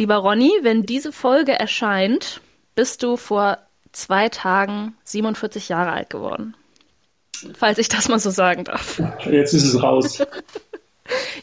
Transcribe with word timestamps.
Lieber 0.00 0.16
Ronny, 0.16 0.50
wenn 0.62 0.84
diese 0.84 1.12
Folge 1.12 1.52
erscheint, 1.52 2.40
bist 2.74 3.02
du 3.02 3.18
vor 3.18 3.58
zwei 3.92 4.30
Tagen 4.30 4.96
47 5.04 5.68
Jahre 5.68 5.92
alt 5.92 6.08
geworden. 6.08 6.56
Falls 7.52 7.76
ich 7.76 7.90
das 7.90 8.08
mal 8.08 8.18
so 8.18 8.30
sagen 8.30 8.64
darf. 8.64 8.98
Jetzt 9.26 9.52
ist 9.52 9.64
es 9.64 9.82
raus. 9.82 10.22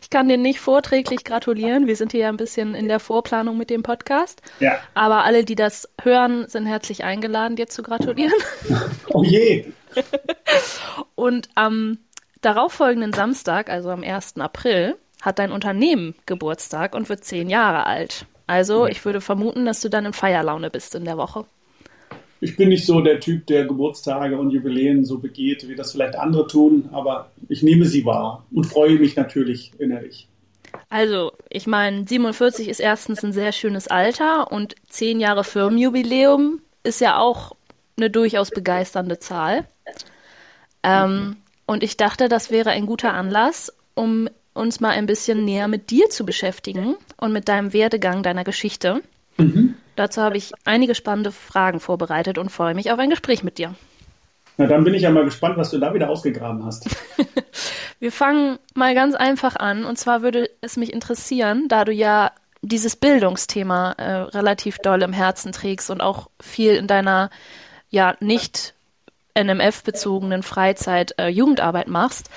Ich 0.01 0.09
kann 0.09 0.29
dir 0.29 0.37
nicht 0.37 0.61
vorträglich 0.61 1.25
gratulieren. 1.25 1.87
Wir 1.87 1.97
sind 1.97 2.13
hier 2.13 2.21
ja 2.21 2.29
ein 2.29 2.37
bisschen 2.37 2.73
in 2.73 2.87
der 2.87 3.01
Vorplanung 3.01 3.57
mit 3.57 3.69
dem 3.69 3.83
Podcast. 3.83 4.41
Ja. 4.61 4.79
Aber 4.93 5.25
alle, 5.25 5.43
die 5.43 5.55
das 5.55 5.89
hören, 6.01 6.47
sind 6.47 6.65
herzlich 6.67 7.03
eingeladen, 7.03 7.57
dir 7.57 7.67
zu 7.67 7.83
gratulieren. 7.83 8.31
Oh 9.13 9.25
je. 9.25 9.65
Und 11.15 11.49
am 11.55 11.97
darauffolgenden 12.39 13.11
Samstag, 13.11 13.69
also 13.69 13.89
am 13.89 14.03
1. 14.03 14.37
April, 14.37 14.95
hat 15.21 15.37
dein 15.37 15.51
Unternehmen 15.51 16.15
Geburtstag 16.25 16.95
und 16.95 17.09
wird 17.09 17.25
zehn 17.25 17.49
Jahre 17.49 17.85
alt. 17.85 18.25
Also 18.47 18.87
ich 18.87 19.03
würde 19.03 19.21
vermuten, 19.21 19.65
dass 19.65 19.81
du 19.81 19.89
dann 19.89 20.05
in 20.05 20.13
Feierlaune 20.13 20.69
bist 20.69 20.95
in 20.95 21.05
der 21.05 21.17
Woche. 21.17 21.45
Ich 22.39 22.55
bin 22.55 22.69
nicht 22.69 22.85
so 22.85 23.01
der 23.01 23.19
Typ, 23.19 23.47
der 23.47 23.65
Geburtstage 23.65 24.37
und 24.37 24.51
Jubiläen 24.51 25.03
so 25.03 25.17
begeht, 25.17 25.67
wie 25.67 25.75
das 25.75 25.91
vielleicht 25.91 26.15
andere 26.15 26.47
tun, 26.47 26.89
aber 26.93 27.31
ich 27.49 27.63
nehme 27.63 27.85
sie 27.85 28.05
wahr 28.05 28.45
und 28.51 28.65
freue 28.65 28.99
mich 28.99 29.15
natürlich 29.15 29.71
innerlich. 29.79 30.27
Also, 30.89 31.31
ich 31.49 31.67
meine, 31.67 32.07
47 32.07 32.69
ist 32.69 32.79
erstens 32.79 33.23
ein 33.23 33.33
sehr 33.33 33.51
schönes 33.51 33.87
Alter 33.87 34.51
und 34.51 34.75
zehn 34.87 35.19
Jahre 35.19 35.43
Firmenjubiläum 35.43 36.61
ist 36.83 37.01
ja 37.01 37.17
auch 37.17 37.53
eine 37.97 38.09
durchaus 38.09 38.51
begeisternde 38.51 39.19
Zahl. 39.19 39.65
Ähm, 40.83 41.37
und 41.65 41.83
ich 41.83 41.97
dachte, 41.97 42.29
das 42.29 42.51
wäre 42.51 42.69
ein 42.69 42.85
guter 42.85 43.13
Anlass, 43.13 43.75
um 43.95 44.29
uns 44.53 44.79
mal 44.79 44.91
ein 44.91 45.07
bisschen 45.07 45.43
näher 45.43 45.67
mit 45.67 45.89
dir 45.89 46.09
zu 46.09 46.25
beschäftigen 46.25 46.95
und 47.17 47.33
mit 47.33 47.47
deinem 47.47 47.73
Werdegang, 47.73 48.23
deiner 48.23 48.43
Geschichte. 48.43 49.01
Mhm. 49.37 49.75
Dazu 49.95 50.21
habe 50.21 50.37
ich 50.37 50.51
einige 50.65 50.95
spannende 50.95 51.31
Fragen 51.31 51.79
vorbereitet 51.79 52.37
und 52.37 52.51
freue 52.51 52.75
mich 52.75 52.91
auf 52.91 52.99
ein 52.99 53.09
Gespräch 53.09 53.43
mit 53.43 53.57
dir. 53.57 53.73
Na, 54.57 54.65
dann 54.65 54.83
bin 54.83 54.93
ich 54.93 55.03
ja 55.03 55.11
mal 55.11 55.25
gespannt, 55.25 55.57
was 55.57 55.69
du 55.69 55.77
da 55.77 55.93
wieder 55.93 56.09
ausgegraben 56.09 56.65
hast. 56.65 56.89
Wir 57.99 58.11
fangen 58.11 58.57
mal 58.73 58.95
ganz 58.95 59.15
einfach 59.15 59.55
an. 59.55 59.85
Und 59.85 59.97
zwar 59.97 60.21
würde 60.21 60.49
es 60.61 60.77
mich 60.77 60.93
interessieren, 60.93 61.67
da 61.67 61.85
du 61.85 61.91
ja 61.91 62.31
dieses 62.61 62.95
Bildungsthema 62.95 63.93
äh, 63.93 64.11
relativ 64.11 64.79
doll 64.79 65.03
im 65.03 65.13
Herzen 65.13 65.51
trägst 65.51 65.91
und 65.91 66.01
auch 66.01 66.29
viel 66.41 66.75
in 66.75 66.87
deiner 66.87 67.29
ja 67.89 68.15
nicht 68.19 68.73
NMF-bezogenen 69.35 70.41
Freizeit 70.41 71.13
äh, 71.19 71.27
Jugendarbeit 71.27 71.87
machst. 71.87 72.29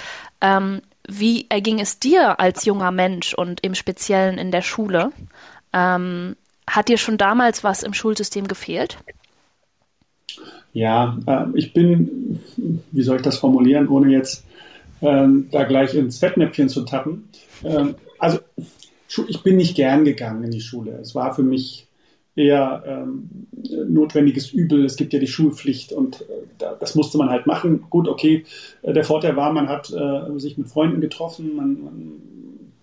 Ähm, 0.43 0.83
wie 1.09 1.47
erging 1.49 1.81
es 1.81 1.99
dir 1.99 2.41
als 2.41 2.65
junger 2.65 2.91
Mensch 2.91 3.35
und 3.35 3.63
im 3.63 3.75
Speziellen 3.75 4.39
in 4.39 4.51
der 4.51 4.63
Schule? 4.63 5.13
Ähm, 5.73 6.37
hat 6.67 6.89
dir 6.89 6.99
schon 6.99 7.19
damals 7.19 7.65
was 7.65 7.83
im 7.83 7.95
Schulsystem 7.95 8.47
gefehlt? 8.47 8.99
Ja, 10.73 11.19
äh, 11.27 11.47
ich 11.55 11.73
bin, 11.73 12.41
wie 12.93 13.03
soll 13.03 13.17
ich 13.17 13.23
das 13.23 13.39
formulieren, 13.39 13.89
ohne 13.89 14.13
jetzt 14.13 14.45
ähm, 15.03 15.49
da 15.51 15.65
gleich 15.65 15.95
ins 15.95 16.19
Fettnäpfchen 16.19 16.69
zu 16.69 16.85
tappen. 16.85 17.29
Ähm, 17.65 17.97
also 18.19 18.39
ich 19.27 19.43
bin 19.43 19.57
nicht 19.57 19.75
gern 19.75 20.05
gegangen 20.05 20.45
in 20.45 20.51
die 20.51 20.61
Schule. 20.61 20.93
Es 21.01 21.15
war 21.15 21.35
für 21.35 21.43
mich 21.43 21.87
eher 22.41 22.83
ähm, 22.87 23.29
notwendiges 23.89 24.53
Übel. 24.53 24.85
Es 24.85 24.97
gibt 24.97 25.13
ja 25.13 25.19
die 25.19 25.27
Schulpflicht 25.27 25.93
und 25.93 26.23
äh, 26.23 26.65
das 26.79 26.95
musste 26.95 27.19
man 27.19 27.31
halt 27.31 27.47
machen. 27.47 27.85
Gut, 27.91 28.09
okay. 28.09 28.45
Äh, 28.83 28.93
der 28.93 29.05
Vorteil 29.05 29.37
war, 29.37 29.53
man 29.53 29.69
hat 29.69 29.93
äh, 29.93 30.39
sich 30.39 30.59
mit 30.59 30.69
Freunden 30.69 31.01
getroffen, 31.01 31.57
man, 31.57 31.85
man, 31.85 32.13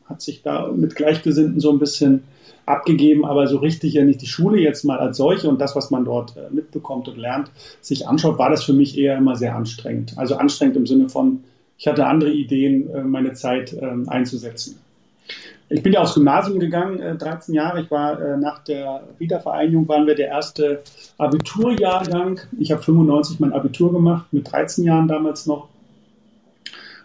hat 0.05 0.22
sich 0.22 0.41
da 0.41 0.72
mit 0.72 0.95
Gleichgesinnten 0.95 1.59
so 1.59 1.69
ein 1.69 1.80
bisschen 1.80 2.23
abgegeben, 2.66 3.25
aber 3.25 3.47
so 3.47 3.58
richtig, 3.58 3.95
wenn 3.95 4.08
ich 4.08 4.17
die 4.17 4.28
Schule 4.28 4.59
jetzt 4.59 4.85
mal 4.85 5.00
als 5.00 5.17
solche 5.17 5.50
und 5.50 5.59
das, 5.59 5.75
was 5.75 5.91
man 5.91 6.05
dort 6.05 6.38
äh, 6.38 6.53
mitbekommt 6.53 7.08
und 7.08 7.17
lernt, 7.17 7.52
sich 7.81 8.08
anschaut, 8.08 8.38
war 8.38 8.50
das 8.50 8.63
für 8.63 8.73
mich 8.73 8.97
eher 8.97 9.17
immer 9.17 9.35
sehr 9.35 9.55
anstrengend. 9.55 10.13
Also 10.17 10.35
anstrengend 10.35 10.78
im 10.78 10.88
Sinne 10.88 11.09
von, 11.09 11.44
ich 11.78 11.88
hatte 11.88 12.06
andere 12.06 12.31
Ideen, 12.31 12.90
äh, 12.90 13.03
meine 13.03 13.34
Zeit 13.34 13.75
ähm, 13.79 14.07
einzusetzen. 14.07 14.79
Ich 15.69 15.83
bin 15.83 15.91
ja 15.91 16.01
aufs 16.01 16.13
Gymnasium 16.13 16.59
gegangen, 16.59 17.17
13 17.17 17.53
äh, 17.53 17.57
Jahre. 17.57 17.81
Ich 17.81 17.91
war 17.91 18.38
nach 18.38 18.63
der 18.63 19.03
Wiedervereinigung, 19.17 19.88
waren 19.88 20.07
wir 20.07 20.16
der 20.16 20.28
erste 20.28 20.81
Abiturjahrgang. 21.17 22.39
Ich 22.57 22.72
habe 22.72 22.81
95 22.81 23.39
mein 23.39 23.53
Abitur 23.53 23.91
gemacht, 23.91 24.28
mit 24.31 24.51
13 24.51 24.85
Jahren 24.85 25.07
damals 25.07 25.45
noch. 25.45 25.67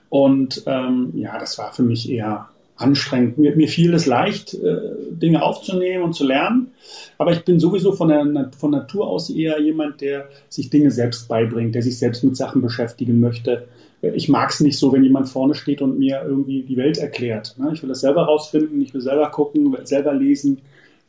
Und 0.08 0.62
ähm, 0.66 1.12
ja, 1.14 1.38
das 1.38 1.58
war 1.58 1.72
für 1.72 1.82
mich 1.82 2.10
eher 2.10 2.48
anstrengend. 2.76 3.38
Mir, 3.38 3.56
mir 3.56 3.68
fiel 3.68 3.94
es 3.94 4.06
leicht, 4.06 4.54
äh, 4.54 4.76
Dinge 5.10 5.42
aufzunehmen 5.42 6.04
und 6.04 6.14
zu 6.14 6.26
lernen. 6.26 6.72
Aber 7.18 7.32
ich 7.32 7.44
bin 7.44 7.60
sowieso 7.60 7.92
von, 7.92 8.08
der, 8.08 8.50
von 8.58 8.70
Natur 8.70 9.06
aus 9.06 9.30
eher 9.30 9.60
jemand, 9.60 10.00
der 10.00 10.28
sich 10.48 10.70
Dinge 10.70 10.90
selbst 10.90 11.28
beibringt, 11.28 11.74
der 11.74 11.82
sich 11.82 11.98
selbst 11.98 12.24
mit 12.24 12.36
Sachen 12.36 12.60
beschäftigen 12.60 13.20
möchte. 13.20 13.68
Ich 14.02 14.28
mag 14.28 14.50
es 14.50 14.60
nicht 14.60 14.78
so, 14.78 14.92
wenn 14.92 15.04
jemand 15.04 15.28
vorne 15.28 15.54
steht 15.54 15.80
und 15.80 15.98
mir 15.98 16.22
irgendwie 16.26 16.62
die 16.62 16.76
Welt 16.76 16.98
erklärt. 16.98 17.54
Ne? 17.58 17.70
Ich 17.72 17.82
will 17.82 17.88
das 17.88 18.00
selber 18.00 18.24
rausfinden, 18.24 18.80
ich 18.80 18.92
will 18.92 19.00
selber 19.00 19.30
gucken, 19.30 19.76
selber 19.84 20.12
lesen 20.12 20.58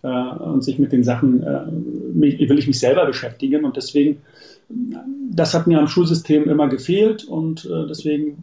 äh, 0.03 0.07
und 0.07 0.63
sich 0.63 0.77
mit 0.77 0.91
den 0.91 1.03
Sachen, 1.03 1.41
äh, 1.41 1.65
will 1.69 2.59
ich 2.59 2.67
mich 2.67 2.79
selber 2.79 3.05
beschäftigen. 3.05 3.65
Und 3.65 3.77
deswegen, 3.77 4.21
das 5.31 5.55
hat 5.55 5.65
mir 5.65 5.79
am 5.79 5.87
Schulsystem 5.87 6.47
immer 6.47 6.69
gefehlt 6.69 7.23
und 7.23 7.65
äh, 7.65 7.87
deswegen 7.87 8.37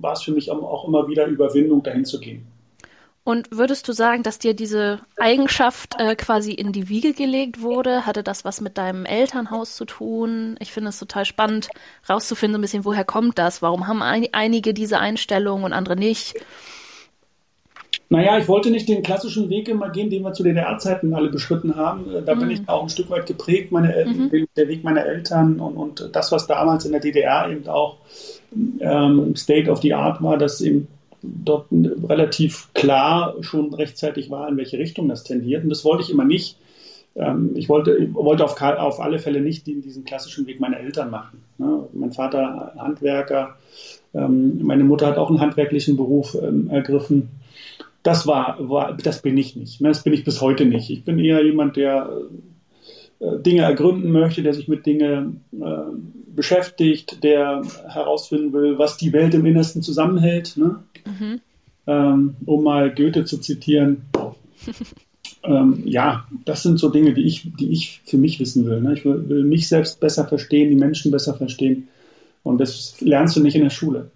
war 0.00 0.12
es 0.12 0.22
für 0.22 0.32
mich 0.32 0.50
auch 0.50 0.86
immer 0.86 1.08
wieder 1.08 1.26
Überwindung, 1.26 1.82
dahin 1.82 2.04
zu 2.04 2.20
gehen. 2.20 2.42
Und 3.28 3.50
würdest 3.50 3.86
du 3.86 3.92
sagen, 3.92 4.22
dass 4.22 4.38
dir 4.38 4.54
diese 4.54 5.00
Eigenschaft 5.18 5.96
äh, 5.98 6.16
quasi 6.16 6.52
in 6.52 6.72
die 6.72 6.88
Wiege 6.88 7.12
gelegt 7.12 7.60
wurde? 7.60 8.06
Hatte 8.06 8.22
das 8.22 8.46
was 8.46 8.62
mit 8.62 8.78
deinem 8.78 9.04
Elternhaus 9.04 9.76
zu 9.76 9.84
tun? 9.84 10.56
Ich 10.60 10.72
finde 10.72 10.88
es 10.88 10.98
total 10.98 11.26
spannend, 11.26 11.68
rauszufinden, 12.08 12.58
ein 12.58 12.62
bisschen, 12.62 12.86
woher 12.86 13.04
kommt 13.04 13.38
das? 13.38 13.60
Warum 13.60 13.86
haben 13.86 14.00
ein, 14.00 14.28
einige 14.32 14.72
diese 14.72 14.98
Einstellung 14.98 15.64
und 15.64 15.74
andere 15.74 15.94
nicht? 15.94 16.36
Naja, 18.08 18.38
ich 18.38 18.48
wollte 18.48 18.70
nicht 18.70 18.88
den 18.88 19.02
klassischen 19.02 19.50
Weg 19.50 19.68
immer 19.68 19.90
gehen, 19.90 20.08
den 20.08 20.22
wir 20.22 20.32
zu 20.32 20.42
DDR-Zeiten 20.42 21.12
alle 21.12 21.28
beschritten 21.28 21.76
haben. 21.76 22.10
Äh, 22.10 22.22
da 22.22 22.34
mhm. 22.34 22.40
bin 22.40 22.50
ich 22.52 22.66
auch 22.66 22.82
ein 22.82 22.88
Stück 22.88 23.10
weit 23.10 23.26
geprägt, 23.26 23.72
meine, 23.72 24.06
mhm. 24.06 24.48
der 24.56 24.68
Weg 24.68 24.84
meiner 24.84 25.04
Eltern 25.04 25.60
und, 25.60 25.76
und 25.76 26.16
das, 26.16 26.32
was 26.32 26.46
damals 26.46 26.86
in 26.86 26.92
der 26.92 27.02
DDR 27.02 27.50
eben 27.50 27.68
auch 27.68 27.98
ähm, 28.80 29.36
State 29.36 29.70
of 29.70 29.82
the 29.82 29.92
Art 29.92 30.22
war, 30.22 30.38
dass 30.38 30.62
eben 30.62 30.88
dort 31.22 31.66
relativ 31.70 32.68
klar 32.74 33.34
schon 33.40 33.74
rechtzeitig 33.74 34.30
war, 34.30 34.48
in 34.48 34.56
welche 34.56 34.78
Richtung 34.78 35.08
das 35.08 35.24
tendiert. 35.24 35.64
Und 35.64 35.70
das 35.70 35.84
wollte 35.84 36.02
ich 36.02 36.10
immer 36.10 36.24
nicht. 36.24 36.56
Ähm, 37.16 37.52
ich 37.56 37.68
wollte, 37.68 38.14
wollte 38.14 38.44
auf, 38.44 38.60
auf, 38.60 39.00
alle 39.00 39.18
Fälle 39.18 39.40
nicht 39.40 39.66
diesen 39.66 40.04
klassischen 40.04 40.46
Weg 40.46 40.60
meiner 40.60 40.78
Eltern 40.78 41.10
machen. 41.10 41.42
Ne? 41.58 41.88
Mein 41.92 42.12
Vater 42.12 42.74
Handwerker, 42.78 43.56
ähm, 44.14 44.60
meine 44.62 44.84
Mutter 44.84 45.06
hat 45.06 45.18
auch 45.18 45.30
einen 45.30 45.40
handwerklichen 45.40 45.96
Beruf 45.96 46.36
ähm, 46.40 46.70
ergriffen. 46.70 47.28
Das 48.02 48.26
war, 48.26 48.56
war, 48.60 48.96
das 48.96 49.22
bin 49.22 49.36
ich 49.36 49.56
nicht. 49.56 49.80
Ne? 49.80 49.88
Das 49.88 50.04
bin 50.04 50.12
ich 50.12 50.24
bis 50.24 50.40
heute 50.40 50.64
nicht. 50.64 50.90
Ich 50.90 51.04
bin 51.04 51.18
eher 51.18 51.44
jemand, 51.44 51.76
der 51.76 52.10
äh, 53.20 53.38
Dinge 53.40 53.62
ergründen 53.62 54.12
möchte, 54.12 54.42
der 54.42 54.54
sich 54.54 54.68
mit 54.68 54.86
Dingen 54.86 55.44
äh, 55.60 55.66
beschäftigt, 56.38 57.24
der 57.24 57.62
herausfinden 57.88 58.52
will, 58.52 58.78
was 58.78 58.96
die 58.96 59.12
Welt 59.12 59.34
im 59.34 59.44
Innersten 59.44 59.82
zusammenhält. 59.82 60.56
Ne? 60.56 60.78
Mhm. 61.04 61.40
Ähm, 61.88 62.36
um 62.46 62.62
mal 62.62 62.94
Goethe 62.94 63.24
zu 63.24 63.38
zitieren. 63.38 64.02
ähm, 65.42 65.82
ja, 65.84 66.28
das 66.44 66.62
sind 66.62 66.78
so 66.78 66.90
Dinge, 66.90 67.12
die 67.12 67.26
ich, 67.26 67.50
die 67.56 67.72
ich 67.72 68.02
für 68.04 68.18
mich 68.18 68.38
wissen 68.38 68.64
will. 68.66 68.80
Ne? 68.80 68.94
Ich 68.94 69.04
will, 69.04 69.28
will 69.28 69.42
mich 69.42 69.66
selbst 69.66 69.98
besser 69.98 70.28
verstehen, 70.28 70.70
die 70.70 70.76
Menschen 70.76 71.10
besser 71.10 71.34
verstehen. 71.34 71.88
Und 72.44 72.58
das 72.58 73.00
lernst 73.00 73.34
du 73.34 73.40
nicht 73.40 73.56
in 73.56 73.64
der 73.64 73.70
Schule. 73.70 74.12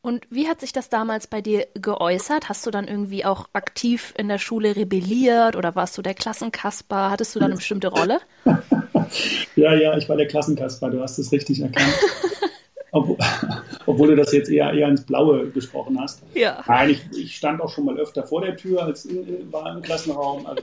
Und 0.00 0.26
wie 0.30 0.48
hat 0.48 0.60
sich 0.62 0.72
das 0.72 0.88
damals 0.88 1.26
bei 1.26 1.42
dir 1.42 1.66
geäußert? 1.74 2.48
Hast 2.48 2.64
du 2.64 2.70
dann 2.70 2.88
irgendwie 2.88 3.26
auch 3.26 3.50
aktiv 3.52 4.14
in 4.16 4.28
der 4.28 4.38
Schule 4.38 4.74
rebelliert 4.74 5.54
oder 5.54 5.74
warst 5.74 5.98
du 5.98 6.02
der 6.02 6.14
Klassenkasper? 6.14 7.10
Hattest 7.10 7.34
du 7.34 7.40
da 7.40 7.44
eine 7.44 7.54
bestimmte 7.56 7.88
Rolle? 7.88 8.20
ja, 9.56 9.74
ja, 9.74 9.96
ich 9.96 10.08
war 10.08 10.16
der 10.16 10.26
Klassenkasper, 10.26 10.90
du 10.90 11.00
hast 11.00 11.18
es 11.18 11.32
richtig 11.32 11.60
erkannt. 11.60 11.94
Obwohl, 12.92 13.16
obwohl, 13.84 14.08
du 14.08 14.16
das 14.16 14.32
jetzt 14.32 14.48
eher, 14.48 14.72
eher 14.72 14.88
ins 14.88 15.04
Blaue 15.04 15.50
gesprochen 15.50 16.00
hast. 16.00 16.22
Ja. 16.34 16.64
Nein, 16.66 16.90
ich, 16.90 17.02
ich 17.18 17.36
stand 17.36 17.60
auch 17.60 17.68
schon 17.68 17.84
mal 17.84 17.98
öfter 17.98 18.22
vor 18.22 18.40
der 18.40 18.56
Tür 18.56 18.84
als 18.84 19.04
in, 19.04 19.52
war 19.52 19.74
im 19.74 19.82
Klassenraum. 19.82 20.46
Also 20.46 20.62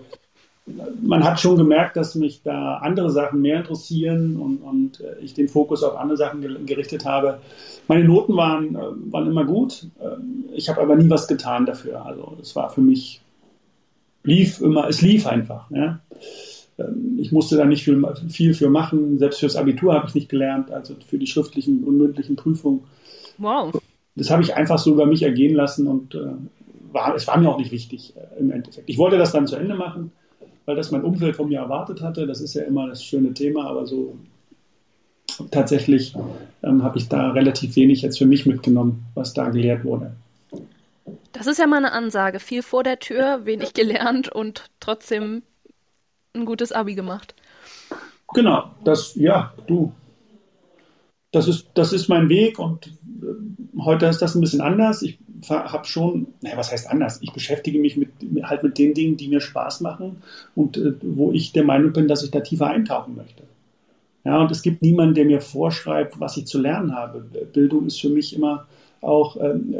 man 1.02 1.24
hat 1.24 1.40
schon 1.40 1.58
gemerkt, 1.58 1.98
dass 1.98 2.16
mich 2.16 2.42
da 2.42 2.78
andere 2.78 3.10
Sachen 3.10 3.42
mehr 3.42 3.58
interessieren 3.58 4.38
und, 4.38 4.58
und 4.58 5.02
äh, 5.02 5.20
ich 5.20 5.34
den 5.34 5.50
Fokus 5.50 5.84
auf 5.84 5.98
andere 5.98 6.18
Sachen 6.18 6.66
gerichtet 6.66 7.06
habe. 7.06 7.40
Meine 7.88 8.06
Noten 8.06 8.36
waren, 8.36 8.76
äh, 8.76 9.12
waren 9.12 9.28
immer 9.28 9.46
gut. 9.46 9.88
Ähm, 10.02 10.46
ich 10.54 10.70
habe 10.70 10.82
aber 10.82 10.96
nie 10.96 11.10
was 11.10 11.28
getan 11.28 11.66
dafür. 11.66 12.06
Also 12.06 12.38
es 12.42 12.56
war 12.56 12.70
für 12.70 12.82
mich, 12.82 13.22
lief 14.24 14.62
immer, 14.62 14.88
es 14.88 15.02
lief 15.02 15.28
einfach. 15.28 15.70
Ja. 15.70 16.00
Ähm, 16.78 17.18
ich 17.20 17.32
musste 17.32 17.58
da 17.58 17.66
nicht 17.66 17.84
viel, 17.84 18.04
viel 18.30 18.54
für 18.54 18.70
machen. 18.70 19.20
Selbst 19.20 19.40
fürs 19.40 19.56
Abitur 19.56 19.94
habe 19.94 20.08
ich 20.08 20.16
nicht 20.16 20.30
gelernt, 20.30 20.72
also 20.72 20.96
für 21.08 21.18
die 21.18 21.28
schriftlichen 21.28 21.84
und 21.84 21.98
mündlichen 21.98 22.36
Prüfungen. 22.36 22.82
Wow. 23.38 23.74
Das 24.16 24.30
habe 24.30 24.44
ich 24.44 24.56
einfach 24.56 24.80
so 24.80 24.94
über 24.94 25.06
mich 25.06 25.24
ergehen 25.24 25.56
lassen 25.56 25.88
und 25.88 26.16
äh, 26.16 26.34
war, 26.92 27.16
es 27.16 27.28
war 27.28 27.38
mir 27.38 27.50
auch 27.50 27.58
nicht 27.58 27.72
wichtig 27.72 28.14
äh, 28.16 28.40
im 28.40 28.52
Endeffekt. 28.52 28.90
Ich 28.90 28.98
wollte 28.98 29.18
das 29.18 29.32
dann 29.32 29.48
zu 29.48 29.56
Ende 29.56 29.76
machen 29.76 30.12
weil 30.66 30.76
das 30.76 30.92
mein 30.92 31.04
Umfeld 31.04 31.36
von 31.36 31.50
mir 31.50 31.60
erwartet 31.60 32.02
hatte. 32.02 32.28
Das 32.28 32.42
ist 32.42 32.54
ja 32.54 32.64
immer 32.64 32.88
das 32.88 33.04
schöne 33.04 33.34
Thema, 33.34 33.68
aber 33.68 33.86
so 33.86 34.18
tatsächlich 35.52 36.16
ähm, 36.64 36.84
habe 36.84 36.98
ich 36.98 37.10
da 37.10 37.32
relativ 37.32 37.76
wenig 37.76 38.02
jetzt 38.02 38.18
für 38.18 38.26
mich 38.26 38.46
mitgenommen, 38.46 39.06
was 39.16 39.34
da 39.34 39.50
gelehrt 39.50 39.84
wurde. 39.84 40.16
Das 41.32 41.48
ist 41.48 41.58
ja 41.58 41.68
mal 41.68 41.78
eine 41.78 41.92
Ansage. 41.92 42.40
Viel 42.40 42.62
vor 42.62 42.84
der 42.84 43.00
Tür, 43.00 43.46
wenig 43.46 43.74
gelernt 43.74 44.32
und 44.32 44.70
trotzdem 44.80 45.42
ein 46.34 46.46
gutes 46.46 46.72
Abi 46.72 46.96
gemacht. 46.96 47.36
Genau, 48.34 48.72
das, 48.84 49.16
ja, 49.16 49.54
du. 49.68 49.94
Das 51.32 51.48
ist, 51.48 51.68
das 51.74 51.94
ist 51.94 52.10
mein 52.10 52.30
Weg 52.30 52.60
und 52.60 52.88
äh, 52.88 53.82
heute 53.82 54.06
ist 54.06 54.22
das 54.22 54.36
ein 54.36 54.42
bisschen 54.42 54.62
anders. 54.62 55.02
Ich 55.02 55.18
habe 55.50 55.86
schon, 55.86 56.28
naja, 56.42 56.58
was 56.58 56.72
heißt 56.72 56.90
anders? 56.90 57.20
Ich 57.22 57.34
beschäftige 57.34 57.80
mich 57.80 57.98
mit, 57.98 58.10
halt 58.44 58.64
mit 58.64 58.78
den 58.78 58.94
Dingen, 58.94 59.18
die 59.18 59.28
mir 59.28 59.42
Spaß 59.42 59.82
machen 59.82 60.22
und 60.56 60.78
äh, 60.78 60.94
wo 61.02 61.32
ich 61.32 61.52
der 61.52 61.64
Meinung 61.64 61.92
bin, 61.94 62.08
dass 62.08 62.24
ich 62.24 62.32
da 62.32 62.40
tiefer 62.40 62.68
eintauchen 62.68 63.16
möchte. 63.16 63.44
Ja, 64.24 64.40
und 64.40 64.52
es 64.52 64.62
gibt 64.62 64.82
niemanden, 64.82 65.16
der 65.16 65.26
mir 65.26 65.42
vorschreibt, 65.42 66.20
was 66.20 66.38
ich 66.38 66.46
zu 66.46 66.60
lernen 66.60 66.96
habe. 66.96 67.26
Bildung 67.52 67.88
ist 67.88 68.00
für 68.00 68.10
mich 68.10 68.34
immer 68.36 68.68
auch, 69.02 69.36
ähm, 69.36 69.76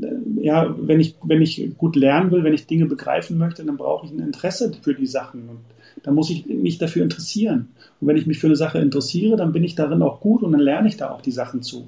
äh, 0.00 0.44
ja, 0.44 0.72
wenn 0.78 1.00
ich, 1.00 1.16
wenn 1.22 1.42
ich 1.42 1.76
gut 1.76 1.96
lernen 1.96 2.30
will, 2.30 2.44
wenn 2.44 2.54
ich 2.54 2.66
Dinge 2.66 2.86
begreifen 2.86 3.38
möchte, 3.38 3.64
dann 3.64 3.76
brauche 3.76 4.06
ich 4.06 4.12
ein 4.12 4.20
Interesse 4.20 4.72
für 4.82 4.94
die 4.94 5.06
Sachen 5.06 5.48
und 5.48 5.58
dann 6.02 6.14
muss 6.14 6.30
ich 6.30 6.46
mich 6.46 6.78
dafür 6.78 7.02
interessieren. 7.02 7.68
Und 8.00 8.08
wenn 8.08 8.16
ich 8.16 8.26
mich 8.26 8.38
für 8.38 8.46
eine 8.46 8.56
Sache 8.56 8.78
interessiere, 8.78 9.36
dann 9.36 9.52
bin 9.52 9.64
ich 9.64 9.74
darin 9.74 10.02
auch 10.02 10.20
gut 10.20 10.42
und 10.42 10.52
dann 10.52 10.60
lerne 10.60 10.88
ich 10.88 10.96
da 10.96 11.10
auch 11.10 11.20
die 11.20 11.30
Sachen 11.30 11.62
zu. 11.62 11.86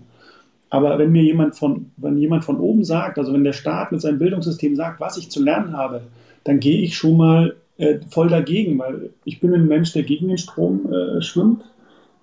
Aber 0.68 0.98
wenn 0.98 1.10
mir 1.10 1.22
jemand 1.22 1.56
von, 1.56 1.90
wenn 1.96 2.18
jemand 2.18 2.44
von 2.44 2.58
oben 2.58 2.84
sagt, 2.84 3.18
also 3.18 3.32
wenn 3.32 3.44
der 3.44 3.52
Staat 3.52 3.92
mit 3.92 4.00
seinem 4.00 4.18
Bildungssystem 4.18 4.76
sagt, 4.76 5.00
was 5.00 5.16
ich 5.16 5.30
zu 5.30 5.42
lernen 5.42 5.76
habe, 5.76 6.02
dann 6.44 6.60
gehe 6.60 6.80
ich 6.80 6.96
schon 6.96 7.16
mal 7.16 7.56
äh, 7.76 7.98
voll 8.08 8.28
dagegen, 8.28 8.78
weil 8.78 9.10
ich 9.24 9.40
bin 9.40 9.52
ein 9.52 9.66
Mensch, 9.66 9.92
der 9.92 10.04
gegen 10.04 10.28
den 10.28 10.38
Strom 10.38 10.92
äh, 10.92 11.20
schwimmt 11.22 11.62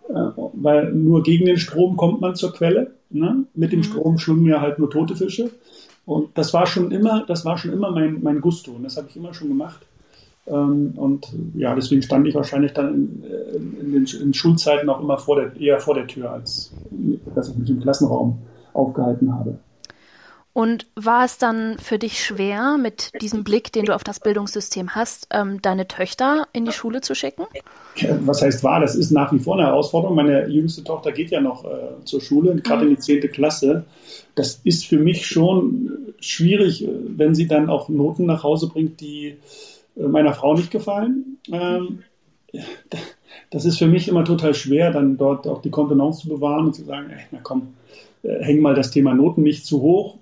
äh, 0.10 0.31
weil 0.54 0.94
nur 0.94 1.24
gegen 1.24 1.45
den 1.45 1.57
Strom 1.57 1.98
kommt 1.98 2.22
man 2.22 2.36
zur 2.36 2.54
Quelle. 2.54 2.92
Ne? 3.10 3.45
Mit 3.54 3.72
dem 3.72 3.80
mhm. 3.80 3.84
Strom 3.84 4.18
schwimmen 4.18 4.45
ja 4.45 4.62
halt 4.62 4.80
nur 4.80 4.89
tote 4.89 5.16
Fische. 5.16 5.51
Und 6.06 6.38
das 6.38 6.54
war 6.54 6.66
schon 6.66 6.92
immer, 6.92 7.25
das 7.28 7.44
war 7.44 7.57
schon 7.57 7.74
immer 7.74 7.92
mein, 7.92 8.24
mein 8.24 8.39
Gusto 8.39 8.72
und 8.72 8.84
das 8.84 8.95
habe 8.95 9.07
ich 9.10 9.18
immer 9.18 9.34
schon 9.34 9.50
gemacht. 9.50 9.81
Ähm, 10.48 10.94
und 10.96 11.28
ja, 11.56 11.76
deswegen 11.76 12.02
stand 12.02 12.28
ich 12.28 12.36
wahrscheinlich 12.36 12.74
dann 12.74 12.94
in, 12.94 13.78
in, 13.80 13.92
den 13.92 14.06
in 14.22 14.34
Schulzeiten 14.34 14.90
auch 14.90 15.02
immer 15.02 15.18
vor 15.18 15.36
der, 15.36 15.56
eher 15.60 15.80
vor 15.80 15.96
der 15.96 16.08
Tür, 16.08 16.32
als 16.32 16.74
dass 17.36 17.50
ich 17.50 17.58
mich 17.58 17.70
im 17.70 17.82
Klassenraum 17.82 18.40
aufgehalten 18.74 19.34
habe. 19.34 19.60
Und 20.54 20.88
war 20.96 21.24
es 21.24 21.38
dann 21.38 21.78
für 21.78 22.00
dich 22.00 22.24
schwer, 22.24 22.80
mit 22.82 23.12
diesem 23.22 23.44
Blick, 23.44 23.72
den 23.72 23.86
du 23.86 23.94
auf 23.94 24.04
das 24.04 24.20
Bildungssystem 24.20 24.96
hast, 24.96 25.28
ähm, 25.30 25.62
deine 25.62 25.88
Töchter 25.88 26.48
in 26.52 26.66
die 26.66 26.72
Schule 26.72 27.02
zu 27.02 27.14
schicken? 27.14 27.44
Was 28.22 28.42
heißt 28.42 28.64
war? 28.64 28.80
Das 28.80 28.96
ist 28.96 29.12
nach 29.12 29.32
wie 29.32 29.38
vor 29.38 29.54
eine 29.54 29.68
Herausforderung. 29.68 30.16
Meine 30.16 30.48
jüngste 30.48 30.84
Tochter 30.84 31.12
geht 31.12 31.30
ja 31.30 31.42
noch 31.42 31.64
äh, 31.64 32.04
zur 32.06 32.22
Schule, 32.22 32.56
gerade 32.56 32.86
in 32.86 32.90
die 32.90 32.98
zehnte 32.98 33.28
Klasse. 33.28 33.86
Das 34.34 34.60
ist 34.64 34.88
für 34.88 34.98
mich 34.98 35.28
schon 35.28 36.16
schwierig, 36.20 36.88
wenn 37.08 37.36
sie 37.36 37.46
dann 37.46 37.70
auch 37.70 37.88
Noten 37.88 38.26
nach 38.26 38.42
Hause 38.42 38.68
bringt, 38.68 39.00
die 39.00 39.28
äh, 39.28 39.36
meiner 39.98 40.34
Frau 40.34 40.56
nicht 40.56 40.72
gefallen. 40.72 41.38
Ähm, 41.52 42.04
das 43.50 43.66
ist 43.66 43.78
für 43.78 43.88
mich 43.88 44.08
immer 44.08 44.24
total 44.24 44.54
schwer, 44.54 44.92
dann 44.92 45.18
dort 45.18 45.48
auch 45.48 45.62
die 45.62 45.70
Kontenance 45.70 46.22
zu 46.22 46.30
bewahren 46.30 46.68
und 46.68 46.76
zu 46.76 46.84
sagen, 46.84 47.10
ey, 47.10 47.24
na 47.32 47.40
komm, 47.44 47.74
äh, 48.24 48.44
häng 48.44 48.62
mal 48.62 48.76
das 48.76 48.92
Thema 48.92 49.14
Noten 49.14 49.44
nicht 49.44 49.66
zu 49.66 49.82
hoch 49.82 50.18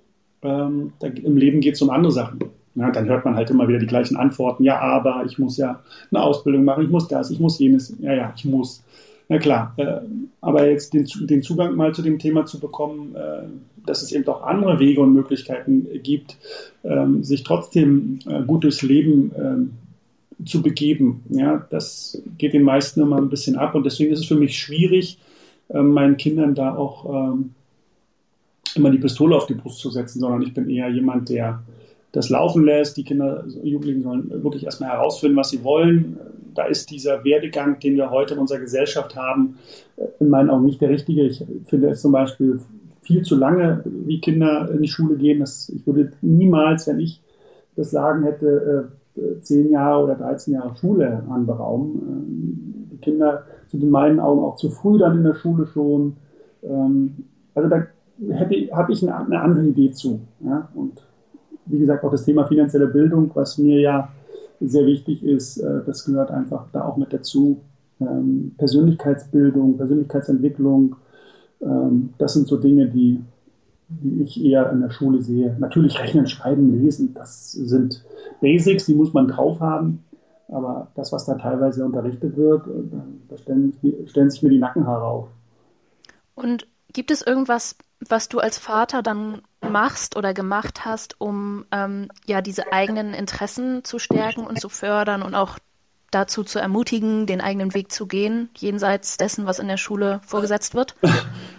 ähm, 0.46 0.94
da, 1.00 1.08
im 1.08 1.38
Leben 1.38 1.60
geht 1.60 1.76
es 1.76 1.82
um 1.82 1.90
andere 1.90 2.12
Sachen. 2.12 2.40
Ja, 2.76 2.92
dann 2.92 3.08
hört 3.08 3.26
man 3.26 3.36
halt 3.36 3.50
immer 3.50 3.68
wieder 3.68 3.80
die 3.80 3.88
gleichen 3.88 4.18
Antworten. 4.18 4.64
Ja, 4.64 4.80
aber 4.80 5.24
ich 5.26 5.40
muss 5.40 5.58
ja 5.58 5.82
eine 6.12 6.22
Ausbildung 6.22 6.66
machen, 6.66 6.84
ich 6.84 6.90
muss 6.90 7.08
das, 7.08 7.32
ich 7.32 7.40
muss 7.40 7.60
jenes. 7.60 7.96
Ja, 8.00 8.14
ja, 8.14 8.34
ich 8.36 8.46
muss. 8.46 8.84
Na 9.28 9.40
klar, 9.40 9.74
äh, 9.78 10.02
aber 10.42 10.70
jetzt 10.70 10.94
den, 10.94 11.08
den, 11.22 11.42
Zugang 11.42 11.76
mal 11.76 11.94
zu 11.94 12.02
dem 12.02 12.20
Thema 12.20 12.46
zu 12.46 12.60
bekommen, 12.60 13.16
äh, 13.16 13.48
dass 13.86 14.02
es 14.02 14.12
eben 14.12 14.28
auch 14.28 14.44
andere 14.44 14.80
Wege 14.80 15.02
und 15.02 15.14
Möglichkeiten 15.14 15.88
gibt, 16.04 16.38
ähm, 16.84 17.24
sich 17.24 17.44
trotzdem 17.44 18.20
äh, 18.28 18.42
gut 18.44 18.64
durchs 18.64 18.82
Leben 18.82 19.32
ähm, 19.38 19.72
zu 20.46 20.62
begeben. 20.62 21.24
Ja, 21.30 21.66
das 21.70 22.22
geht 22.38 22.54
den 22.54 22.64
meisten 22.64 23.02
immer 23.02 23.18
ein 23.18 23.30
bisschen 23.30 23.56
ab 23.56 23.76
und 23.76 23.86
deswegen 23.86 24.12
ist 24.12 24.20
es 24.20 24.26
für 24.26 24.36
mich 24.36 24.58
schwierig, 24.58 25.18
äh, 25.70 25.82
meinen 25.82 26.18
Kindern 26.18 26.56
da 26.56 26.76
auch 26.76 27.34
ähm, 27.34 27.52
immer 28.76 28.92
die 28.92 28.98
Pistole 28.98 29.36
auf 29.36 29.46
die 29.46 29.54
Brust 29.54 29.80
zu 29.80 29.90
setzen, 29.90 30.20
sondern 30.20 30.42
ich 30.42 30.54
bin 30.54 30.70
eher 30.70 30.90
jemand, 30.90 31.30
der 31.30 31.64
das 32.12 32.30
laufen 32.30 32.64
lässt. 32.64 32.98
Die 32.98 33.04
Kinder, 33.04 33.46
Jugendlichen 33.64 34.04
sollen 34.04 34.44
wirklich 34.44 34.64
erstmal 34.64 34.92
herausfinden, 34.92 35.38
was 35.38 35.50
sie 35.50 35.64
wollen. 35.64 36.18
Da 36.54 36.66
ist 36.66 36.90
dieser 36.90 37.24
Werdegang, 37.26 37.80
den 37.80 37.96
wir 37.96 38.10
heute 38.10 38.34
in 38.36 38.40
unserer 38.40 38.60
Gesellschaft 38.60 39.16
haben, 39.16 39.58
in 40.20 40.30
meinen 40.30 40.50
Augen 40.50 40.66
nicht 40.66 40.80
der 40.80 40.90
richtige. 40.90 41.24
Ich 41.24 41.44
finde 41.66 41.90
es 41.90 42.02
zum 42.02 42.14
Beispiel 42.14 42.60
viel 43.06 43.22
zu 43.22 43.36
lange, 43.36 43.84
wie 43.86 44.20
Kinder 44.20 44.70
in 44.72 44.82
die 44.82 44.88
Schule 44.88 45.16
gehen. 45.16 45.40
Das, 45.40 45.70
ich 45.70 45.86
würde 45.86 46.12
niemals, 46.22 46.88
wenn 46.88 47.00
ich 47.00 47.22
das 47.76 47.92
Sagen 47.92 48.24
hätte, 48.24 48.90
äh, 49.16 49.40
zehn 49.42 49.70
Jahre 49.70 50.04
oder 50.04 50.16
13 50.16 50.56
Jahre 50.56 50.76
Schule 50.76 51.24
anberaumen. 51.30 52.02
Ähm, 52.02 52.88
die 52.92 52.98
Kinder 52.98 53.44
sind 53.68 53.84
in 53.84 53.90
meinen 53.90 54.20
Augen 54.20 54.44
auch 54.44 54.56
zu 54.56 54.70
früh 54.70 54.98
dann 54.98 55.18
in 55.18 55.24
der 55.24 55.36
Schule 55.36 55.68
schon. 55.68 56.18
Ähm, 56.64 57.16
also 57.54 57.70
da 57.70 57.86
habe 58.34 58.94
ich 58.94 59.08
eine, 59.08 59.40
andere 59.40 59.66
Idee 59.66 59.92
zu. 59.92 60.22
Und 60.74 61.02
wie 61.66 61.80
gesagt, 61.80 62.04
auch 62.04 62.12
das 62.12 62.26
Thema 62.26 62.46
finanzielle 62.46 62.88
Bildung, 62.88 63.32
was 63.34 63.58
mir 63.58 63.80
ja 63.80 64.10
sehr 64.62 64.86
wichtig 64.86 65.24
ist, 65.24 65.58
äh, 65.58 65.82
das 65.86 66.06
gehört 66.06 66.32
einfach 66.32 66.68
da 66.72 66.86
auch 66.86 66.98
mit 66.98 67.14
dazu. 67.14 67.62
Ähm, 68.02 68.54
Persönlichkeitsbildung, 68.58 69.78
Persönlichkeitsentwicklung, 69.78 70.96
ähm, 71.66 72.14
das 72.18 72.34
sind 72.34 72.48
so 72.48 72.58
Dinge, 72.58 72.88
die, 72.88 73.22
die 73.90 74.22
ich 74.22 74.44
eher 74.44 74.72
in 74.72 74.82
der 74.82 74.92
Schule 74.92 75.22
sehe. 75.22 75.56
Natürlich 75.60 76.00
Rechnen, 76.00 76.28
Schreiben, 76.28 76.72
Lesen, 76.72 77.14
das 77.14 77.52
sind 77.52 78.04
Basics, 78.42 78.86
die 78.86 78.96
muss 78.96 79.14
man 79.14 79.28
drauf 79.28 79.60
haben. 79.60 80.04
Aber 80.48 80.92
das, 80.96 81.12
was 81.12 81.26
da 81.26 81.36
teilweise 81.36 81.84
unterrichtet 81.84 82.38
wird, 82.38 82.68
äh, 82.68 82.72
da 83.30 83.38
stellen, 83.38 83.74
stellen 84.06 84.30
sich 84.30 84.44
mir 84.44 84.50
die 84.50 84.60
Nackenhaare 84.60 85.06
auf. 85.06 85.28
Und 86.36 86.68
gibt 86.94 87.12
es 87.12 87.22
irgendwas 87.22 87.76
was 88.10 88.30
du 88.30 88.40
als 88.40 88.58
Vater 88.58 89.02
dann 89.02 89.42
machst 89.62 90.16
oder 90.16 90.34
gemacht 90.34 90.86
hast, 90.86 91.20
um 91.20 91.66
ähm, 91.72 92.10
ja 92.26 92.42
diese 92.42 92.72
eigenen 92.72 93.14
Interessen 93.14 93.84
zu 93.84 94.00
stärken 94.00 94.46
und 94.46 94.60
zu 94.60 94.70
fördern 94.70 95.22
und 95.22 95.36
auch 95.36 95.58
dazu 96.16 96.44
zu 96.44 96.60
ermutigen, 96.60 97.26
den 97.26 97.42
eigenen 97.42 97.74
Weg 97.74 97.92
zu 97.92 98.08
gehen, 98.08 98.50
jenseits 98.58 99.18
dessen, 99.18 99.46
was 99.46 99.60
in 99.60 99.68
der 99.68 99.78
Schule 99.78 100.22
vorgesetzt 100.26 100.74
wird? 100.74 100.96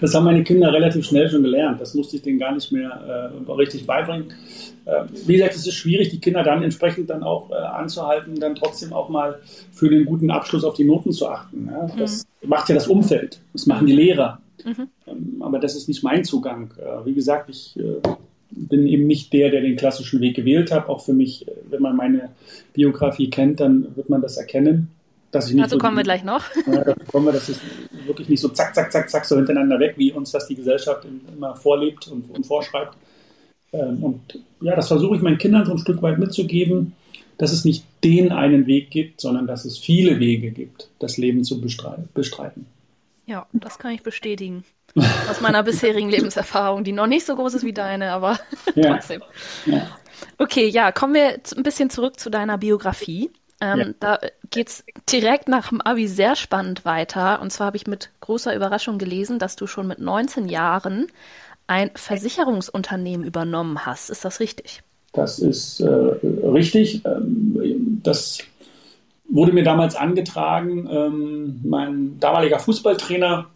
Das 0.01 0.15
haben 0.15 0.25
meine 0.25 0.45
Kinder 0.45 0.73
relativ 0.73 1.07
schnell 1.07 1.29
schon 1.31 1.43
gelernt. 1.43 1.81
Das 1.81 1.95
musste 1.95 2.17
ich 2.17 2.23
denen 2.23 2.39
gar 2.39 2.53
nicht 2.53 2.71
mehr 2.71 3.33
äh, 3.49 3.53
richtig 3.53 3.87
beibringen. 3.87 4.33
Äh, 4.85 5.05
wie 5.27 5.35
gesagt, 5.35 5.55
es 5.55 5.67
ist 5.67 5.75
schwierig, 5.75 6.11
die 6.11 6.21
Kinder 6.21 6.43
dann 6.43 6.63
entsprechend 6.63 7.09
dann 7.09 7.23
auch 7.23 7.51
äh, 7.51 7.55
anzuhalten, 7.55 8.39
dann 8.39 8.55
trotzdem 8.55 8.93
auch 8.93 9.09
mal 9.09 9.41
für 9.73 9.89
den 9.89 10.05
guten 10.05 10.31
Abschluss 10.31 10.65
auf 10.65 10.75
die 10.75 10.85
Noten 10.85 11.13
zu 11.13 11.29
achten. 11.29 11.71
Ja? 11.71 11.87
Das 11.99 12.27
mhm. 12.43 12.49
macht 12.49 12.69
ja 12.69 12.75
das 12.75 12.89
Umfeld. 12.89 13.41
Das 13.53 13.67
machen 13.67 13.87
die 13.87 13.95
Lehrer. 13.95 14.41
Mhm. 14.65 14.89
Ähm, 15.07 15.43
aber 15.43 15.59
das 15.59 15.77
ist 15.77 15.89
nicht 15.89 16.03
mein 16.03 16.25
Zugang. 16.25 16.75
Äh, 16.79 17.07
wie 17.07 17.15
gesagt, 17.15 17.49
ich 17.49 17.77
äh, 17.79 18.01
bin 18.57 18.87
eben 18.87 19.07
nicht 19.07 19.33
der, 19.33 19.51
der 19.51 19.61
den 19.61 19.77
klassischen 19.77 20.21
Weg 20.21 20.37
gewählt 20.37 20.73
hat. 20.73 20.89
Auch 20.89 21.05
für 21.05 21.13
mich, 21.13 21.47
äh, 21.47 21.53
wenn 21.71 21.83
man 21.83 21.97
meine 21.97 22.31
Biografie 22.73 23.31
kennt, 23.31 23.61
dann 23.61 23.95
wird 23.97 24.09
man 24.09 24.23
das 24.23 24.37
erkennen. 24.37 24.89
Dass 25.31 25.49
ich 25.49 25.55
nicht 25.55 25.65
also 25.65 25.77
so 25.77 25.81
kommen 25.81 25.97
wir 25.97 26.05
gleich 26.05 26.25
noch. 26.25 26.45
Ja, 26.67 26.85
dazu 26.85 27.05
kommen 27.07 27.27
wir, 27.27 27.33
das 27.33 27.49
ist 27.49 27.61
wirklich 28.07 28.29
nicht 28.29 28.41
so 28.41 28.49
zack, 28.49 28.75
zack, 28.75 28.91
zack, 28.93 29.11
zack, 29.11 29.25
so 29.25 29.37
hintereinander 29.37 29.79
weg, 29.79 29.95
wie 29.97 30.13
uns 30.13 30.31
das 30.31 30.47
die 30.47 30.55
Gesellschaft 30.55 31.07
immer 31.35 31.55
vorlebt 31.57 32.09
und, 32.09 32.31
und 32.31 32.47
vorschreibt. 32.47 32.97
Ähm, 33.73 34.03
und 34.03 34.39
ja, 34.61 34.75
das 34.75 34.89
versuche 34.89 35.17
ich 35.17 35.23
meinen 35.23 35.39
Kindern 35.39 35.67
so 35.67 35.73
ein 35.73 35.79
Stück 35.79 36.01
weit 36.03 36.19
mitzugeben, 36.19 36.95
dass 37.39 37.53
es 37.53 37.65
nicht 37.65 37.85
den 38.03 38.33
einen 38.33 38.67
Weg 38.67 38.91
gibt, 38.91 39.21
sondern 39.21 39.47
dass 39.47 39.65
es 39.65 39.79
viele 39.79 40.21
Wege 40.21 40.51
gibt, 40.51 40.89
das 40.99 41.19
Leben 41.19 41.45
zu 41.45 41.61
bestreiten. 41.61 42.67
Ja, 43.27 43.47
das 43.53 43.79
kann 43.79 43.91
ich 43.91 44.03
bestätigen. 44.03 44.65
Aus 45.29 45.41
meiner 45.41 45.63
bisherigen 45.63 46.09
Lebenserfahrung, 46.09 46.85
die 46.85 46.93
noch 46.93 47.09
nicht 47.09 47.27
so 47.27 47.35
groß 47.37 47.55
ist 47.55 47.65
wie 47.65 47.73
deine, 47.73 48.13
aber 48.13 48.39
ja. 48.75 48.95
trotzdem. 48.95 49.23
Ja. 49.67 49.99
Okay, 50.39 50.69
ja, 50.69 50.93
kommen 50.93 51.15
wir 51.15 51.41
ein 51.57 51.63
bisschen 51.63 51.91
zurück 51.91 52.19
zu 52.19 52.31
deiner 52.31 52.57
Biografie. 52.57 53.31
Ähm, 53.61 53.79
ja. 53.79 53.87
Da 54.01 54.19
geht's 54.51 54.85
direkt 55.11 55.49
nach 55.49 55.69
dem 55.69 55.81
Abi 55.81 56.09
sehr 56.09 56.37
spannend 56.37 56.85
weiter. 56.85 57.41
Und 57.41 57.53
zwar 57.53 57.69
habe 57.69 57.77
ich 57.77 57.87
mit 57.87 58.11
großer 58.21 58.55
Überraschung 58.55 58.99
gelesen, 58.99 59.39
dass 59.39 59.57
du 59.57 59.67
schon 59.67 59.87
mit 59.87 59.99
19 59.99 60.49
Jahren 60.49 61.09
ein 61.67 61.91
Versicherungsunternehmen 61.95 63.27
übernommen 63.27 63.85
hast. 63.87 64.09
Ist 64.09 64.25
das 64.25 64.41
richtig? 64.41 64.83
Das 65.13 65.39
ist 65.39 65.81
äh, 65.81 65.87
richtig. 65.89 67.05
Ähm, 67.05 68.01
das 68.03 68.39
wurde 69.29 69.53
mir 69.53 69.65
damals 69.65 69.97
angetragen, 69.97 70.89
ähm, 70.91 71.61
mein 71.65 72.19
damaliger 72.21 72.59
Fußballtrainer 72.59 73.47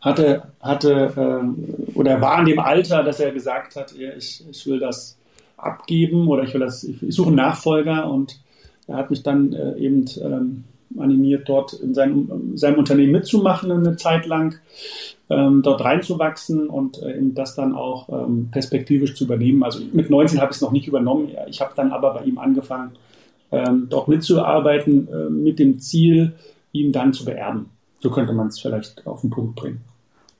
hatte, 0.00 0.42
hatte 0.60 1.12
äh, 1.16 1.98
oder 1.98 2.20
war 2.20 2.38
in 2.40 2.46
dem 2.46 2.58
Alter, 2.60 3.02
dass 3.02 3.20
er 3.20 3.32
gesagt 3.32 3.76
hat, 3.76 3.92
ich, 3.92 4.44
ich 4.48 4.66
will 4.66 4.78
das 4.78 5.18
abgeben 5.56 6.28
oder 6.28 6.44
ich 6.44 6.54
will 6.54 6.60
das, 6.60 6.84
ich, 6.84 6.98
suche 7.08 7.28
einen 7.28 7.36
Nachfolger 7.36 8.08
und 8.08 8.38
er 8.86 8.96
hat 8.96 9.10
mich 9.10 9.22
dann 9.22 9.52
äh, 9.52 9.76
eben 9.78 10.04
ähm, 10.22 10.64
animiert, 10.98 11.48
dort 11.48 11.72
in 11.72 11.94
seinem, 11.94 12.56
seinem 12.56 12.78
Unternehmen 12.78 13.12
mitzumachen 13.12 13.70
eine 13.70 13.96
Zeit 13.96 14.26
lang, 14.26 14.56
ähm, 15.28 15.62
dort 15.62 15.84
reinzuwachsen 15.84 16.68
und 16.68 17.02
äh, 17.02 17.18
das 17.34 17.56
dann 17.56 17.74
auch 17.74 18.08
ähm, 18.08 18.48
perspektivisch 18.52 19.14
zu 19.16 19.24
übernehmen. 19.24 19.64
Also 19.64 19.80
mit 19.92 20.08
19 20.08 20.40
habe 20.40 20.52
ich 20.52 20.56
es 20.56 20.62
noch 20.62 20.70
nicht 20.70 20.86
übernommen. 20.86 21.30
Ich 21.48 21.60
habe 21.60 21.72
dann 21.74 21.90
aber 21.90 22.14
bei 22.14 22.24
ihm 22.24 22.38
angefangen, 22.38 22.92
ähm, 23.52 23.86
dort 23.88 24.08
mitzuarbeiten 24.08 25.08
äh, 25.08 25.30
mit 25.30 25.58
dem 25.58 25.80
Ziel, 25.80 26.32
ihn 26.72 26.92
dann 26.92 27.12
zu 27.12 27.24
beerben. 27.24 27.70
So 28.00 28.10
könnte 28.10 28.32
man 28.32 28.48
es 28.48 28.60
vielleicht 28.60 29.06
auf 29.06 29.22
den 29.22 29.30
Punkt 29.30 29.56
bringen. 29.56 29.80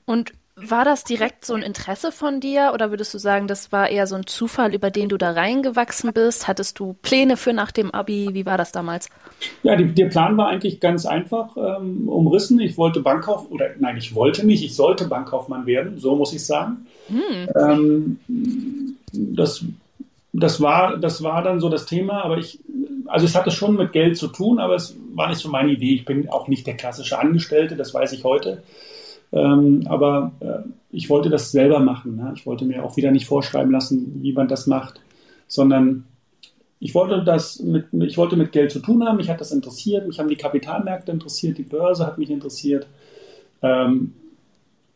Und 0.05 0.33
war 0.59 0.83
das 0.83 1.03
direkt 1.03 1.45
so 1.45 1.53
ein 1.53 1.61
Interesse 1.61 2.11
von 2.11 2.39
dir 2.39 2.71
oder 2.73 2.89
würdest 2.89 3.13
du 3.13 3.19
sagen, 3.19 3.47
das 3.47 3.71
war 3.71 3.89
eher 3.89 4.07
so 4.07 4.15
ein 4.15 4.25
Zufall, 4.25 4.73
über 4.73 4.89
den 4.89 5.07
du 5.07 5.17
da 5.17 5.31
reingewachsen 5.31 6.11
bist? 6.13 6.47
Hattest 6.47 6.79
du 6.79 6.95
Pläne 7.03 7.37
für 7.37 7.53
nach 7.53 7.71
dem 7.71 7.91
Abi? 7.91 8.29
Wie 8.31 8.47
war 8.47 8.57
das 8.57 8.71
damals? 8.71 9.07
Ja, 9.61 9.75
die, 9.75 9.93
der 9.93 10.07
Plan 10.07 10.35
war 10.35 10.47
eigentlich 10.47 10.79
ganz 10.79 11.05
einfach 11.05 11.55
ähm, 11.57 12.09
umrissen. 12.09 12.59
Ich 12.59 12.75
wollte 12.75 13.01
Bankkauf 13.01 13.51
oder 13.51 13.67
nein, 13.77 13.97
ich 13.97 14.15
wollte 14.15 14.47
nicht, 14.47 14.63
ich 14.63 14.75
sollte 14.75 15.05
Bankkaufmann 15.07 15.67
werden, 15.67 15.99
so 15.99 16.15
muss 16.15 16.33
ich 16.33 16.43
sagen. 16.43 16.87
Hm. 17.07 18.17
Ähm, 18.27 18.95
das, 19.11 19.63
das, 20.33 20.59
war, 20.59 20.97
das 20.97 21.21
war 21.21 21.43
dann 21.43 21.59
so 21.59 21.69
das 21.69 21.85
Thema, 21.85 22.23
aber 22.23 22.39
ich, 22.39 22.59
also 23.07 23.25
es 23.25 23.35
hatte 23.35 23.51
schon 23.51 23.75
mit 23.75 23.91
Geld 23.91 24.17
zu 24.17 24.27
tun, 24.27 24.59
aber 24.59 24.75
es 24.75 24.95
war 25.13 25.29
nicht 25.29 25.39
so 25.39 25.49
meine 25.49 25.71
Idee. 25.71 25.95
Ich 25.95 26.05
bin 26.05 26.29
auch 26.29 26.47
nicht 26.47 26.67
der 26.67 26.75
klassische 26.75 27.19
Angestellte, 27.19 27.75
das 27.75 27.93
weiß 27.93 28.13
ich 28.13 28.23
heute. 28.23 28.63
Ähm, 29.31 29.83
aber 29.87 30.31
äh, 30.39 30.59
ich 30.91 31.09
wollte 31.09 31.29
das 31.29 31.51
selber 31.51 31.79
machen. 31.79 32.15
Ne? 32.15 32.33
Ich 32.35 32.45
wollte 32.45 32.65
mir 32.65 32.83
auch 32.83 32.97
wieder 32.97 33.11
nicht 33.11 33.25
vorschreiben 33.25 33.71
lassen, 33.71 34.19
wie 34.21 34.33
man 34.33 34.47
das 34.47 34.67
macht, 34.67 35.01
sondern 35.47 36.05
ich 36.79 36.93
wollte 36.93 37.23
das 37.23 37.59
mit, 37.59 37.87
ich 37.91 38.17
wollte 38.17 38.35
mit 38.35 38.51
Geld 38.51 38.71
zu 38.71 38.79
tun 38.79 39.03
haben. 39.03 39.17
Mich 39.17 39.29
hat 39.29 39.41
das 39.41 39.51
interessiert. 39.51 40.07
Mich 40.07 40.19
haben 40.19 40.29
die 40.29 40.35
Kapitalmärkte 40.35 41.11
interessiert. 41.11 41.57
Die 41.57 41.63
Börse 41.63 42.05
hat 42.05 42.17
mich 42.17 42.29
interessiert. 42.29 42.87
Ähm, 43.61 44.13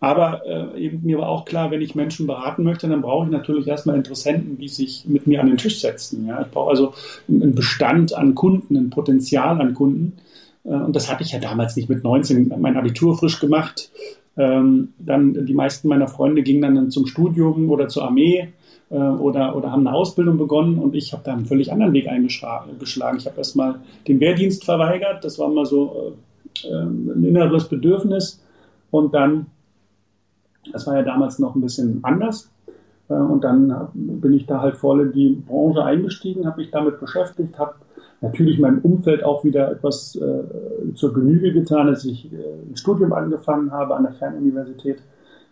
aber 0.02 0.42
äh, 0.46 0.84
eben 0.84 1.04
mir 1.04 1.20
war 1.20 1.30
auch 1.30 1.46
klar, 1.46 1.70
wenn 1.70 1.82
ich 1.82 1.94
Menschen 1.94 2.26
beraten 2.26 2.64
möchte, 2.64 2.90
dann 2.90 3.04
brauche 3.04 3.28
ich 3.28 3.32
natürlich 3.32 3.68
erstmal 3.68 3.96
Interessenten, 3.96 4.58
die 4.58 4.68
sich 4.68 5.06
mit 5.08 5.28
mir 5.28 5.40
an 5.40 5.48
den 5.48 5.58
Tisch 5.58 5.80
setzen. 5.80 6.26
Ja? 6.26 6.42
Ich 6.42 6.50
brauche 6.50 6.72
also 6.72 6.94
einen 7.30 7.54
Bestand 7.54 8.14
an 8.14 8.34
Kunden, 8.34 8.76
ein 8.76 8.90
Potenzial 8.90 9.62
an 9.62 9.76
Kunden. 9.76 10.18
Äh, 10.66 10.70
und 10.70 10.96
das 10.96 11.10
hatte 11.10 11.22
ich 11.22 11.32
ja 11.32 11.40
damals 11.40 11.76
nicht 11.76 11.88
mit 11.88 12.04
19, 12.04 12.52
mein 12.60 12.78
Abitur 12.78 13.16
frisch 13.16 13.40
gemacht. 13.40 13.92
Ähm, 14.38 14.90
dann 14.98 15.46
die 15.46 15.54
meisten 15.54 15.88
meiner 15.88 16.08
Freunde 16.08 16.42
gingen 16.42 16.62
dann 16.62 16.90
zum 16.90 17.06
Studium 17.06 17.70
oder 17.70 17.88
zur 17.88 18.06
Armee 18.06 18.50
äh, 18.90 18.96
oder, 18.96 19.56
oder 19.56 19.72
haben 19.72 19.86
eine 19.86 19.96
Ausbildung 19.96 20.38
begonnen 20.40 20.80
und 20.80 20.96
ich 20.96 21.14
habe 21.14 21.22
da 21.24 21.34
einen 21.34 21.46
völlig 21.46 21.72
anderen 21.72 21.94
Weg 21.94 22.08
eingeschlagen. 22.08 22.72
Ich 23.18 23.26
habe 23.28 23.38
erstmal 23.38 23.76
den 24.08 24.20
Wehrdienst 24.20 24.66
verweigert, 24.66 25.24
das 25.24 25.38
war 25.38 25.50
mal 25.50 25.66
so 25.66 26.16
äh, 26.66 26.74
ein 26.74 27.24
inneres 27.24 27.70
Bedürfnis 27.70 28.42
und 28.90 29.14
dann, 29.14 29.46
das 30.72 30.88
war 30.88 30.96
ja 30.96 31.04
damals 31.04 31.40
noch 31.40 31.56
ein 31.56 31.62
bisschen 31.62 32.00
anders, 32.04 32.52
äh, 33.10 33.14
und 33.14 33.44
dann 33.44 33.90
bin 33.94 34.34
ich 34.34 34.46
da 34.46 34.62
halt 34.62 34.78
voll 34.78 35.02
in 35.02 35.12
die 35.12 35.30
Branche 35.30 35.84
eingestiegen, 35.84 36.46
habe 36.46 36.62
mich 36.62 36.72
damit 36.72 37.00
beschäftigt, 37.00 37.58
habe 37.60 37.76
natürlich 38.22 38.60
meinem 38.60 38.80
Umfeld 38.80 39.24
auch 39.24 39.44
wieder 39.44 39.72
etwas 39.72 40.16
äh, 40.16 40.94
zur 40.94 41.14
Genüge 41.14 41.54
getan, 41.54 41.88
dass 41.88 42.06
ich 42.06 42.32
äh, 42.32 42.38
ein 42.70 42.76
Studium 42.76 43.14
angefangen 43.14 43.72
habe 43.72 43.96
an 43.96 44.04
der 44.04 44.14
Fernuniversität 44.14 45.00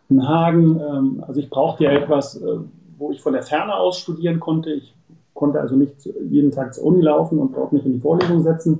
in 0.09 0.27
Hagen. 0.27 0.79
Ähm, 0.79 1.23
also 1.27 1.39
ich 1.39 1.49
brauchte 1.49 1.85
ja 1.85 1.91
etwas, 1.91 2.41
äh, 2.41 2.59
wo 2.97 3.11
ich 3.11 3.21
von 3.21 3.33
der 3.33 3.43
Ferne 3.43 3.75
aus 3.75 3.97
studieren 3.97 4.39
konnte. 4.39 4.71
Ich 4.71 4.93
konnte 5.33 5.59
also 5.59 5.75
nicht 5.75 6.09
jeden 6.29 6.51
Tag 6.51 6.73
zur 6.73 6.85
Uni 6.85 7.01
laufen 7.01 7.39
und 7.39 7.55
dort 7.55 7.73
mich 7.73 7.85
in 7.85 7.93
die 7.93 7.99
Vorlesung 7.99 8.41
setzen, 8.41 8.79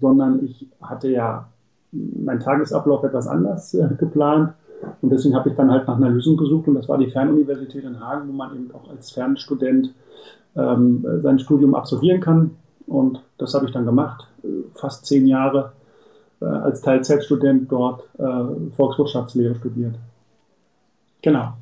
sondern 0.00 0.44
ich 0.44 0.66
hatte 0.82 1.08
ja 1.08 1.46
meinen 1.92 2.40
Tagesablauf 2.40 3.04
etwas 3.04 3.28
anders 3.28 3.74
äh, 3.74 3.88
geplant. 3.96 4.54
Und 5.02 5.10
deswegen 5.10 5.34
habe 5.34 5.50
ich 5.50 5.56
dann 5.56 5.70
halt 5.70 5.86
nach 5.86 5.96
einer 5.96 6.08
Lösung 6.08 6.36
gesucht 6.36 6.68
und 6.68 6.74
das 6.74 6.88
war 6.88 6.98
die 6.98 7.10
Fernuniversität 7.10 7.84
in 7.84 8.00
Hagen, 8.00 8.28
wo 8.28 8.32
man 8.32 8.54
eben 8.54 8.70
auch 8.74 8.88
als 8.90 9.10
Fernstudent 9.10 9.92
ähm, 10.56 11.04
sein 11.22 11.38
Studium 11.38 11.74
absolvieren 11.74 12.20
kann. 12.20 12.52
Und 12.86 13.22
das 13.38 13.54
habe 13.54 13.66
ich 13.66 13.72
dann 13.72 13.86
gemacht, 13.86 14.26
fast 14.74 15.06
zehn 15.06 15.26
Jahre 15.26 15.72
äh, 16.40 16.46
als 16.46 16.80
Teilzeitstudent 16.80 17.70
dort 17.70 18.02
äh, 18.18 18.74
Volkswirtschaftslehre 18.74 19.54
studiert. 19.56 19.94
Genau. 21.22 21.52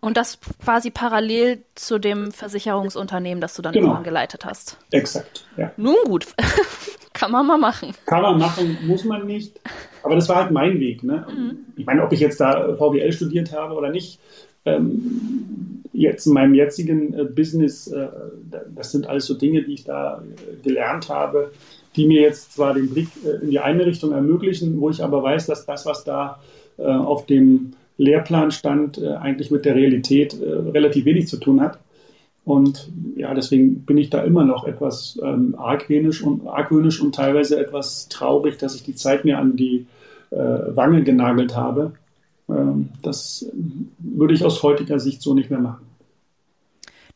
Und 0.00 0.16
das 0.16 0.38
quasi 0.64 0.90
parallel 0.90 1.62
zu 1.74 1.98
dem 1.98 2.32
Versicherungsunternehmen, 2.32 3.40
das 3.40 3.54
du 3.54 3.62
dann 3.62 3.72
genau. 3.72 4.02
geleitet 4.02 4.44
hast. 4.44 4.76
Exakt, 4.90 5.46
ja. 5.56 5.70
Nun 5.76 5.94
gut, 6.06 6.26
kann 7.22 7.30
man 7.30 7.46
mal 7.46 7.58
machen. 7.58 7.94
Kann 8.06 8.22
man 8.22 8.38
machen, 8.38 8.78
muss 8.84 9.04
man 9.04 9.26
nicht. 9.26 9.60
Aber 10.02 10.16
das 10.16 10.28
war 10.28 10.36
halt 10.42 10.50
mein 10.50 10.80
Weg. 10.80 11.04
Ne? 11.04 11.24
Mhm. 11.28 11.58
Ich 11.76 11.86
meine, 11.86 12.02
ob 12.02 12.12
ich 12.12 12.18
jetzt 12.18 12.40
da 12.40 12.74
VWL 12.76 13.12
studiert 13.12 13.52
habe 13.52 13.74
oder 13.74 13.90
nicht, 13.90 14.18
ähm, 14.64 15.82
jetzt 15.92 16.26
in 16.26 16.32
meinem 16.32 16.54
jetzigen 16.54 17.14
äh, 17.14 17.24
Business, 17.24 17.86
äh, 17.86 18.08
das 18.74 18.90
sind 18.90 19.06
alles 19.08 19.26
so 19.26 19.34
Dinge, 19.34 19.62
die 19.62 19.74
ich 19.74 19.84
da 19.84 20.20
äh, 20.20 20.62
gelernt 20.64 21.08
habe, 21.08 21.52
die 21.94 22.08
mir 22.08 22.22
jetzt 22.22 22.54
zwar 22.54 22.74
den 22.74 22.90
Blick 22.90 23.08
äh, 23.24 23.44
in 23.44 23.50
die 23.50 23.60
eine 23.60 23.86
Richtung 23.86 24.10
ermöglichen, 24.10 24.80
wo 24.80 24.90
ich 24.90 25.00
aber 25.00 25.22
weiß, 25.22 25.46
dass 25.46 25.64
das, 25.64 25.86
was 25.86 26.02
da 26.02 26.40
äh, 26.78 26.82
auf 26.82 27.26
dem 27.26 27.74
Lehrplan 27.98 28.50
stand, 28.50 28.98
äh, 28.98 29.10
eigentlich 29.10 29.52
mit 29.52 29.64
der 29.64 29.76
Realität 29.76 30.36
relativ 30.40 31.04
wenig 31.04 31.28
zu 31.28 31.36
tun 31.36 31.60
hat. 31.60 31.78
Und 32.44 32.90
ja, 33.16 33.34
deswegen 33.34 33.84
bin 33.84 33.98
ich 33.98 34.10
da 34.10 34.22
immer 34.22 34.44
noch 34.44 34.64
etwas 34.64 35.18
ähm, 35.22 35.54
argwöhnisch 35.56 36.22
und 36.22 36.46
argwöhnisch 36.46 37.00
und 37.00 37.14
teilweise 37.14 37.58
etwas 37.58 38.08
traurig, 38.08 38.58
dass 38.58 38.74
ich 38.74 38.82
die 38.82 38.94
Zeit 38.94 39.24
mir 39.24 39.38
an 39.38 39.56
die 39.56 39.86
Wange 40.34 41.02
genagelt 41.02 41.54
habe 41.54 41.92
ähm, 42.48 42.90
das 43.02 43.46
würde 43.98 44.34
ich 44.34 44.44
aus 44.44 44.62
heutiger 44.62 44.98
Sicht 44.98 45.22
so 45.22 45.34
nicht 45.34 45.50
mehr 45.50 45.60
machen. 45.60 45.86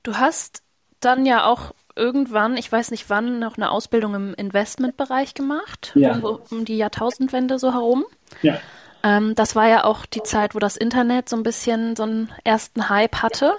Du 0.02 0.14
hast 0.14 0.62
dann 1.00 1.26
ja 1.26 1.46
auch 1.46 1.72
irgendwann, 1.94 2.56
ich 2.56 2.70
weiß 2.70 2.90
nicht 2.90 3.08
wann, 3.08 3.38
noch 3.38 3.56
eine 3.56 3.70
Ausbildung 3.70 4.14
im 4.14 4.34
Investmentbereich 4.34 5.34
gemacht, 5.34 5.92
ja. 5.94 6.16
um, 6.18 6.38
um 6.50 6.64
die 6.64 6.76
Jahrtausendwende 6.76 7.58
so 7.58 7.72
herum. 7.72 8.04
Ja. 8.42 8.58
Ähm, 9.06 9.34
das 9.36 9.54
war 9.54 9.68
ja 9.68 9.84
auch 9.84 10.04
die 10.04 10.22
Zeit, 10.24 10.56
wo 10.56 10.58
das 10.58 10.76
Internet 10.76 11.28
so 11.28 11.36
ein 11.36 11.44
bisschen 11.44 11.94
so 11.94 12.02
einen 12.02 12.28
ersten 12.42 12.88
Hype 12.88 13.16
hatte. 13.22 13.52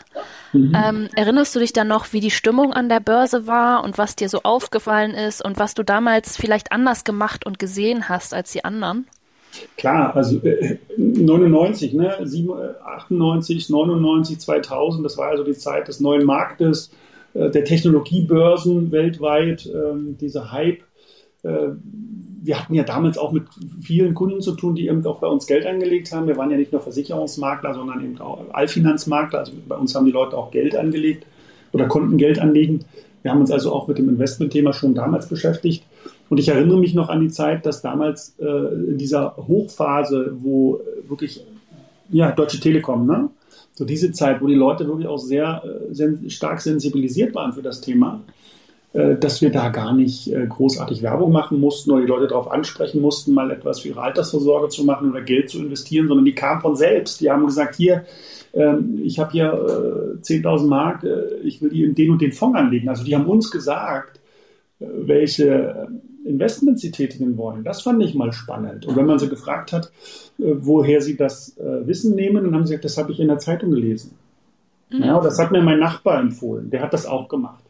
Mhm. 0.51 0.73
Ähm, 0.75 1.09
erinnerst 1.15 1.55
du 1.55 1.59
dich 1.59 1.71
dann 1.71 1.87
noch, 1.87 2.11
wie 2.11 2.19
die 2.19 2.31
Stimmung 2.31 2.73
an 2.73 2.89
der 2.89 2.99
Börse 2.99 3.47
war 3.47 3.83
und 3.83 3.97
was 3.97 4.17
dir 4.17 4.27
so 4.27 4.41
aufgefallen 4.43 5.11
ist 5.11 5.43
und 5.43 5.57
was 5.57 5.73
du 5.73 5.83
damals 5.83 6.35
vielleicht 6.35 6.73
anders 6.73 7.05
gemacht 7.05 7.45
und 7.45 7.59
gesehen 7.59 8.09
hast 8.09 8.33
als 8.33 8.51
die 8.51 8.65
anderen? 8.65 9.07
Klar, 9.77 10.13
also 10.15 10.37
äh, 10.39 10.79
99, 10.97 11.93
ne, 11.93 12.13
98, 12.83 13.69
99, 13.69 14.39
2000, 14.39 15.05
das 15.05 15.17
war 15.17 15.29
also 15.29 15.45
die 15.45 15.53
Zeit 15.53 15.87
des 15.87 16.01
neuen 16.01 16.25
Marktes, 16.25 16.91
äh, 17.33 17.49
der 17.49 17.63
Technologiebörsen 17.63 18.91
weltweit, 18.91 19.65
äh, 19.65 19.93
dieser 20.19 20.51
Hype. 20.51 20.83
Äh, 21.43 21.69
wir 22.41 22.59
hatten 22.59 22.73
ja 22.73 22.83
damals 22.83 23.17
auch 23.17 23.31
mit 23.31 23.43
vielen 23.81 24.13
Kunden 24.13 24.41
zu 24.41 24.53
tun, 24.53 24.75
die 24.75 24.87
eben 24.87 25.05
auch 25.05 25.19
bei 25.19 25.27
uns 25.27 25.47
Geld 25.47 25.65
angelegt 25.65 26.11
haben. 26.13 26.27
Wir 26.27 26.37
waren 26.37 26.49
ja 26.49 26.57
nicht 26.57 26.71
nur 26.71 26.81
Versicherungsmakler, 26.81 27.73
sondern 27.73 28.03
eben 28.03 28.19
auch 28.21 28.39
Allfinanzmakler. 28.53 29.39
Also 29.39 29.53
bei 29.67 29.75
uns 29.75 29.93
haben 29.95 30.05
die 30.05 30.11
Leute 30.11 30.37
auch 30.37 30.51
Geld 30.51 30.75
angelegt 30.75 31.25
oder 31.73 31.87
konnten 31.87 32.17
Geld 32.17 32.39
anlegen. 32.39 32.85
Wir 33.21 33.31
haben 33.31 33.41
uns 33.41 33.51
also 33.51 33.73
auch 33.73 33.87
mit 33.87 33.97
dem 33.97 34.07
Investmentthema 34.07 34.71
schon 34.71 34.95
damals 34.95 35.27
beschäftigt. 35.27 35.83
Und 36.29 36.39
ich 36.39 36.47
erinnere 36.47 36.79
mich 36.79 36.93
noch 36.93 37.09
an 37.09 37.21
die 37.21 37.29
Zeit, 37.29 37.65
dass 37.65 37.81
damals 37.81 38.35
äh, 38.39 38.45
in 38.45 38.97
dieser 38.97 39.35
Hochphase, 39.35 40.37
wo 40.39 40.79
wirklich, 41.07 41.43
ja, 42.09 42.31
Deutsche 42.31 42.59
Telekom, 42.59 43.05
ne? 43.05 43.29
So 43.73 43.85
diese 43.85 44.11
Zeit, 44.11 44.41
wo 44.41 44.47
die 44.47 44.55
Leute 44.55 44.87
wirklich 44.87 45.07
auch 45.07 45.19
sehr 45.19 45.61
äh, 45.63 45.93
sen 45.93 46.29
stark 46.29 46.61
sensibilisiert 46.61 47.35
waren 47.35 47.53
für 47.53 47.61
das 47.61 47.81
Thema, 47.81 48.21
dass 49.19 49.41
wir 49.41 49.51
da 49.51 49.69
gar 49.69 49.93
nicht 49.93 50.31
äh, 50.31 50.47
großartig 50.47 51.03
Werbung 51.03 51.31
machen 51.31 51.59
mussten 51.59 51.91
oder 51.91 52.01
die 52.01 52.07
Leute 52.07 52.27
darauf 52.27 52.49
ansprechen 52.49 53.01
mussten, 53.01 53.33
mal 53.33 53.51
etwas 53.51 53.81
für 53.81 53.89
ihre 53.89 54.01
Altersvorsorge 54.01 54.69
zu 54.69 54.85
machen 54.85 55.11
oder 55.11 55.21
Geld 55.21 55.49
zu 55.49 55.59
investieren, 55.59 56.07
sondern 56.07 56.25
die 56.25 56.33
kamen 56.33 56.61
von 56.61 56.75
selbst. 56.75 57.21
Die 57.21 57.29
haben 57.29 57.45
gesagt, 57.45 57.75
hier, 57.75 58.05
ähm, 58.53 59.01
ich 59.03 59.19
habe 59.19 59.31
hier 59.31 60.17
10.000 60.21 60.63
äh, 60.63 60.67
Mark, 60.67 61.03
äh, 61.03 61.37
ich 61.43 61.61
will 61.61 61.69
die 61.69 61.83
in 61.83 61.95
den 61.95 62.11
und 62.11 62.21
den 62.21 62.31
Fonds 62.31 62.57
anlegen. 62.57 62.89
Also 62.89 63.03
die 63.03 63.15
haben 63.15 63.27
uns 63.27 63.51
gesagt, 63.51 64.19
welche 64.79 65.89
Investments 66.27 66.81
sie 66.81 66.91
tätigen 66.91 67.37
wollen. 67.37 67.63
Das 67.63 67.81
fand 67.81 68.03
ich 68.03 68.13
mal 68.13 68.33
spannend. 68.33 68.85
Und 68.85 68.95
wenn 68.95 69.05
man 69.05 69.17
sie 69.17 69.29
gefragt 69.29 69.73
hat, 69.73 69.91
äh, 70.39 70.53
woher 70.59 71.01
sie 71.01 71.15
das 71.15 71.57
äh, 71.57 71.87
Wissen 71.87 72.15
nehmen, 72.15 72.43
dann 72.43 72.53
haben 72.53 72.65
sie 72.65 72.73
gesagt, 72.73 72.85
das 72.85 72.97
habe 72.97 73.11
ich 73.11 73.19
in 73.19 73.27
der 73.27 73.39
Zeitung 73.39 73.71
gelesen. 73.71 74.11
Mhm. 74.89 75.03
Ja, 75.03 75.19
das 75.19 75.39
hat 75.39 75.51
mir 75.51 75.61
mein 75.61 75.79
Nachbar 75.79 76.19
empfohlen. 76.19 76.69
Der 76.69 76.81
hat 76.81 76.93
das 76.93 77.05
auch 77.05 77.27
gemacht. 77.27 77.63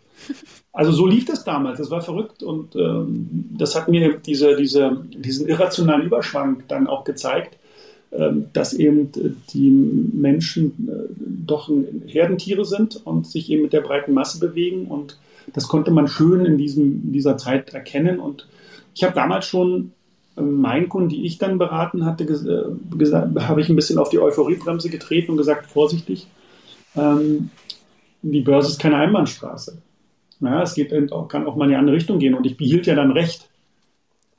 Also 0.73 0.91
so 0.91 1.07
lief 1.07 1.25
das 1.25 1.43
damals. 1.43 1.79
Das 1.79 1.89
war 1.89 2.01
verrückt 2.01 2.43
und 2.43 2.75
ähm, 2.75 3.49
das 3.57 3.75
hat 3.75 3.87
mir 3.87 4.17
diese, 4.17 4.55
diese, 4.55 5.05
diesen 5.11 5.47
irrationalen 5.47 6.05
Überschwang 6.05 6.63
dann 6.67 6.85
auch 6.87 7.03
gezeigt, 7.03 7.57
ähm, 8.11 8.45
dass 8.53 8.73
eben 8.73 9.11
die 9.53 9.69
Menschen 9.69 10.87
äh, 10.87 11.13
doch 11.17 11.71
Herdentiere 12.05 12.63
sind 12.63 13.01
und 13.05 13.25
sich 13.25 13.49
eben 13.49 13.63
mit 13.63 13.73
der 13.73 13.81
breiten 13.81 14.13
Masse 14.13 14.39
bewegen 14.39 14.85
und 14.85 15.17
das 15.53 15.67
konnte 15.67 15.91
man 15.91 16.07
schön 16.07 16.45
in, 16.45 16.57
diesem, 16.57 17.03
in 17.05 17.13
dieser 17.13 17.37
Zeit 17.37 17.73
erkennen. 17.73 18.19
Und 18.19 18.47
ich 18.93 19.03
habe 19.03 19.13
damals 19.13 19.45
schon 19.45 19.93
ähm, 20.37 20.61
meinen 20.61 20.89
Kunden, 20.89 21.09
die 21.09 21.25
ich 21.25 21.37
dann 21.37 21.57
beraten 21.57 22.05
hatte, 22.05 22.23
äh, 22.25 23.41
habe 23.41 23.61
ich 23.61 23.69
ein 23.69 23.75
bisschen 23.75 23.97
auf 23.97 24.09
die 24.09 24.19
Euphoriebremse 24.19 24.89
getreten 24.89 25.31
und 25.31 25.37
gesagt, 25.37 25.65
vorsichtig, 25.65 26.27
ähm, 26.95 27.49
die 28.21 28.41
Börse 28.41 28.69
ist 28.69 28.79
keine 28.79 28.97
Einbahnstraße. 28.97 29.77
Ja, 30.39 30.61
es 30.61 30.75
geht, 30.75 30.91
kann 31.29 31.47
auch 31.47 31.55
mal 31.55 31.65
in 31.65 31.71
die 31.71 31.75
andere 31.75 31.95
Richtung 31.95 32.19
gehen 32.19 32.33
und 32.33 32.45
ich 32.45 32.57
behielt 32.57 32.85
ja 32.85 32.95
dann 32.95 33.11
recht. 33.11 33.49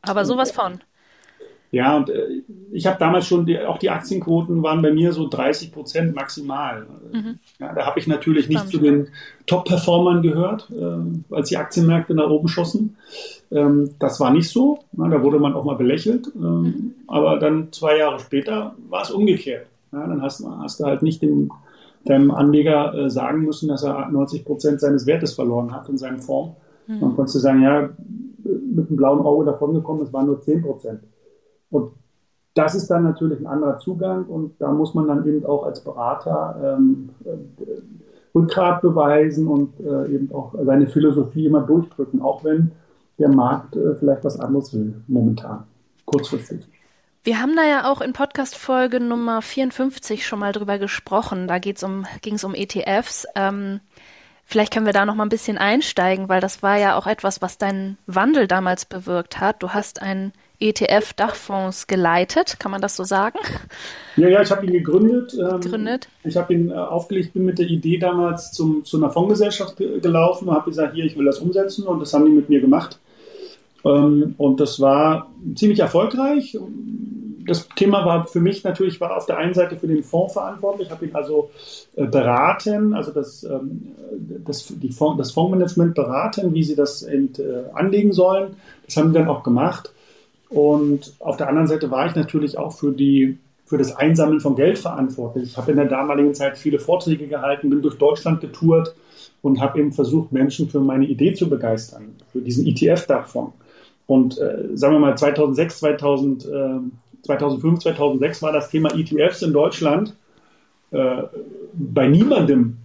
Aber 0.02 0.25
sowas 0.25 0.52
von. 0.52 0.81
Ja, 1.71 1.97
und 1.97 2.09
äh, 2.09 2.43
ich 2.73 2.87
habe 2.87 2.99
damals 2.99 3.26
schon, 3.26 3.45
die, 3.45 3.59
auch 3.61 3.78
die 3.78 3.90
Aktienquoten 3.90 4.62
waren 4.62 4.81
bei 4.81 4.90
mir 4.90 5.12
so 5.12 5.28
30 5.28 5.73
Prozent 5.73 6.14
maximal. 6.14 6.87
Mhm. 7.12 7.38
Ja, 7.59 7.75
da 7.75 7.85
habe 7.85 7.99
ich 7.99 8.07
natürlich 8.07 8.49
nicht 8.49 8.69
zu 8.69 8.78
den 8.78 9.09
Top-Performern 9.47 10.23
gehört, 10.23 10.71
äh, 10.71 11.35
als 11.35 11.50
die 11.50 11.57
Aktienmärkte 11.57 12.14
nach 12.14 12.31
oben 12.31 12.49
schossen. 12.49 12.97
Ähm, 13.50 13.90
das 13.99 14.19
war 14.19 14.31
nicht 14.31 14.49
so. 14.49 14.78
Ja, 14.97 15.09
da 15.09 15.23
wurde 15.23 15.38
man 15.38 15.55
auch 15.55 15.64
mal 15.64 15.76
belächelt. 15.76 16.31
Ähm, 16.35 16.62
mhm. 16.62 16.95
Aber 17.07 17.38
dann 17.38 17.71
zwei 17.73 17.99
Jahre 17.99 18.19
später 18.19 18.75
war 18.88 19.02
es 19.02 19.11
umgekehrt. 19.11 19.67
Ja, 19.93 20.07
dann 20.07 20.23
hast, 20.23 20.45
hast, 20.61 20.81
du 20.81 20.85
halt 20.85 21.02
nicht 21.02 21.23
dem, 21.23 21.50
deinem 22.09 22.31
Anleger 22.31 22.95
äh, 22.95 23.11
sagen 23.11 23.45
müssen, 23.45 23.69
dass 23.69 23.83
er 23.83 24.09
90 24.09 24.45
Prozent 24.45 24.81
seines 24.81 25.07
Wertes 25.07 25.35
verloren 25.35 25.73
hat 25.73 25.88
in 25.88 25.99
seinem 25.99 26.21
Fonds. 26.21 26.57
Mhm. 26.87 27.00
Dann 27.00 27.17
konntest 27.17 27.37
du 27.37 27.38
sagen, 27.41 27.62
ja, 27.62 27.91
mit 28.45 28.88
einem 28.88 28.97
blauen 28.97 29.21
Auge 29.21 29.45
davongekommen, 29.45 30.03
es 30.03 30.12
waren 30.12 30.27
nur 30.27 30.41
10 30.41 30.62
Prozent. 30.62 31.00
Und 31.71 31.93
das 32.55 32.75
ist 32.75 32.88
dann 32.88 33.05
natürlich 33.05 33.38
ein 33.41 33.47
anderer 33.47 33.79
Zugang 33.79 34.25
und 34.25 34.61
da 34.61 34.73
muss 34.73 34.95
man 34.95 35.07
dann 35.07 35.27
eben 35.27 35.45
auch 35.47 35.65
als 35.65 35.81
Berater 35.81 36.77
ähm, 36.79 37.11
äh, 37.25 37.31
Rückgrat 38.35 38.83
beweisen 38.83 39.47
und 39.47 39.79
äh, 39.81 40.12
eben 40.12 40.33
auch 40.33 40.55
seine 40.65 40.87
Philosophie 40.87 41.47
immer 41.47 41.61
durchdrücken, 41.61 42.21
auch 42.21 42.45
wenn 42.45 42.73
der 43.19 43.29
Markt 43.29 43.77
äh, 43.77 43.95
vielleicht 43.95 44.25
was 44.25 44.41
anderes 44.41 44.75
will 44.75 44.95
momentan, 45.07 45.65
kurzfristig. 46.05 46.69
Wir 47.25 47.41
haben 47.41 47.57
da 47.57 47.65
ja 47.67 47.91
auch 47.91 48.01
in 48.01 48.13
Podcast-Folge 48.13 49.01
Nummer 49.01 49.43
54 49.43 50.25
schon 50.27 50.39
mal 50.39 50.53
drüber 50.53 50.79
gesprochen. 50.79 51.49
Da 51.49 51.59
geht's 51.59 51.83
um, 51.83 52.07
ging 52.23 52.35
es 52.35 52.45
um 52.45 52.55
ETFs. 52.55 53.27
Ähm, 53.35 53.81
vielleicht 54.45 54.73
können 54.73 54.87
wir 54.87 54.93
da 54.93 55.05
noch 55.05 55.17
mal 55.17 55.27
ein 55.27 55.29
bisschen 55.29 55.59
einsteigen, 55.59 56.29
weil 56.29 56.41
das 56.41 56.63
war 56.63 56.79
ja 56.79 56.97
auch 56.97 57.07
etwas, 57.07 57.43
was 57.43 57.59
deinen 57.59 57.99
Wandel 58.07 58.47
damals 58.47 58.85
bewirkt 58.85 59.41
hat. 59.41 59.63
Du 59.63 59.71
hast 59.71 60.01
einen 60.01 60.33
ETF-Dachfonds 60.61 61.87
geleitet, 61.87 62.59
kann 62.61 62.71
man 62.71 62.81
das 62.81 62.97
so 62.97 63.05
sagen? 63.05 63.39
Ja, 64.17 64.29
ja, 64.29 64.43
ich 64.43 64.51
habe 64.51 64.67
ihn 64.67 64.73
gegründet. 64.73 65.35
Ähm, 65.35 65.61
gegründet. 65.61 66.09
Ich 66.25 66.37
habe 66.37 66.53
ihn 66.55 66.71
äh, 66.71 66.75
aufgelegt, 66.75 67.33
bin 67.35 67.45
mit 67.45 67.59
der 67.59 67.67
Idee 67.67 67.99
damals 67.99 68.53
zum, 68.53 68.85
zu 68.85 68.97
einer 68.97 69.11
Fondsgesellschaft 69.11 69.77
gelaufen 69.77 70.49
und 70.49 70.55
habe 70.55 70.71
gesagt, 70.71 70.95
hier, 70.95 71.05
ich 71.05 71.17
will 71.17 71.27
das 71.27 71.39
umsetzen 71.39 71.87
und 71.87 72.01
das 72.01 72.13
haben 72.15 72.25
die 72.25 72.33
mit 72.33 72.49
mir 72.49 72.61
gemacht. 72.61 72.99
Ähm, 73.85 74.35
und 74.39 74.61
das 74.61 74.81
war 74.81 75.31
ziemlich 75.55 75.81
erfolgreich. 75.81 76.59
Das 77.47 77.69
Thema 77.77 78.05
war 78.05 78.27
für 78.27 78.41
mich 78.41 78.63
natürlich, 78.65 79.01
war 79.01 79.17
auf 79.17 79.27
der 79.27 79.39
einen 79.39 79.55
Seite 79.55 79.77
für 79.77 79.87
den 79.87 80.03
Fonds 80.03 80.35
verantwortlich, 80.35 80.91
habe 80.91 81.07
ihn 81.07 81.15
also 81.15 81.51
äh, 81.97 82.05
beraten, 82.07 82.93
also 82.93 83.11
das, 83.11 83.43
ähm, 83.45 83.93
das, 84.45 84.67
die 84.69 84.91
Fonds, 84.91 85.17
das 85.17 85.33
Fondsmanagement 85.33 85.95
beraten, 85.95 86.53
wie 86.53 86.63
sie 86.63 86.75
das 86.75 87.03
äh, 87.03 87.29
anlegen 87.73 88.13
sollen. 88.13 88.57
Das 88.85 88.97
haben 88.97 89.13
wir 89.13 89.21
dann 89.21 89.29
auch 89.29 89.43
gemacht. 89.43 89.93
Und 90.51 91.15
auf 91.21 91.37
der 91.37 91.49
anderen 91.49 91.69
Seite 91.69 91.91
war 91.91 92.07
ich 92.07 92.15
natürlich 92.15 92.59
auch 92.59 92.73
für 92.73 92.93
die 92.93 93.39
für 93.69 93.77
das 93.77 93.95
Einsammeln 93.95 94.41
von 94.41 94.57
Geld 94.57 94.79
verantwortlich. 94.79 95.51
Ich 95.51 95.57
habe 95.59 95.73
in 95.73 95.77
der 95.77 95.87
damaligen 95.87 96.33
Zeit 96.33 96.57
viele 96.57 96.79
Vorträge 96.79 97.27
gehalten, 97.27 97.69
bin 97.69 97.83
durch 97.83 97.99
Deutschland 97.99 98.41
getourt 98.41 98.95
und 99.43 99.61
habe 99.61 99.79
eben 99.79 99.93
versucht, 99.93 100.33
Menschen 100.33 100.71
für 100.71 100.81
meine 100.81 101.05
Idee 101.05 101.35
zu 101.35 101.51
begeistern, 101.51 102.15
für 102.33 102.41
diesen 102.41 102.67
ETF-Dachfonds. 102.67 103.53
Und 104.09 104.38
äh, 104.38 104.71
sagen 104.73 104.95
wir 104.95 105.00
mal 105.00 105.19
2006, 105.19 105.81
2000, 105.81 106.47
äh, 106.47 106.49
2005, 107.25 107.81
2006 107.81 108.40
war 108.42 108.53
das 108.53 108.71
Thema 108.71 108.88
ETFs 108.97 109.42
in 109.42 109.53
Deutschland 109.53 110.16
äh, 110.92 111.25
bei 111.75 112.09
niemandem 112.09 112.79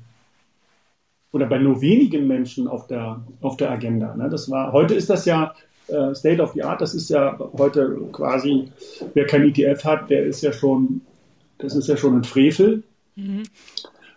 oder 1.31 1.45
bei 1.45 1.59
nur 1.59 1.79
wenigen 1.79 2.27
Menschen 2.27 2.67
auf 2.67 2.88
der, 2.88 3.21
auf 3.39 3.55
der 3.55 3.71
Agenda. 3.71 4.13
Ne? 4.17 4.27
Das 4.29 4.51
war, 4.51 4.73
heute 4.73 4.95
ist 4.95 5.09
das 5.09 5.23
ja 5.23 5.53
äh, 5.88 6.13
State 6.13 6.41
of 6.41 6.51
the 6.55 6.63
Art. 6.63 6.81
Das 6.81 6.93
ist 6.93 7.09
ja 7.09 7.39
heute 7.57 7.95
quasi, 8.12 8.69
wer 9.13 9.25
kein 9.25 9.43
ETF 9.43 9.86
hat, 9.86 10.09
der 10.09 10.25
ist 10.25 10.41
ja 10.41 10.51
schon, 10.51 10.99
das 11.57 11.73
ist 11.73 11.88
ja 11.88 11.95
schon 11.95 12.17
ein 12.17 12.23
Frevel. 12.25 12.83
Mhm. 13.15 13.43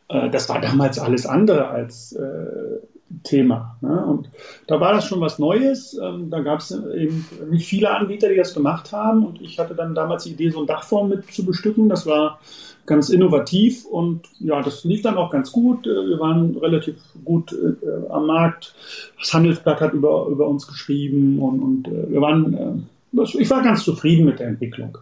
Äh, 0.08 0.28
das 0.30 0.48
war 0.48 0.60
damals 0.60 0.98
alles 0.98 1.24
andere 1.24 1.68
als 1.68 2.14
äh, 2.14 2.80
Thema. 3.22 3.76
Ne? 3.80 4.04
Und 4.04 4.30
da 4.66 4.80
war 4.80 4.92
das 4.92 5.06
schon 5.06 5.20
was 5.20 5.38
Neues. 5.38 5.98
Ähm, 6.02 6.30
da 6.30 6.40
gab 6.40 6.60
es 6.60 6.70
eben 6.70 7.24
nicht 7.50 7.66
viele 7.66 7.90
Anbieter, 7.90 8.28
die 8.28 8.36
das 8.36 8.54
gemacht 8.54 8.92
haben. 8.92 9.24
Und 9.24 9.40
ich 9.40 9.58
hatte 9.58 9.74
dann 9.74 9.94
damals 9.94 10.24
die 10.24 10.32
Idee, 10.32 10.50
so 10.50 10.60
ein 10.60 10.66
Dachform 10.66 11.08
mit 11.08 11.32
zu 11.32 11.44
bestücken. 11.44 11.88
Das 11.88 12.06
war 12.06 12.40
ganz 12.86 13.10
innovativ 13.10 13.84
und 13.84 14.22
ja, 14.38 14.62
das 14.62 14.84
lief 14.84 15.02
dann 15.02 15.16
auch 15.16 15.30
ganz 15.30 15.52
gut. 15.52 15.86
Äh, 15.86 15.90
wir 15.90 16.18
waren 16.18 16.56
relativ 16.56 16.96
gut 17.24 17.52
äh, 17.52 18.10
am 18.10 18.26
Markt. 18.26 18.74
Das 19.18 19.32
Handelsblatt 19.34 19.80
hat 19.80 19.92
über, 19.92 20.26
über 20.28 20.48
uns 20.48 20.66
geschrieben 20.66 21.38
und, 21.40 21.60
und 21.60 21.88
äh, 21.88 22.10
wir 22.10 22.20
waren, 22.20 22.54
äh, 22.54 23.22
ich 23.38 23.50
war 23.50 23.62
ganz 23.62 23.84
zufrieden 23.84 24.24
mit 24.24 24.38
der 24.38 24.48
Entwicklung. 24.48 24.96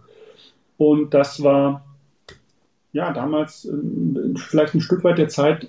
Und 0.77 1.15
das 1.15 1.43
war 1.43 1.85
ja 2.93 3.13
damals 3.13 3.67
äh, 3.67 3.73
vielleicht 4.37 4.75
ein 4.75 4.81
Stück 4.81 5.05
weit 5.05 5.19
der 5.19 5.29
Zeit 5.29 5.69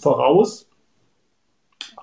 voraus. 0.00 0.67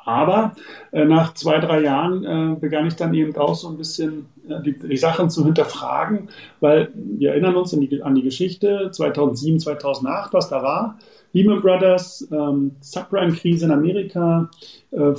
Aber 0.05 0.55
äh, 0.91 1.03
nach 1.03 1.33
zwei, 1.33 1.57
drei 1.59 1.81
Jahren 1.81 2.23
äh, 2.23 2.55
begann 2.59 2.87
ich 2.87 2.95
dann 2.95 3.13
eben 3.15 3.35
auch 3.35 3.55
so 3.55 3.67
ein 3.67 3.77
bisschen 3.77 4.27
äh, 4.47 4.61
die, 4.61 4.77
die, 4.77 4.97
Sachen 4.97 5.31
zu 5.31 5.43
hinterfragen, 5.43 6.29
weil 6.59 6.89
wir 6.93 7.31
erinnern 7.31 7.55
uns 7.55 7.73
an 7.73 7.81
die, 7.81 8.03
an 8.03 8.13
die 8.13 8.21
Geschichte 8.21 8.91
2007, 8.91 9.59
2008, 9.59 10.33
was 10.33 10.49
da 10.49 10.61
war. 10.61 10.99
Lehman 11.33 11.59
Brothers, 11.61 12.27
ähm, 12.31 12.75
Subprime-Krise 12.81 13.65
in 13.65 13.71
Amerika, 13.71 14.49
äh, 14.91 15.13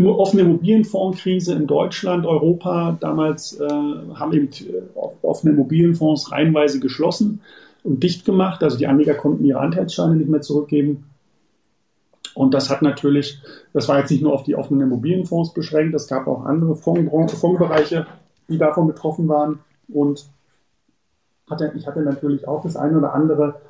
offene 0.00 0.42
Immobilienfondskrise 0.42 1.54
in 1.54 1.66
Deutschland, 1.66 2.24
Europa. 2.24 2.96
Damals 3.00 3.60
äh, 3.60 3.68
haben 3.68 4.32
eben 4.32 4.48
offene 5.22 5.54
Immobilienfonds 5.54 6.30
reihenweise 6.30 6.78
geschlossen 6.78 7.40
und 7.82 8.02
dicht 8.02 8.24
gemacht. 8.24 8.62
Also 8.62 8.78
die 8.78 8.86
Anleger 8.86 9.14
konnten 9.14 9.44
ihre 9.44 9.58
Anteilsscheine 9.58 10.14
nicht 10.14 10.30
mehr 10.30 10.40
zurückgeben. 10.40 11.04
Und 12.34 12.54
das 12.54 12.70
hat 12.70 12.82
natürlich, 12.82 13.40
das 13.72 13.88
war 13.88 13.98
jetzt 13.98 14.10
nicht 14.10 14.22
nur 14.22 14.32
auf 14.32 14.42
die 14.42 14.56
offenen 14.56 14.82
Immobilienfonds 14.82 15.52
beschränkt, 15.52 15.94
es 15.94 16.08
gab 16.08 16.26
auch 16.26 16.44
andere 16.44 16.74
Fondsbereiche, 16.76 18.06
die 18.48 18.58
davon 18.58 18.86
betroffen 18.86 19.28
waren. 19.28 19.60
Und 19.88 20.26
hatte, 21.50 21.72
ich 21.76 21.86
hatte 21.86 22.00
natürlich 22.00 22.48
auch 22.48 22.62
das 22.62 22.76
eine 22.76 22.98
oder 22.98 23.14
andere 23.14 23.60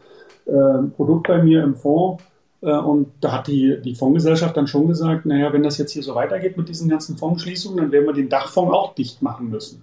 äh, 0.47 0.83
Produkt 0.97 1.29
bei 1.29 1.43
mir 1.43 1.63
im 1.63 1.75
Fonds. 1.75 2.23
Äh, 2.61 2.77
und 2.77 3.09
da 3.21 3.33
hat 3.33 3.49
die, 3.49 3.81
die 3.83 3.95
Fondsgesellschaft 3.95 4.57
dann 4.57 4.67
schon 4.67 4.89
gesagt, 4.89 5.27
naja, 5.27 5.53
wenn 5.53 5.63
das 5.63 5.79
jetzt 5.79 5.93
hier 5.93 6.03
so 6.03 6.15
weitergeht 6.15 6.57
mit 6.57 6.69
diesen 6.69 6.89
ganzen 6.89 7.17
Fondsschließungen, 7.17 7.79
dann 7.79 7.93
werden 7.93 8.07
wir 8.07 8.15
den 8.15 8.29
Dachfonds 8.29 8.73
auch 8.73 8.95
dicht 8.95 9.23
machen 9.23 9.51
müssen. 9.51 9.83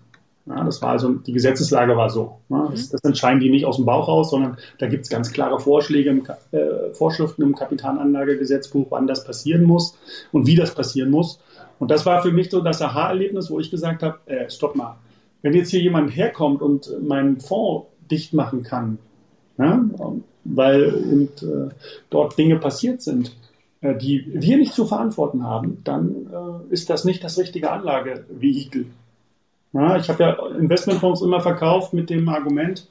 Ja, 0.49 0.63
das 0.63 0.81
war 0.81 0.89
also, 0.89 1.13
die 1.13 1.31
Gesetzeslage 1.31 1.95
war 1.95 2.09
so. 2.09 2.39
Ne? 2.49 2.69
Das, 2.71 2.88
mhm. 2.88 2.91
das, 2.93 3.03
entscheiden 3.03 3.39
die 3.39 3.51
nicht 3.51 3.65
aus 3.65 3.75
dem 3.75 3.85
Bauch 3.85 4.07
raus, 4.07 4.31
sondern 4.31 4.57
da 4.79 4.88
gibt 4.88 5.03
es 5.03 5.09
ganz 5.09 5.31
klare 5.31 5.59
Vorschläge, 5.59 6.09
im, 6.09 6.23
äh, 6.51 6.91
Vorschriften 6.93 7.43
im 7.43 7.55
Kapitalanlagegesetzbuch, 7.55 8.88
wann 8.89 9.05
das 9.05 9.23
passieren 9.23 9.63
muss 9.63 9.95
und 10.31 10.47
wie 10.47 10.55
das 10.55 10.73
passieren 10.73 11.12
muss. 11.12 11.39
Und 11.77 11.91
das 11.91 12.05
war 12.07 12.23
für 12.23 12.31
mich 12.31 12.49
so 12.49 12.62
das 12.62 12.81
Aha-Erlebnis, 12.81 13.51
wo 13.51 13.59
ich 13.59 13.69
gesagt 13.69 14.01
habe, 14.01 14.17
äh, 14.25 14.49
stopp 14.49 14.75
mal, 14.75 14.97
wenn 15.43 15.53
jetzt 15.53 15.69
hier 15.69 15.81
jemand 15.81 16.15
herkommt 16.15 16.63
und 16.63 16.91
meinen 17.01 17.39
Fonds 17.39 17.88
dicht 18.09 18.33
machen 18.33 18.63
kann, 18.63 18.97
ne? 19.57 19.89
weil 20.45 20.91
und, 20.91 21.43
äh, 21.43 21.69
dort 22.09 22.38
Dinge 22.39 22.57
passiert 22.57 23.03
sind, 23.03 23.35
äh, 23.81 23.95
die 23.95 24.25
wir 24.33 24.57
nicht 24.57 24.73
zu 24.73 24.85
verantworten 24.85 25.43
haben, 25.43 25.81
dann 25.83 26.27
äh, 26.27 26.73
ist 26.73 26.89
das 26.89 27.05
nicht 27.05 27.23
das 27.23 27.38
richtige 27.38 27.71
Anlagevehikel. 27.71 28.88
Ja, 29.73 29.97
ich 29.97 30.10
habe 30.10 30.23
ja 30.23 30.47
Investmentfonds 30.58 31.21
immer 31.21 31.41
verkauft 31.41 31.93
mit 31.93 32.10
dem 32.10 32.27
Argument 32.27 32.88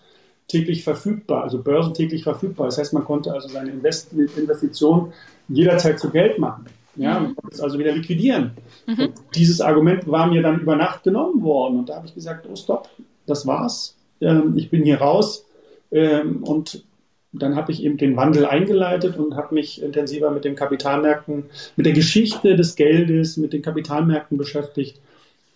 täglich 0.46 0.84
verfügbar, 0.84 1.42
also 1.42 1.62
börsentäglich 1.62 2.22
verfügbar. 2.22 2.66
Das 2.66 2.78
heißt, 2.78 2.94
man 2.94 3.04
konnte 3.04 3.32
also 3.32 3.48
seine 3.48 3.70
Invest 3.70 4.12
Investition 4.12 5.12
jederzeit 5.48 5.98
zu 5.98 6.10
Geld 6.10 6.38
machen. 6.38 6.66
Ja, 6.96 7.18
mhm. 7.18 7.26
man 7.26 7.36
konnte 7.36 7.54
es 7.54 7.60
also 7.60 7.78
wieder 7.78 7.92
liquidieren. 7.92 8.52
Mhm. 8.86 9.10
dieses 9.34 9.60
Argument 9.60 10.08
war 10.08 10.26
mir 10.26 10.42
dann 10.42 10.60
über 10.60 10.76
Nacht 10.76 11.04
genommen 11.04 11.42
worden. 11.42 11.80
Und 11.80 11.88
da 11.88 11.96
habe 11.96 12.06
ich 12.06 12.14
gesagt, 12.14 12.46
oh 12.50 12.56
stopp, 12.56 12.88
das 13.26 13.46
war's. 13.46 13.96
Ähm, 14.20 14.54
ich 14.56 14.70
bin 14.70 14.84
hier 14.84 14.98
raus. 14.98 15.44
Ähm, 15.90 16.42
und 16.42 16.84
dann 17.32 17.56
habe 17.56 17.72
ich 17.72 17.84
eben 17.84 17.98
den 17.98 18.16
Wandel 18.16 18.46
eingeleitet 18.46 19.18
und 19.18 19.36
habe 19.36 19.54
mich 19.54 19.82
intensiver 19.82 20.30
mit 20.30 20.44
den 20.44 20.56
Kapitalmärkten, 20.56 21.44
mit 21.76 21.86
der 21.86 21.92
Geschichte 21.92 22.56
des 22.56 22.74
Geldes, 22.74 23.36
mit 23.36 23.52
den 23.52 23.62
Kapitalmärkten 23.62 24.38
beschäftigt 24.38 25.00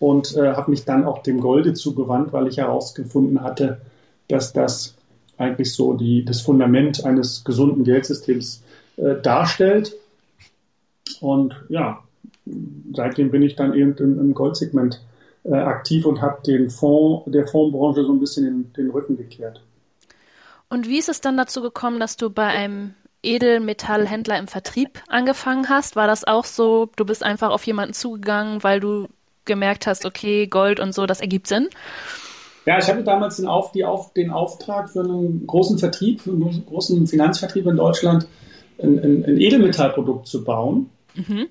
und 0.03 0.35
äh, 0.35 0.51
habe 0.51 0.69
mich 0.69 0.83
dann 0.83 1.05
auch 1.05 1.23
dem 1.23 1.39
Golde 1.39 1.73
zugewandt, 1.73 2.33
weil 2.33 2.47
ich 2.47 2.57
herausgefunden 2.57 3.41
hatte, 3.41 3.79
dass 4.27 4.51
das 4.51 4.95
eigentlich 5.37 5.73
so 5.73 5.93
die, 5.93 6.25
das 6.25 6.41
Fundament 6.41 7.05
eines 7.05 7.45
gesunden 7.45 7.85
Geldsystems 7.85 8.63
äh, 8.97 9.15
darstellt. 9.21 9.95
Und 11.21 11.55
ja, 11.69 12.03
seitdem 12.93 13.31
bin 13.31 13.43
ich 13.43 13.55
dann 13.55 13.73
eben 13.73 13.95
im, 13.95 14.19
im 14.19 14.33
Goldsegment 14.33 15.01
äh, 15.45 15.53
aktiv 15.53 16.05
und 16.05 16.21
habe 16.21 16.41
den 16.45 16.69
Fonds, 16.69 17.31
der 17.31 17.47
Fondsbranche 17.47 18.03
so 18.03 18.11
ein 18.11 18.19
bisschen 18.19 18.45
in 18.45 18.73
den 18.73 18.89
Rücken 18.89 19.15
gekehrt. 19.15 19.63
Und 20.67 20.89
wie 20.89 20.99
ist 20.99 21.07
es 21.07 21.21
dann 21.21 21.37
dazu 21.37 21.61
gekommen, 21.61 22.01
dass 22.01 22.17
du 22.17 22.29
bei 22.29 22.47
einem 22.47 22.93
Edelmetallhändler 23.21 24.37
im 24.37 24.49
Vertrieb 24.49 25.01
angefangen 25.07 25.69
hast? 25.69 25.95
War 25.95 26.07
das 26.07 26.25
auch 26.25 26.43
so, 26.43 26.89
du 26.97 27.05
bist 27.05 27.23
einfach 27.23 27.51
auf 27.51 27.65
jemanden 27.65 27.93
zugegangen, 27.93 28.63
weil 28.63 28.81
du 28.81 29.07
gemerkt 29.45 29.87
hast, 29.87 30.05
okay, 30.05 30.47
Gold 30.47 30.79
und 30.79 30.93
so, 30.93 31.05
das 31.05 31.21
ergibt 31.21 31.47
Sinn? 31.47 31.69
Ja, 32.65 32.79
ich 32.79 32.87
hatte 32.87 33.03
damals 33.03 33.37
den, 33.37 33.47
Auf, 33.47 33.71
Auf, 33.83 34.13
den 34.13 34.31
Auftrag 34.31 34.89
für 34.89 35.01
einen 35.01 35.45
großen 35.45 35.77
Vertrieb, 35.77 36.21
für 36.21 36.31
einen 36.31 36.65
großen 36.65 37.07
Finanzvertrieb 37.07 37.65
in 37.65 37.75
Deutschland, 37.75 38.27
ein, 38.81 38.99
ein, 38.99 39.25
ein 39.25 39.37
Edelmetallprodukt 39.37 40.27
zu 40.27 40.43
bauen. 40.43 40.89
Mhm. 41.15 41.47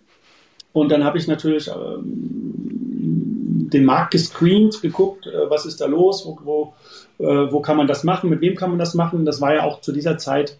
Und 0.72 0.90
dann 0.90 1.04
habe 1.04 1.18
ich 1.18 1.28
natürlich 1.28 1.68
ähm, 1.68 3.68
den 3.72 3.84
Markt 3.84 4.12
gescreent, 4.12 4.80
geguckt, 4.80 5.26
äh, 5.26 5.50
was 5.50 5.66
ist 5.66 5.80
da 5.80 5.86
los, 5.86 6.24
wo, 6.24 6.38
wo, 6.44 7.24
äh, 7.24 7.52
wo 7.52 7.60
kann 7.60 7.76
man 7.76 7.86
das 7.86 8.04
machen, 8.04 8.30
mit 8.30 8.40
wem 8.40 8.54
kann 8.54 8.70
man 8.70 8.78
das 8.78 8.94
machen. 8.94 9.24
Das 9.24 9.40
war 9.40 9.54
ja 9.54 9.64
auch 9.64 9.80
zu 9.80 9.92
dieser 9.92 10.18
Zeit 10.18 10.56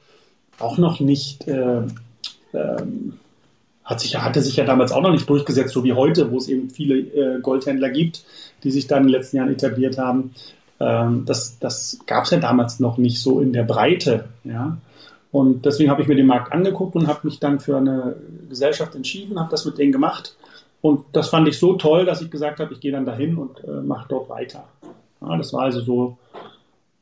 auch 0.59 0.79
noch 0.79 1.01
nicht, 1.01 1.47
äh, 1.49 1.83
ähm, 2.53 3.19
hat 3.85 4.01
sich, 4.01 4.17
hatte 4.17 4.43
sich 4.43 4.57
ja 4.57 4.65
damals 4.65 4.93
auch 4.93 5.03
noch 5.03 5.11
nicht 5.11 5.29
durchgesetzt, 5.29 5.75
so 5.75 5.85
wie 5.85 5.93
heute, 5.93 6.31
wo 6.31 6.39
es 6.39 6.49
eben 6.49 6.71
viele 6.71 6.99
äh, 6.99 7.41
Goldhändler 7.41 7.91
gibt, 7.91 8.25
die 8.63 8.71
sich 8.71 8.87
da 8.87 8.97
in 8.97 9.05
den 9.05 9.11
letzten 9.11 9.39
Jahren 9.39 9.51
etabliert 9.51 9.99
haben. 9.99 10.35
Ähm, 10.79 11.25
das 11.27 11.59
das 11.59 11.99
gab 12.07 12.25
es 12.25 12.31
ja 12.31 12.39
damals 12.39 12.81
noch 12.81 12.99
nicht 12.99 13.21
so 13.21 13.41
in 13.41 13.53
der 13.53 13.65
Breite. 13.65 14.27
Ja? 14.45 14.77
Und 15.33 15.65
deswegen 15.65 15.91
habe 15.91 16.03
ich 16.03 16.09
mir 16.09 16.15
den 16.15 16.27
Markt 16.27 16.53
angeguckt 16.53 16.95
und 16.95 17.07
habe 17.09 17.21
mich 17.25 17.41
dann 17.41 17.59
für 17.59 17.77
eine 17.77 18.17
Gesellschaft 18.49 18.95
entschieden, 18.95 19.41
habe 19.41 19.51
das 19.51 19.65
mit 19.65 19.79
denen 19.79 19.91
gemacht. 19.91 20.37
Und 20.81 21.05
das 21.13 21.29
fand 21.29 21.49
ich 21.49 21.59
so 21.59 21.75
toll, 21.75 22.05
dass 22.05 22.21
ich 22.21 22.31
gesagt 22.31 22.61
habe, 22.61 22.73
ich 22.75 22.81
gehe 22.81 22.93
dann 22.93 23.07
dahin 23.07 23.39
und 23.39 23.65
äh, 23.65 23.81
mache 23.81 24.07
dort 24.09 24.29
weiter. 24.29 24.65
Ja, 25.21 25.37
das 25.37 25.53
war 25.53 25.63
also 25.63 25.81
so, 25.81 26.19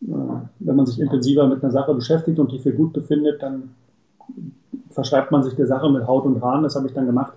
äh, 0.02 0.12
wenn 0.58 0.76
man 0.76 0.86
sich 0.86 1.00
intensiver 1.00 1.46
mit 1.46 1.62
einer 1.62 1.72
Sache 1.72 1.94
beschäftigt 1.94 2.38
und 2.38 2.52
die 2.52 2.58
für 2.58 2.72
gut 2.72 2.92
befindet, 2.92 3.42
dann 3.42 3.74
verschreibt 4.90 5.30
man 5.30 5.42
sich 5.42 5.54
der 5.54 5.66
Sache 5.66 5.90
mit 5.90 6.06
Haut 6.06 6.24
und 6.24 6.42
Haaren. 6.42 6.62
Das 6.62 6.76
habe 6.76 6.86
ich 6.86 6.94
dann 6.94 7.06
gemacht 7.06 7.32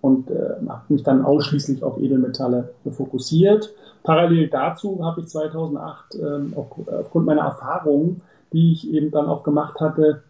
und 0.00 0.30
äh, 0.30 0.56
habe 0.68 0.82
mich 0.88 1.02
dann 1.02 1.24
ausschließlich 1.24 1.82
auf 1.82 1.98
Edelmetalle 1.98 2.70
fokussiert. 2.90 3.72
Parallel 4.02 4.48
dazu 4.48 5.04
habe 5.04 5.20
ich 5.20 5.28
2008 5.28 6.14
ähm, 6.16 6.52
auf, 6.56 6.66
aufgrund 6.88 7.26
meiner 7.26 7.42
Erfahrungen 7.42 8.22
die 8.52 8.72
ich 8.72 8.92
eben 8.92 9.10
dann 9.10 9.26
auch 9.26 9.42
gemacht 9.42 9.80
hatte 9.80 10.22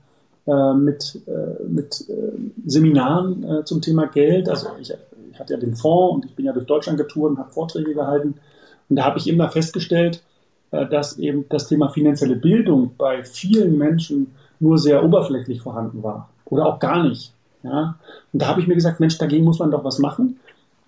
äh, 0.47 0.75
mit, 0.75 1.21
äh, 1.27 1.63
mit 1.69 2.09
äh, 2.09 2.33
Seminaren 2.65 3.45
äh, 3.45 3.65
zum 3.65 3.81
Thema 3.81 4.07
Geld. 4.07 4.49
Also 4.49 4.69
ich, 4.81 4.93
ich, 5.31 5.39
hatte 5.39 5.55
ja 5.55 5.59
den 5.59 5.75
Fonds 5.75 6.15
und 6.15 6.25
ich 6.27 6.37
bin 6.37 6.45
ja 6.45 6.53
durch 6.53 6.67
Deutschland 6.67 6.99
getourt 6.99 7.33
und 7.33 7.39
habe 7.39 7.51
Vorträge 7.51 7.95
gehalten. 7.95 8.35
Und 8.89 8.97
da 8.97 9.05
habe 9.05 9.19
ich 9.19 9.29
immer 9.29 9.49
festgestellt, 9.49 10.23
äh, 10.71 10.87
dass 10.87 11.19
eben 11.19 11.47
das 11.49 11.69
Thema 11.69 11.89
finanzielle 11.89 12.37
Bildung 12.37 12.93
bei 12.97 13.25
vielen 13.25 13.79
Menschen 13.79 14.35
nur 14.63 14.79
sehr 14.79 15.05
oberflächlich 15.05 15.61
vorhanden 15.61 16.03
war 16.03 16.29
oder 16.47 16.67
auch 16.67 16.79
gar 16.79 17.03
nicht. 17.03 17.33
Ja? 17.63 17.97
Und 18.33 18.43
da 18.43 18.47
habe 18.49 18.61
ich 18.61 18.67
mir 18.67 18.75
gesagt, 18.75 19.01
Mensch, 19.01 19.19
dagegen 19.19 19.45
muss 19.45 19.59
man 19.59 19.71
doch 19.71 19.85
was 19.85 19.99
machen. 19.99 20.41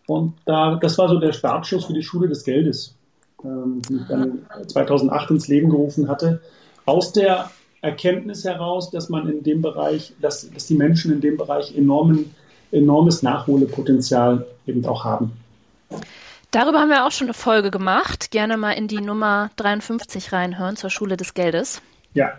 Und 0.07 0.35
da, 0.45 0.77
das 0.77 0.99
war 0.99 1.09
so 1.09 1.19
der 1.19 1.33
Startschuss 1.33 1.87
für 1.87 1.95
die 1.95 2.03
Schule 2.03 2.29
des 2.29 2.45
Geldes, 2.45 2.95
ähm, 3.43 3.81
die 3.89 3.97
ich 3.97 4.07
dann 4.07 4.47
2008 4.67 5.31
ins 5.31 5.49
Leben 5.49 5.71
gerufen 5.71 6.09
hatte 6.09 6.41
aus 6.87 7.13
der 7.13 7.51
Erkenntnis 7.81 8.45
heraus, 8.45 8.91
dass 8.91 9.09
man 9.09 9.29
in 9.29 9.43
dem 9.43 9.63
Bereich, 9.63 10.15
dass, 10.21 10.51
dass 10.51 10.67
die 10.67 10.75
Menschen 10.75 11.13
in 11.13 11.21
dem 11.21 11.37
Bereich 11.37 11.77
enormen, 11.77 12.35
enormes 12.73 13.23
Nachholpotenzial 13.23 14.47
eben 14.67 14.85
auch 14.87 15.05
haben. 15.05 15.33
Darüber 16.51 16.81
haben 16.81 16.89
wir 16.89 17.05
auch 17.05 17.11
schon 17.11 17.27
eine 17.27 17.35
Folge 17.35 17.71
gemacht. 17.71 18.31
Gerne 18.31 18.57
mal 18.57 18.73
in 18.73 18.89
die 18.89 19.01
Nummer 19.01 19.51
53 19.57 20.33
reinhören 20.33 20.77
zur 20.77 20.89
Schule 20.89 21.17
des 21.17 21.35
Geldes. 21.35 21.83
Ja. 22.15 22.33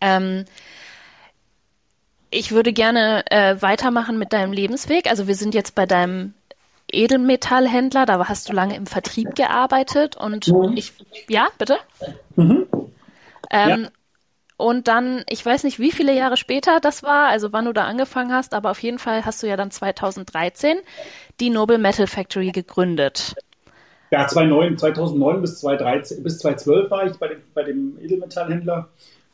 Ähm, 0.00 0.44
ich 2.30 2.52
würde 2.52 2.72
gerne 2.72 3.24
äh, 3.30 3.60
weitermachen 3.60 4.18
mit 4.18 4.32
deinem 4.32 4.52
Lebensweg. 4.52 5.08
Also 5.08 5.26
wir 5.26 5.34
sind 5.34 5.54
jetzt 5.54 5.74
bei 5.74 5.86
deinem 5.86 6.34
Edelmetallhändler, 6.92 8.06
da 8.06 8.28
hast 8.28 8.48
du 8.48 8.52
lange 8.52 8.76
im 8.76 8.86
Vertrieb 8.86 9.34
gearbeitet 9.34 10.16
und 10.16 10.48
mhm. 10.48 10.76
ich, 10.76 10.92
ja, 11.28 11.48
bitte? 11.58 11.78
Mhm. 12.36 12.66
Ähm, 13.50 13.82
ja. 13.82 13.88
Und 14.56 14.88
dann, 14.88 15.24
ich 15.28 15.44
weiß 15.44 15.64
nicht, 15.64 15.78
wie 15.78 15.90
viele 15.90 16.14
Jahre 16.14 16.36
später 16.36 16.80
das 16.80 17.02
war, 17.02 17.28
also 17.28 17.52
wann 17.52 17.64
du 17.64 17.72
da 17.72 17.84
angefangen 17.84 18.32
hast, 18.32 18.52
aber 18.52 18.70
auf 18.70 18.82
jeden 18.82 18.98
Fall 18.98 19.24
hast 19.24 19.42
du 19.42 19.46
ja 19.46 19.56
dann 19.56 19.70
2013 19.70 20.78
die 21.40 21.48
Noble 21.48 21.78
Metal 21.78 22.06
Factory 22.06 22.50
gegründet. 22.50 23.36
Ja, 24.10 24.26
2009, 24.26 24.76
2009 24.76 25.40
bis 25.40 25.60
2013, 25.60 26.22
bis 26.22 26.38
2012 26.40 26.90
war 26.90 27.06
ich 27.06 27.16
bei 27.16 27.28
dem, 27.28 27.42
bei 27.54 27.62
dem 27.62 27.98
Edelmetallhändler 28.00 28.88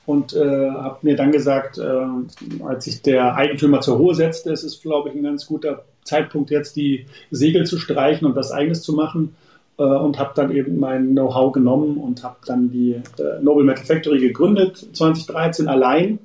und 0.07 0.35
äh, 0.35 0.71
habe 0.71 0.99
mir 1.03 1.17
dann 1.17 1.33
gesagt, 1.33 1.79
äh, 1.79 2.65
als 2.65 2.85
sich 2.85 3.03
der 3.03 3.35
Eigentümer 3.35 3.81
zur 3.81 3.97
Ruhe 3.97 4.15
setzte, 4.15 4.53
es 4.53 4.63
ist, 4.63 4.81
glaube 4.83 5.09
ich, 5.09 5.17
ein 5.17 5.25
ganz 5.25 5.47
guter 5.47 5.85
Zeitpunkt 6.05 6.51
jetzt 6.51 6.77
die 6.77 7.07
Segel 7.31 7.67
zu 7.67 7.79
streichen 7.79 8.27
und 8.27 8.37
was 8.37 8.53
Eigenes 8.53 8.83
zu 8.83 8.93
machen 8.93 9.35
äh, 9.79 9.83
und 9.83 10.19
habe 10.19 10.33
dann 10.35 10.55
eben 10.55 10.79
mein 10.79 11.11
Know-how 11.11 11.53
genommen 11.53 11.97
und 11.99 12.23
habe 12.23 12.37
dann 12.47 12.71
die 12.71 12.93
äh, 12.93 13.43
Noble 13.43 13.65
Metal 13.65 13.85
Factory 13.85 14.21
gegründet, 14.21 14.87
2013 14.93 15.69
allein. 15.69 16.21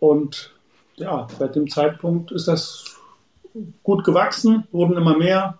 Und 0.00 0.52
ja, 0.96 1.28
seit 1.38 1.54
dem 1.54 1.70
Zeitpunkt 1.70 2.32
ist 2.32 2.48
das 2.48 2.84
gut 3.82 4.04
gewachsen, 4.04 4.66
wurden 4.72 4.96
immer 4.96 5.16
mehr. 5.16 5.58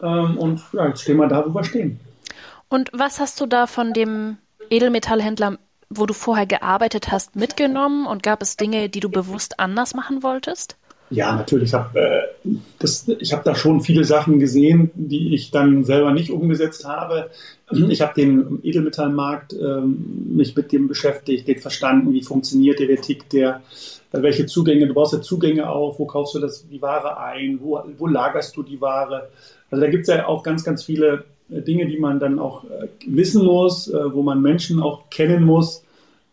Ähm, 0.00 0.38
und 0.38 0.62
ja, 0.72 0.88
jetzt 0.88 1.02
stehen 1.02 1.18
wir 1.18 1.28
da, 1.28 1.44
wo 1.46 1.54
wir 1.54 1.64
stehen. 1.64 2.00
Und 2.68 2.90
was 2.92 3.20
hast 3.20 3.40
du 3.40 3.46
da 3.46 3.66
von 3.66 3.92
dem 3.92 4.38
Edelmetallhändler, 4.70 5.58
wo 5.90 6.06
du 6.06 6.14
vorher 6.14 6.46
gearbeitet 6.46 7.10
hast, 7.10 7.36
mitgenommen? 7.36 8.06
Und 8.06 8.22
gab 8.22 8.42
es 8.42 8.56
Dinge, 8.56 8.88
die 8.88 9.00
du 9.00 9.08
bewusst 9.08 9.58
anders 9.58 9.94
machen 9.94 10.22
wolltest? 10.22 10.76
Ja, 11.10 11.34
natürlich. 11.34 11.70
Ich 11.70 11.74
habe 11.74 11.98
äh, 11.98 13.24
hab 13.32 13.44
da 13.44 13.54
schon 13.54 13.80
viele 13.80 14.04
Sachen 14.04 14.38
gesehen, 14.38 14.90
die 14.94 15.34
ich 15.34 15.50
dann 15.50 15.84
selber 15.84 16.12
nicht 16.12 16.30
umgesetzt 16.30 16.84
habe. 16.84 17.30
Ich 17.70 18.00
habe 18.02 18.12
den 18.14 18.58
Edelmetallmarkt 18.62 19.54
ähm, 19.54 20.34
mich 20.34 20.54
mit 20.54 20.70
dem 20.72 20.86
beschäftigt, 20.86 21.48
den 21.48 21.58
verstanden, 21.58 22.12
wie 22.12 22.22
funktioniert 22.22 22.78
der, 22.78 23.00
tickt 23.00 23.32
der, 23.32 23.62
äh, 24.12 24.22
welche 24.22 24.46
Zugänge, 24.46 24.86
du 24.86 24.94
brauchst 24.94 25.14
ja 25.14 25.22
Zugänge 25.22 25.70
auch, 25.70 25.98
wo 25.98 26.04
kaufst 26.04 26.34
du 26.34 26.40
das, 26.40 26.66
die 26.68 26.82
Ware 26.82 27.18
ein, 27.18 27.58
wo, 27.60 27.82
wo 27.96 28.06
lagerst 28.06 28.56
du 28.56 28.62
die 28.62 28.80
Ware. 28.80 29.30
Also 29.70 29.84
da 29.84 29.90
gibt 29.90 30.02
es 30.02 30.14
ja 30.14 30.26
auch 30.26 30.42
ganz, 30.42 30.62
ganz 30.62 30.84
viele 30.84 31.14
äh, 31.14 31.37
Dinge, 31.48 31.86
die 31.86 31.98
man 31.98 32.20
dann 32.20 32.38
auch 32.38 32.64
äh, 32.64 32.88
wissen 33.06 33.44
muss, 33.44 33.88
äh, 33.88 34.12
wo 34.12 34.22
man 34.22 34.42
Menschen 34.42 34.80
auch 34.80 35.08
kennen 35.10 35.44
muss, 35.44 35.82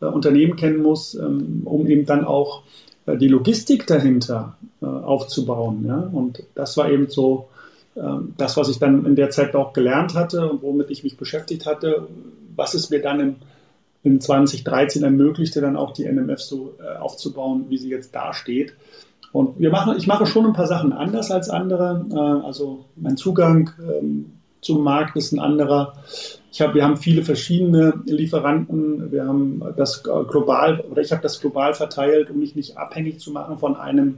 äh, 0.01 0.06
Unternehmen 0.06 0.56
kennen 0.56 0.82
muss, 0.82 1.15
ähm, 1.15 1.62
um 1.65 1.88
eben 1.88 2.06
dann 2.06 2.25
auch 2.25 2.63
äh, 3.06 3.17
die 3.17 3.28
Logistik 3.28 3.88
dahinter 3.88 4.58
äh, 4.82 4.86
aufzubauen. 4.86 5.86
Und 6.12 6.43
das 6.54 6.75
war 6.78 6.89
eben 6.89 7.08
so 7.10 7.47
ähm, 7.95 8.34
das, 8.38 8.58
was 8.58 8.69
ich 8.69 8.80
dann 8.80 9.06
in 9.06 9.15
der 9.15 9.30
Zeit 9.30 9.56
auch 9.56 9.73
gelernt 9.73 10.15
hatte 10.15 10.49
und 10.49 10.62
womit 10.62 10.89
ich 10.89 11.04
mich 11.04 11.17
beschäftigt 11.17 11.65
hatte, 11.65 12.08
was 12.56 12.73
es 12.73 12.89
mir 12.89 13.01
dann 13.01 13.19
in, 13.19 13.36
in 14.04 14.21
2013 14.21 15.04
ermöglichte, 15.04 15.62
dann 15.62 15.78
auch 15.78 15.93
die 15.93 16.06
NMF 16.06 16.41
so 16.41 16.75
äh, 16.80 16.97
aufzubauen, 16.97 17.65
wie 17.69 17.78
sie 17.78 17.89
jetzt 17.89 18.13
dasteht. 18.13 18.73
Und 19.32 19.60
wir 19.60 19.69
machen, 19.69 19.95
ich 19.97 20.08
mache 20.08 20.25
schon 20.25 20.45
ein 20.45 20.54
paar 20.54 20.67
Sachen 20.67 20.93
anders 20.93 21.30
als 21.30 21.49
andere. 21.49 22.06
also 22.45 22.86
mein 22.95 23.17
Zugang 23.17 23.71
ähm, 23.82 24.32
zum 24.65 24.84
Markt 24.84 25.15
ist 25.15 25.32
ein 25.32 25.39
anderer. 25.39 25.93
Ich 26.51 26.60
hab, 26.60 26.73
wir 26.73 26.84
haben 26.84 26.97
viele 26.97 27.23
verschiedene 27.23 28.01
Lieferanten. 28.06 29.12
Wir 29.12 29.28
haben 29.28 29.62
das 29.78 30.04
global 30.04 30.82
oder 30.89 31.01
ich 31.01 31.12
habe 31.12 31.21
das 31.21 31.39
global 31.39 31.75
verteilt, 31.75 32.32
um 32.32 32.39
mich 32.39 32.56
nicht 32.56 32.75
abhängig 32.75 33.19
zu 33.19 33.32
machen 33.32 33.60
von 33.60 33.75
einem 33.75 34.17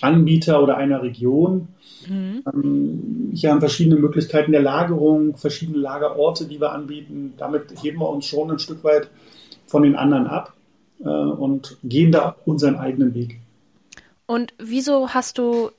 Anbieter 0.00 0.60
oder 0.60 0.76
einer 0.76 1.02
Region. 1.02 1.68
Mhm. 2.08 2.42
Ähm, 2.52 3.30
hier 3.32 3.52
haben 3.52 3.60
verschiedene 3.60 3.96
Möglichkeiten 3.96 4.50
der 4.50 4.62
Lagerung, 4.62 5.36
verschiedene 5.36 5.78
Lagerorte, 5.78 6.46
die 6.46 6.60
wir 6.60 6.72
anbieten. 6.72 7.34
Damit 7.36 7.66
heben 7.80 8.00
wir 8.00 8.08
uns 8.08 8.26
schon 8.26 8.50
ein 8.50 8.58
Stück 8.58 8.82
weit 8.82 9.08
von 9.66 9.84
den 9.84 9.94
anderen 9.94 10.26
ab 10.26 10.52
äh, 10.98 11.08
und 11.08 11.76
gehen 11.84 12.10
da 12.10 12.34
unseren 12.44 12.76
eigenen 12.76 13.14
Weg. 13.14 13.38
Und 14.26 14.52
wieso 14.58 15.10
hast 15.10 15.38
du 15.38 15.70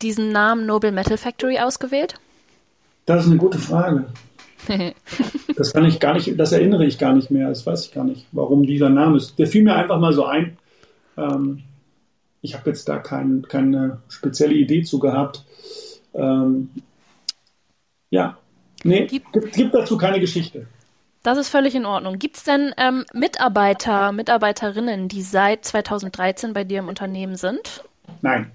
diesen 0.00 0.32
Namen 0.32 0.64
Noble 0.64 0.92
Metal 0.92 1.18
Factory 1.18 1.58
ausgewählt? 1.58 2.14
Das 3.06 3.24
ist 3.24 3.30
eine 3.30 3.38
gute 3.38 3.58
Frage. 3.58 4.06
das 5.56 5.72
kann 5.72 5.84
ich 5.84 6.00
gar 6.00 6.14
nicht, 6.14 6.38
das 6.38 6.52
erinnere 6.52 6.84
ich 6.84 6.98
gar 6.98 7.14
nicht 7.14 7.30
mehr, 7.30 7.48
das 7.48 7.66
weiß 7.66 7.86
ich 7.86 7.92
gar 7.92 8.04
nicht, 8.04 8.26
warum 8.32 8.64
dieser 8.64 8.90
Name 8.90 9.16
ist. 9.16 9.38
Der 9.38 9.46
fiel 9.46 9.62
mir 9.62 9.74
einfach 9.74 9.98
mal 9.98 10.12
so 10.12 10.26
ein. 10.26 10.58
Ähm, 11.16 11.62
ich 12.42 12.54
habe 12.54 12.70
jetzt 12.70 12.88
da 12.88 12.98
kein, 12.98 13.42
keine 13.48 13.98
spezielle 14.08 14.54
Idee 14.54 14.82
zu 14.82 14.98
gehabt. 14.98 15.44
Ähm, 16.14 16.70
ja, 18.10 18.38
nee, 18.84 19.06
gibt, 19.06 19.52
gibt 19.52 19.74
dazu 19.74 19.96
keine 19.96 20.20
Geschichte. 20.20 20.66
Das 21.22 21.36
ist 21.36 21.48
völlig 21.48 21.74
in 21.74 21.84
Ordnung. 21.84 22.18
Gibt 22.18 22.38
es 22.38 22.44
denn 22.44 22.72
ähm, 22.78 23.04
Mitarbeiter, 23.12 24.10
Mitarbeiterinnen, 24.12 25.08
die 25.08 25.20
seit 25.22 25.66
2013 25.66 26.54
bei 26.54 26.64
dir 26.64 26.78
im 26.78 26.88
Unternehmen 26.88 27.36
sind? 27.36 27.84
Nein. 28.22 28.50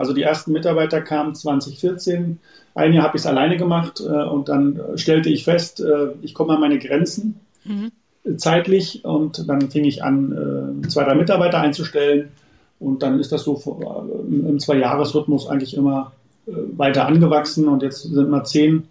Also 0.00 0.14
die 0.14 0.22
ersten 0.22 0.52
Mitarbeiter 0.52 1.02
kamen 1.02 1.34
2014. 1.34 2.38
Ein 2.74 2.94
Jahr 2.94 3.04
habe 3.04 3.18
ich 3.18 3.22
es 3.22 3.26
alleine 3.26 3.58
gemacht 3.58 4.00
äh, 4.00 4.04
und 4.04 4.48
dann 4.48 4.80
stellte 4.94 5.28
ich 5.28 5.44
fest, 5.44 5.80
äh, 5.80 6.12
ich 6.22 6.32
komme 6.32 6.54
an 6.54 6.60
meine 6.60 6.78
Grenzen 6.78 7.38
mhm. 7.64 7.92
zeitlich 8.38 9.04
und 9.04 9.46
dann 9.46 9.70
fing 9.70 9.84
ich 9.84 10.02
an, 10.02 10.80
äh, 10.82 10.88
zwei, 10.88 11.04
drei 11.04 11.14
Mitarbeiter 11.16 11.60
einzustellen 11.60 12.30
und 12.78 13.02
dann 13.02 13.20
ist 13.20 13.30
das 13.30 13.42
so 13.42 13.60
äh, 13.78 14.48
im 14.48 14.58
Zwei-Jahres-Rhythmus 14.58 15.46
eigentlich 15.46 15.76
immer 15.76 16.12
äh, 16.46 16.52
weiter 16.78 17.04
angewachsen 17.04 17.68
und 17.68 17.82
jetzt 17.82 18.04
sind 18.04 18.30
wir 18.30 18.42
zehn 18.44 18.84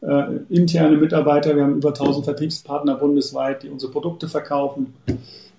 äh, 0.00 0.24
interne 0.48 0.96
Mitarbeiter. 0.96 1.54
Wir 1.54 1.62
haben 1.62 1.76
über 1.76 1.90
1000 1.90 2.24
Vertriebspartner 2.24 2.96
bundesweit, 2.96 3.62
die 3.62 3.68
unsere 3.68 3.92
Produkte 3.92 4.26
verkaufen. 4.26 4.94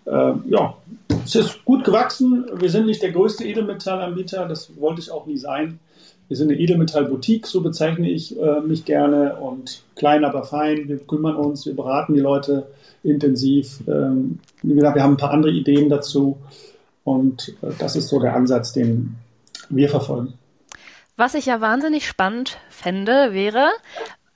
Äh, 0.07 0.33
ja, 0.45 0.75
es 1.23 1.35
ist 1.35 1.65
gut 1.65 1.83
gewachsen. 1.83 2.45
Wir 2.53 2.69
sind 2.69 2.85
nicht 2.85 3.01
der 3.01 3.11
größte 3.11 3.45
Edelmetallanbieter, 3.45 4.47
das 4.47 4.79
wollte 4.79 5.01
ich 5.01 5.11
auch 5.11 5.25
nie 5.25 5.37
sein. 5.37 5.79
Wir 6.27 6.35
sind 6.35 6.49
eine 6.49 6.59
Edelmetallboutique, 6.59 7.47
so 7.47 7.61
bezeichne 7.61 8.09
ich 8.09 8.37
äh, 8.37 8.59
mich 8.61 8.83
gerne 8.85 9.37
und 9.37 9.83
klein, 9.95 10.25
aber 10.25 10.43
fein. 10.43 10.87
Wir 10.87 10.97
kümmern 10.97 11.35
uns, 11.35 11.65
wir 11.65 11.75
beraten 11.75 12.13
die 12.13 12.19
Leute 12.19 12.67
intensiv. 13.03 13.79
Ähm, 13.87 14.39
wie 14.61 14.75
gesagt, 14.75 14.95
wir 14.95 15.03
haben 15.03 15.13
ein 15.13 15.17
paar 15.17 15.31
andere 15.31 15.51
Ideen 15.51 15.89
dazu 15.89 16.37
und 17.03 17.55
äh, 17.61 17.71
das 17.79 17.95
ist 17.95 18.09
so 18.09 18.19
der 18.19 18.35
Ansatz, 18.35 18.73
den 18.73 19.15
wir 19.69 19.89
verfolgen. 19.89 20.33
Was 21.15 21.33
ich 21.33 21.47
ja 21.47 21.61
wahnsinnig 21.61 22.05
spannend 22.05 22.59
fände, 22.69 23.33
wäre, 23.33 23.69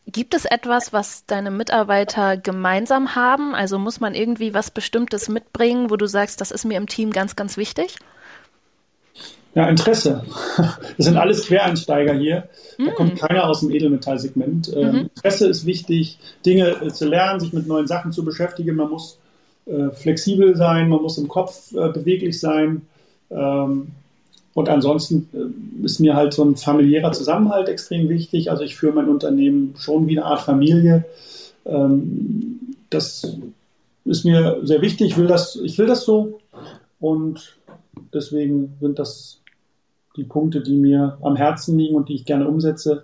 Gibt 0.07 0.33
es 0.33 0.45
etwas, 0.45 0.93
was 0.93 1.25
deine 1.25 1.51
Mitarbeiter 1.51 2.35
gemeinsam 2.35 3.15
haben? 3.15 3.53
Also 3.53 3.77
muss 3.77 3.99
man 3.99 4.15
irgendwie 4.15 4.53
was 4.53 4.71
Bestimmtes 4.71 5.29
mitbringen, 5.29 5.89
wo 5.89 5.95
du 5.95 6.07
sagst, 6.07 6.41
das 6.41 6.51
ist 6.51 6.65
mir 6.65 6.77
im 6.77 6.87
Team 6.87 7.11
ganz, 7.11 7.35
ganz 7.35 7.55
wichtig? 7.55 7.97
Ja, 9.53 9.67
Interesse. 9.67 10.23
Das 10.97 11.05
sind 11.05 11.17
alles 11.17 11.45
Quereinsteiger 11.45 12.13
hier. 12.13 12.49
Da 12.77 12.91
mm. 12.91 12.95
kommt 12.95 13.19
keiner 13.19 13.47
aus 13.47 13.61
dem 13.61 13.71
Edelmetallsegment. 13.71 14.71
Ähm, 14.75 14.91
mhm. 14.91 14.99
Interesse 15.15 15.47
ist 15.47 15.65
wichtig, 15.65 16.19
Dinge 16.45 16.69
äh, 16.81 16.89
zu 16.89 17.07
lernen, 17.07 17.39
sich 17.39 17.53
mit 17.53 17.67
neuen 17.67 17.87
Sachen 17.87 18.11
zu 18.11 18.23
beschäftigen. 18.23 18.75
Man 18.75 18.89
muss 18.89 19.17
äh, 19.65 19.89
flexibel 19.91 20.55
sein, 20.55 20.89
man 20.89 21.01
muss 21.01 21.17
im 21.17 21.27
Kopf 21.27 21.71
äh, 21.73 21.89
beweglich 21.89 22.39
sein. 22.39 22.83
Ähm, 23.29 23.87
und 24.53 24.69
ansonsten 24.69 25.29
äh, 25.33 25.85
ist 25.85 25.99
mir 25.99 26.15
halt 26.15 26.33
so 26.33 26.43
ein 26.43 26.55
familiärer 26.55 27.11
Zusammenhalt 27.11 27.69
extrem 27.69 28.09
wichtig. 28.09 28.51
Also 28.51 28.63
ich 28.63 28.75
führe 28.75 28.93
mein 28.93 29.09
Unternehmen 29.09 29.75
schon 29.77 30.07
wie 30.07 30.17
eine 30.17 30.25
Art 30.25 30.41
Familie. 30.41 31.05
Ähm, 31.65 32.75
das 32.89 33.37
ist 34.03 34.25
mir 34.25 34.59
sehr 34.63 34.81
wichtig. 34.81 35.11
Ich 35.11 35.17
will 35.17 35.27
das, 35.27 35.55
ich 35.55 35.77
will 35.77 35.87
das 35.87 36.03
so. 36.03 36.39
Und 36.99 37.57
deswegen 38.13 38.73
sind 38.81 38.99
das 38.99 39.39
die 40.17 40.23
Punkte, 40.25 40.61
die 40.61 40.75
mir 40.75 41.17
am 41.21 41.37
Herzen 41.37 41.77
liegen 41.77 41.95
und 41.95 42.09
die 42.09 42.15
ich 42.15 42.25
gerne 42.25 42.47
umsetze. 42.47 43.03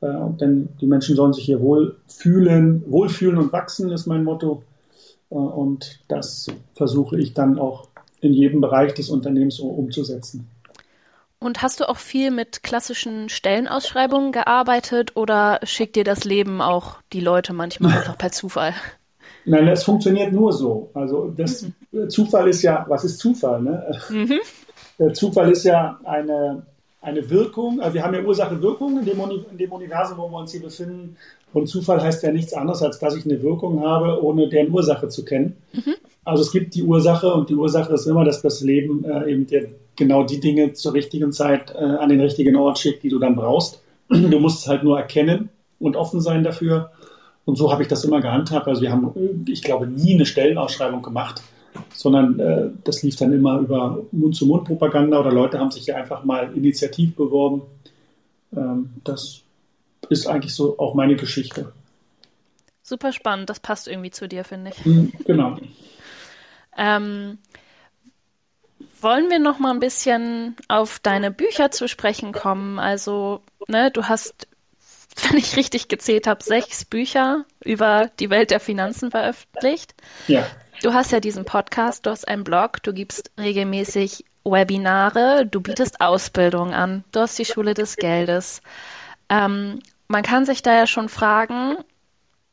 Äh, 0.00 0.08
denn 0.40 0.70
die 0.80 0.86
Menschen 0.86 1.14
sollen 1.14 1.34
sich 1.34 1.44
hier 1.44 1.60
wohl 1.60 1.96
fühlen, 2.06 2.82
wohlfühlen 2.86 3.36
und 3.36 3.52
wachsen, 3.52 3.90
ist 3.90 4.06
mein 4.06 4.24
Motto. 4.24 4.62
Äh, 5.30 5.34
und 5.34 6.00
das 6.08 6.46
versuche 6.74 7.20
ich 7.20 7.34
dann 7.34 7.58
auch 7.58 7.88
in 8.22 8.32
jedem 8.32 8.62
Bereich 8.62 8.94
des 8.94 9.10
Unternehmens 9.10 9.60
umzusetzen. 9.60 10.46
Und 11.42 11.62
hast 11.62 11.80
du 11.80 11.88
auch 11.88 11.96
viel 11.96 12.30
mit 12.30 12.62
klassischen 12.62 13.30
Stellenausschreibungen 13.30 14.30
gearbeitet 14.30 15.16
oder 15.16 15.58
schickt 15.62 15.96
dir 15.96 16.04
das 16.04 16.24
Leben 16.24 16.60
auch 16.60 16.96
die 17.14 17.20
Leute 17.20 17.54
manchmal 17.54 17.92
einfach 17.98 18.18
per 18.18 18.30
Zufall? 18.30 18.74
Nein, 19.46 19.66
es 19.68 19.82
funktioniert 19.84 20.32
nur 20.32 20.52
so. 20.52 20.90
Also 20.92 21.32
das 21.34 21.66
mhm. 21.92 22.10
Zufall 22.10 22.48
ist 22.48 22.60
ja, 22.60 22.84
was 22.88 23.04
ist 23.04 23.18
Zufall? 23.18 23.62
Ne? 23.62 23.90
Mhm. 24.10 24.38
Der 24.98 25.14
Zufall 25.14 25.50
ist 25.50 25.64
ja 25.64 25.98
eine, 26.04 26.66
eine 27.00 27.30
Wirkung. 27.30 27.80
Also 27.80 27.94
wir 27.94 28.02
haben 28.02 28.14
ja 28.14 28.22
Ursache-Wirkung 28.22 28.98
in 28.98 29.06
dem, 29.06 29.18
in 29.50 29.56
dem 29.56 29.72
Universum, 29.72 30.18
wo 30.18 30.28
wir 30.28 30.36
uns 30.36 30.52
hier 30.52 30.60
befinden. 30.60 31.16
Und 31.54 31.68
Zufall 31.68 32.02
heißt 32.02 32.22
ja 32.22 32.32
nichts 32.32 32.52
anderes, 32.52 32.82
als 32.82 32.98
dass 32.98 33.16
ich 33.16 33.24
eine 33.24 33.42
Wirkung 33.42 33.80
habe, 33.82 34.22
ohne 34.22 34.50
deren 34.50 34.70
Ursache 34.70 35.08
zu 35.08 35.24
kennen. 35.24 35.56
Mhm. 35.72 35.94
Also 36.24 36.42
es 36.42 36.52
gibt 36.52 36.74
die 36.74 36.82
Ursache 36.82 37.32
und 37.32 37.48
die 37.48 37.54
Ursache 37.54 37.92
ist 37.92 38.06
immer, 38.06 38.24
dass 38.24 38.42
das 38.42 38.60
Leben 38.60 39.04
äh, 39.04 39.30
eben 39.32 39.46
dir 39.46 39.68
genau 39.96 40.24
die 40.24 40.40
Dinge 40.40 40.72
zur 40.72 40.94
richtigen 40.94 41.32
Zeit 41.32 41.74
äh, 41.74 41.78
an 41.78 42.08
den 42.08 42.20
richtigen 42.20 42.56
Ort 42.56 42.78
schickt, 42.78 43.02
die 43.02 43.08
du 43.08 43.18
dann 43.18 43.36
brauchst. 43.36 43.82
Du 44.08 44.40
musst 44.40 44.60
es 44.60 44.68
halt 44.68 44.82
nur 44.82 44.98
erkennen 44.98 45.50
und 45.78 45.96
offen 45.96 46.20
sein 46.20 46.42
dafür. 46.42 46.90
Und 47.44 47.56
so 47.56 47.72
habe 47.72 47.82
ich 47.82 47.88
das 47.88 48.04
immer 48.04 48.20
gehandhabt. 48.20 48.68
Also 48.68 48.82
wir 48.82 48.92
haben, 48.92 49.12
äh, 49.16 49.50
ich 49.50 49.62
glaube, 49.62 49.86
nie 49.86 50.14
eine 50.14 50.26
Stellenausschreibung 50.26 51.02
gemacht, 51.02 51.42
sondern 51.94 52.38
äh, 52.38 52.70
das 52.84 53.02
lief 53.02 53.16
dann 53.16 53.32
immer 53.32 53.58
über 53.58 54.02
Mund-zu-Mund-Propaganda 54.12 55.18
oder 55.20 55.32
Leute 55.32 55.58
haben 55.58 55.70
sich 55.70 55.84
hier 55.84 55.96
einfach 55.96 56.24
mal 56.24 56.50
initiativ 56.54 57.14
beworben. 57.16 57.62
Ähm, 58.56 58.90
das 59.04 59.42
ist 60.08 60.26
eigentlich 60.26 60.54
so 60.54 60.78
auch 60.78 60.94
meine 60.94 61.16
Geschichte. 61.16 61.72
Super 62.82 63.12
spannend, 63.12 63.48
das 63.48 63.60
passt 63.60 63.86
irgendwie 63.86 64.10
zu 64.10 64.28
dir, 64.28 64.44
finde 64.44 64.70
ich. 64.70 64.84
Mhm, 64.84 65.12
genau. 65.24 65.56
Ähm, 66.80 67.38
wollen 69.00 69.30
wir 69.30 69.38
noch 69.38 69.58
mal 69.58 69.70
ein 69.70 69.80
bisschen 69.80 70.56
auf 70.68 70.98
deine 70.98 71.30
Bücher 71.30 71.70
zu 71.70 71.88
sprechen 71.88 72.32
kommen? 72.32 72.78
Also, 72.78 73.42
ne, 73.68 73.90
du 73.90 74.08
hast, 74.08 74.48
wenn 75.28 75.38
ich 75.38 75.56
richtig 75.56 75.88
gezählt 75.88 76.26
habe, 76.26 76.42
sechs 76.42 76.86
Bücher 76.86 77.44
über 77.62 78.10
die 78.18 78.30
Welt 78.30 78.50
der 78.50 78.60
Finanzen 78.60 79.10
veröffentlicht. 79.10 79.94
Ja. 80.26 80.46
Du 80.82 80.94
hast 80.94 81.12
ja 81.12 81.20
diesen 81.20 81.44
Podcast, 81.44 82.06
du 82.06 82.10
hast 82.10 82.26
einen 82.26 82.44
Blog, 82.44 82.82
du 82.82 82.94
gibst 82.94 83.30
regelmäßig 83.38 84.24
Webinare, 84.44 85.44
du 85.44 85.60
bietest 85.60 86.00
Ausbildung 86.00 86.72
an, 86.72 87.04
du 87.12 87.20
hast 87.20 87.38
die 87.38 87.44
Schule 87.44 87.74
des 87.74 87.96
Geldes. 87.96 88.62
Ähm, 89.28 89.80
man 90.08 90.22
kann 90.22 90.46
sich 90.46 90.62
da 90.62 90.74
ja 90.74 90.86
schon 90.86 91.10
fragen, 91.10 91.76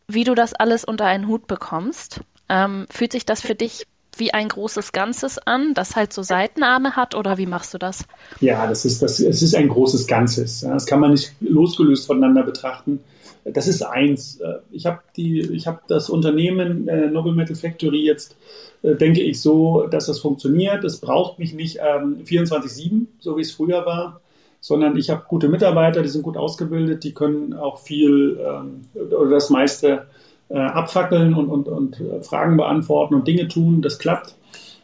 wie 0.10 0.26
du 0.26 0.36
das 0.36 0.54
alles 0.54 0.84
unter 0.84 1.06
einen 1.06 1.28
Hut 1.28 1.48
bekommst. 1.48 2.20
Ähm, 2.50 2.88
fühlt 2.90 3.14
sich 3.14 3.26
das 3.26 3.40
für 3.40 3.56
dich 3.56 3.88
wie 4.16 4.34
ein 4.34 4.48
großes 4.48 4.92
Ganzes 4.92 5.38
an, 5.38 5.74
das 5.74 5.96
halt 5.96 6.14
so 6.14 6.24
Seitenarme 6.24 6.96
hat 6.96 7.16
oder 7.16 7.38
wie 7.38 7.46
machst 7.46 7.74
du 7.74 7.78
das? 7.78 8.06
Ja, 8.40 8.68
das 8.68 8.86
ist, 8.86 9.02
das, 9.02 9.20
es 9.20 9.42
ist 9.42 9.56
ein 9.56 9.68
großes 9.68 10.08
Ganzes. 10.08 10.62
Das 10.62 10.86
kann 10.86 11.00
man 11.00 11.12
nicht 11.12 11.34
losgelöst 11.40 12.08
voneinander 12.08 12.44
betrachten. 12.44 13.00
Das 13.46 13.68
ist 13.68 13.82
eins. 13.82 14.40
Ich 14.72 14.86
habe 14.86 15.00
die, 15.16 15.62
das 15.88 16.10
Unternehmen 16.10 16.88
äh, 16.88 17.08
Noble 17.08 17.34
Metal 17.34 17.56
Factory 17.56 18.04
jetzt, 18.04 18.36
äh, 18.84 18.96
denke 18.96 19.22
ich, 19.22 19.42
so, 19.42 19.88
dass 19.88 20.08
das 20.08 20.20
funktioniert. 20.20 20.84
Es 20.84 21.00
braucht 21.00 21.40
mich 21.40 21.54
nicht 21.54 21.78
ähm, 21.78 22.24
24-7, 22.26 23.06
so 23.20 23.38
wie 23.38 23.42
es 23.42 23.52
früher 23.52 23.86
war, 23.86 24.20
sondern 24.60 24.98
ich 24.98 25.10
habe 25.10 25.24
gute 25.28 25.48
Mitarbeiter, 25.48 26.02
die 26.02 26.10
sind 26.10 26.24
gut 26.24 26.36
ausgebildet, 26.36 27.04
die 27.04 27.14
können 27.14 27.54
auch 27.54 27.80
viel 27.80 28.40
ähm, 28.40 28.82
oder 28.96 29.30
das 29.30 29.50
meiste 29.50 30.08
äh, 30.50 30.58
abfackeln 30.58 31.34
und, 31.34 31.50
und, 31.50 31.68
und 31.68 32.00
äh, 32.00 32.22
Fragen 32.22 32.58
beantworten 32.58 33.16
und 33.16 33.28
Dinge 33.28 33.48
tun. 33.48 33.82
Das 33.82 34.00
klappt, 34.00 34.36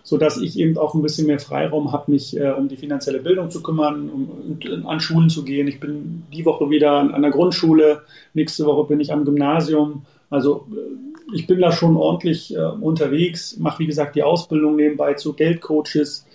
sodass 0.04 0.38
ich 0.38 0.60
eben 0.60 0.78
auch 0.78 0.94
ein 0.94 1.02
bisschen 1.02 1.28
mehr 1.28 1.40
Freiraum 1.40 1.92
habe, 1.92 2.12
mich 2.12 2.38
äh, 2.38 2.52
um 2.52 2.68
die 2.68 2.78
finanzielle 2.78 3.20
Bildung 3.20 3.50
zu 3.50 3.64
kümmern, 3.64 4.10
um, 4.10 4.30
um, 4.30 4.88
an 4.88 5.00
Schulen 5.00 5.30
zu 5.30 5.44
gehen. 5.44 5.68
Ich 5.68 5.80
bin 5.80 6.24
die 6.34 6.46
Woche 6.46 6.70
wieder 6.70 6.92
an, 6.92 7.14
an 7.14 7.22
der 7.22 7.32
Grundschule, 7.32 8.02
nächste 8.34 8.66
Woche 8.66 8.88
bin 8.88 9.00
ich 9.00 9.14
am 9.14 9.26
Gymnasium. 9.26 10.06
Also 10.30 10.68
äh, 10.72 11.36
ich 11.36 11.48
bin 11.48 11.60
da 11.60 11.72
schon 11.72 11.96
ordentlich 11.96 12.56
äh, 12.56 12.60
unterwegs, 12.60 13.58
mache 13.58 13.80
wie 13.80 13.88
gesagt 13.88 14.16
die 14.16 14.24
Ausbildung 14.24 14.76
nebenbei 14.76 15.14
zu 15.14 15.34
Geldcoaches, 15.34 16.26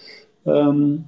ähm, 0.47 1.05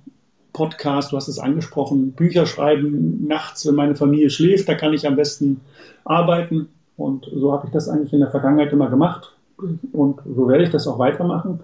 Podcast, 0.52 1.12
du 1.12 1.16
hast 1.16 1.28
es 1.28 1.38
angesprochen, 1.38 2.12
Bücher 2.12 2.44
schreiben 2.44 3.26
nachts, 3.26 3.66
wenn 3.66 3.76
meine 3.76 3.94
Familie 3.94 4.30
schläft, 4.30 4.68
da 4.68 4.74
kann 4.74 4.92
ich 4.92 5.06
am 5.06 5.16
besten 5.16 5.60
arbeiten. 6.04 6.68
Und 7.00 7.30
so 7.34 7.52
habe 7.52 7.66
ich 7.66 7.72
das 7.72 7.88
eigentlich 7.88 8.12
in 8.12 8.20
der 8.20 8.30
Vergangenheit 8.30 8.72
immer 8.72 8.90
gemacht. 8.90 9.32
Und 9.92 10.20
so 10.24 10.48
werde 10.48 10.64
ich 10.64 10.70
das 10.70 10.86
auch 10.86 10.98
weitermachen. 10.98 11.60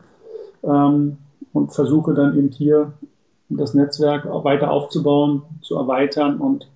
Ähm, 0.64 1.18
und 1.52 1.72
versuche 1.72 2.14
dann 2.14 2.36
eben 2.36 2.50
hier 2.50 2.92
das 3.48 3.74
Netzwerk 3.74 4.26
weiter 4.26 4.70
aufzubauen, 4.70 5.42
zu 5.62 5.76
erweitern 5.76 6.38
und 6.38 6.68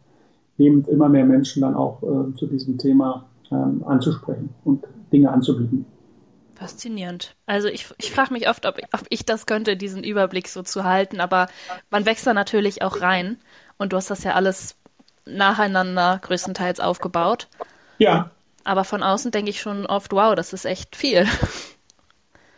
eben 0.59 0.85
immer 0.85 1.09
mehr 1.09 1.25
Menschen 1.25 1.63
dann 1.63 1.75
auch 1.75 2.03
äh, 2.03 2.35
zu 2.37 2.47
diesem 2.47 2.79
Thema 2.79 3.25
ähm, 3.51 3.83
anzusprechen 3.87 4.51
und 4.65 4.85
Dinge 5.13 5.31
anzubieten. 5.31 5.87
Faszinierend. 6.55 7.35
Also 7.47 7.69
ich, 7.69 7.87
ich 7.99 8.13
frage 8.13 8.33
mich 8.33 8.49
oft, 8.49 8.67
ob, 8.67 8.79
ob 8.93 9.03
ich 9.09 9.25
das 9.25 9.47
könnte, 9.47 9.77
diesen 9.77 10.05
Überblick 10.05 10.49
so 10.49 10.63
zu 10.63 10.85
halten, 10.85 11.21
aber 11.21 11.49
man 11.91 12.05
wächst 12.05 12.27
da 12.27 12.35
natürlich 12.35 12.83
auch 12.83 13.01
rein 13.01 13.39
und 13.79 13.93
du 13.93 13.97
hast 13.97 14.11
das 14.11 14.23
ja 14.23 14.35
alles 14.35 14.77
nacheinander 15.25 16.21
größtenteils 16.23 16.81
aufgebaut. 16.81 17.49
Ja. 17.99 18.31
Aber 18.65 18.85
von 18.85 19.03
außen 19.03 19.31
denke 19.31 19.51
ich 19.51 19.61
schon 19.61 19.87
oft, 19.87 20.13
wow, 20.13 20.35
das 20.35 20.53
ist 20.53 20.65
echt 20.65 20.97
viel. 20.97 21.27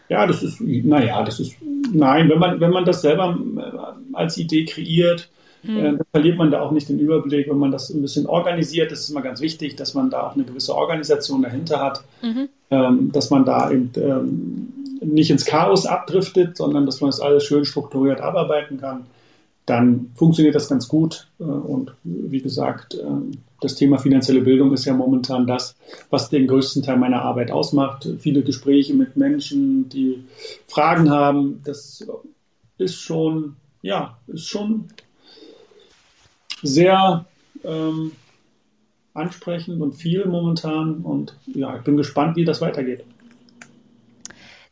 Ja, 0.08 0.26
das 0.26 0.42
ist, 0.42 0.60
naja, 0.60 1.22
das 1.22 1.40
ist, 1.40 1.56
nein, 1.92 2.28
wenn 2.28 2.38
man, 2.38 2.60
wenn 2.60 2.70
man 2.70 2.84
das 2.84 3.00
selber 3.00 3.34
äh, 3.56 4.14
als 4.14 4.36
Idee 4.36 4.66
kreiert, 4.66 5.30
hm. 5.62 5.76
äh, 5.78 5.82
dann 5.82 6.00
verliert 6.10 6.36
man 6.36 6.50
da 6.50 6.60
auch 6.60 6.72
nicht 6.72 6.88
den 6.88 6.98
Überblick. 6.98 7.48
Wenn 7.48 7.58
man 7.58 7.70
das 7.70 7.88
ein 7.90 8.02
bisschen 8.02 8.26
organisiert, 8.26 8.92
das 8.92 9.00
ist 9.00 9.10
immer 9.10 9.22
ganz 9.22 9.40
wichtig, 9.40 9.76
dass 9.76 9.94
man 9.94 10.10
da 10.10 10.24
auch 10.24 10.34
eine 10.34 10.44
gewisse 10.44 10.74
Organisation 10.74 11.42
dahinter 11.42 11.80
hat, 11.80 12.04
mhm. 12.20 12.48
ähm, 12.70 13.12
dass 13.12 13.30
man 13.30 13.44
da 13.44 13.70
eben 13.70 13.90
ähm, 13.96 14.72
nicht 15.00 15.30
ins 15.30 15.44
Chaos 15.44 15.86
abdriftet, 15.86 16.56
sondern 16.56 16.84
dass 16.84 17.00
man 17.00 17.10
das 17.10 17.20
alles 17.20 17.44
schön 17.44 17.64
strukturiert 17.64 18.20
abarbeiten 18.20 18.80
kann. 18.80 19.06
dann 19.64 20.10
funktioniert 20.14 20.54
das 20.54 20.68
ganz 20.68 20.88
gut. 20.88 21.28
Äh, 21.40 21.44
und 21.44 21.94
wie 22.02 22.42
gesagt, 22.42 22.94
äh, 22.94 23.36
das 23.62 23.74
Thema 23.76 23.98
finanzielle 23.98 24.40
Bildung 24.40 24.72
ist 24.72 24.84
ja 24.84 24.92
momentan 24.92 25.46
das, 25.46 25.76
was 26.10 26.28
den 26.28 26.46
größten 26.46 26.82
Teil 26.82 26.96
meiner 26.96 27.22
Arbeit 27.22 27.50
ausmacht. 27.50 28.08
Viele 28.18 28.42
Gespräche 28.42 28.94
mit 28.94 29.16
Menschen, 29.16 29.88
die 29.88 30.24
Fragen 30.66 31.10
haben, 31.10 31.62
das 31.64 32.06
ist 32.78 33.00
schon, 33.00 33.56
ja, 33.80 34.18
ist 34.26 34.48
schon 34.48 34.88
sehr 36.62 37.24
ähm, 37.64 38.12
ansprechend 39.14 39.80
und 39.80 39.94
viel 39.94 40.26
momentan. 40.26 41.02
Und 41.02 41.36
ja, 41.46 41.76
ich 41.76 41.82
bin 41.82 41.96
gespannt, 41.96 42.36
wie 42.36 42.44
das 42.44 42.60
weitergeht. 42.60 43.04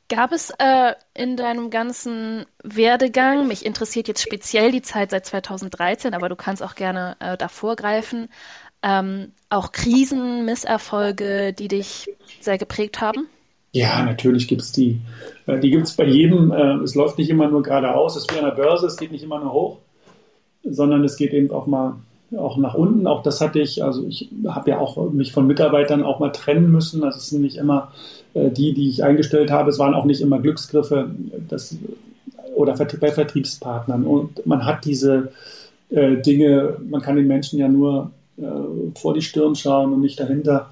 Gab 0.09 0.33
es 0.33 0.53
äh, 0.59 0.95
in 1.15 1.37
deinem 1.37 1.71
ganzen 1.71 2.45
Werdegang, 2.65 3.47
mich 3.47 3.65
interessiert 3.65 4.09
jetzt 4.09 4.23
speziell 4.23 4.73
die 4.73 4.83
Zeit 4.83 5.13
seit 5.13 5.25
2013, 5.25 6.15
aber 6.15 6.29
du 6.29 6.35
kannst 6.35 6.65
auch 6.65 6.75
gerne 6.75 7.17
äh, 7.21 7.37
davor 7.37 7.77
greifen, 7.77 8.29
ähm, 8.83 9.33
auch 9.49 9.73
Krisen, 9.73 10.45
Misserfolge, 10.45 11.53
die 11.53 11.69
dich 11.69 12.09
sehr 12.41 12.59
geprägt 12.59 13.01
haben? 13.01 13.27
Ja, 13.73 14.03
natürlich 14.03 14.49
gibt 14.49 14.63
es 14.63 14.73
die. 14.73 15.01
Äh, 15.47 15.61
die 15.61 15.71
gibt 15.71 15.87
es 15.87 15.95
bei 15.95 16.05
jedem. 16.05 16.51
Äh, 16.51 16.83
es 16.83 16.95
läuft 16.95 17.19
nicht 17.19 17.31
immer 17.31 17.49
nur 17.49 17.63
geradeaus, 17.63 18.17
es 18.17 18.23
ist 18.23 18.35
wie 18.35 18.39
an 18.39 18.45
der 18.45 18.63
Börse, 18.63 18.87
es 18.87 18.97
geht 18.97 19.13
nicht 19.13 19.23
immer 19.23 19.39
nur 19.39 19.53
hoch, 19.53 19.79
sondern 20.65 21.05
es 21.05 21.17
geht 21.17 21.33
eben 21.33 21.51
auch 21.51 21.67
mal 21.67 21.97
auch 22.37 22.57
nach 22.57 22.75
unten. 22.75 23.09
Auch 23.09 23.25
das 23.25 23.41
hatte 23.41 23.61
ich, 23.61 23.83
also 23.83 24.07
ich 24.07 24.29
habe 24.47 24.71
ja 24.71 24.79
auch 24.79 25.11
mich 25.11 25.33
von 25.33 25.49
Mitarbeitern 25.49 26.05
auch 26.05 26.21
mal 26.21 26.31
trennen 26.31 26.71
müssen. 26.71 27.03
Es 27.05 27.29
sind 27.29 27.43
nicht 27.43 27.57
immer 27.57 27.93
äh, 28.35 28.51
die, 28.51 28.73
die 28.73 28.89
ich 28.89 29.03
eingestellt 29.03 29.51
habe, 29.51 29.71
es 29.71 29.81
waren 29.81 29.95
auch 29.95 30.05
nicht 30.05 30.21
immer 30.21 30.39
Glücksgriffe 30.39 31.11
das, 31.49 31.77
oder 32.55 32.75
bei 32.77 33.11
Vertriebspartnern. 33.11 34.05
Und 34.05 34.47
man 34.47 34.65
hat 34.65 34.85
diese 34.85 35.33
Dinge, 35.93 36.77
man 36.89 37.01
kann 37.01 37.17
den 37.17 37.27
Menschen 37.27 37.59
ja 37.59 37.67
nur 37.67 38.13
vor 38.95 39.15
die 39.15 39.23
Stirn 39.23 39.55
schauen 39.55 39.93
und 39.93 40.01
nicht 40.01 40.19
dahinter. 40.21 40.71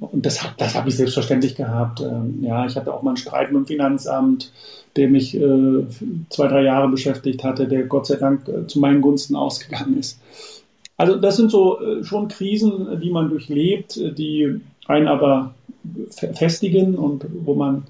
Und 0.00 0.26
das, 0.26 0.40
das 0.58 0.74
habe 0.74 0.88
ich 0.88 0.96
selbstverständlich 0.96 1.54
gehabt. 1.54 2.00
Ähm, 2.00 2.42
ja, 2.42 2.66
ich 2.66 2.76
hatte 2.76 2.92
auch 2.92 3.02
mal 3.02 3.10
einen 3.10 3.16
Streit 3.16 3.50
mit 3.50 3.62
dem 3.62 3.66
Finanzamt, 3.66 4.52
der 4.94 5.08
mich 5.08 5.34
äh, 5.34 5.86
zwei, 6.28 6.48
drei 6.48 6.62
Jahre 6.62 6.88
beschäftigt 6.88 7.44
hatte, 7.44 7.66
der 7.66 7.84
Gott 7.84 8.06
sei 8.06 8.16
Dank 8.16 8.46
äh, 8.48 8.66
zu 8.66 8.78
meinen 8.78 9.00
Gunsten 9.00 9.36
ausgegangen 9.36 9.98
ist. 9.98 10.20
Also 10.98 11.16
das 11.16 11.36
sind 11.36 11.50
so 11.50 11.80
äh, 11.80 12.04
schon 12.04 12.28
Krisen, 12.28 13.00
die 13.00 13.10
man 13.10 13.30
durchlebt, 13.30 13.96
die 13.96 14.60
einen 14.86 15.08
aber 15.08 15.54
festigen 16.10 16.96
und 16.96 17.26
wo 17.44 17.54
man 17.54 17.84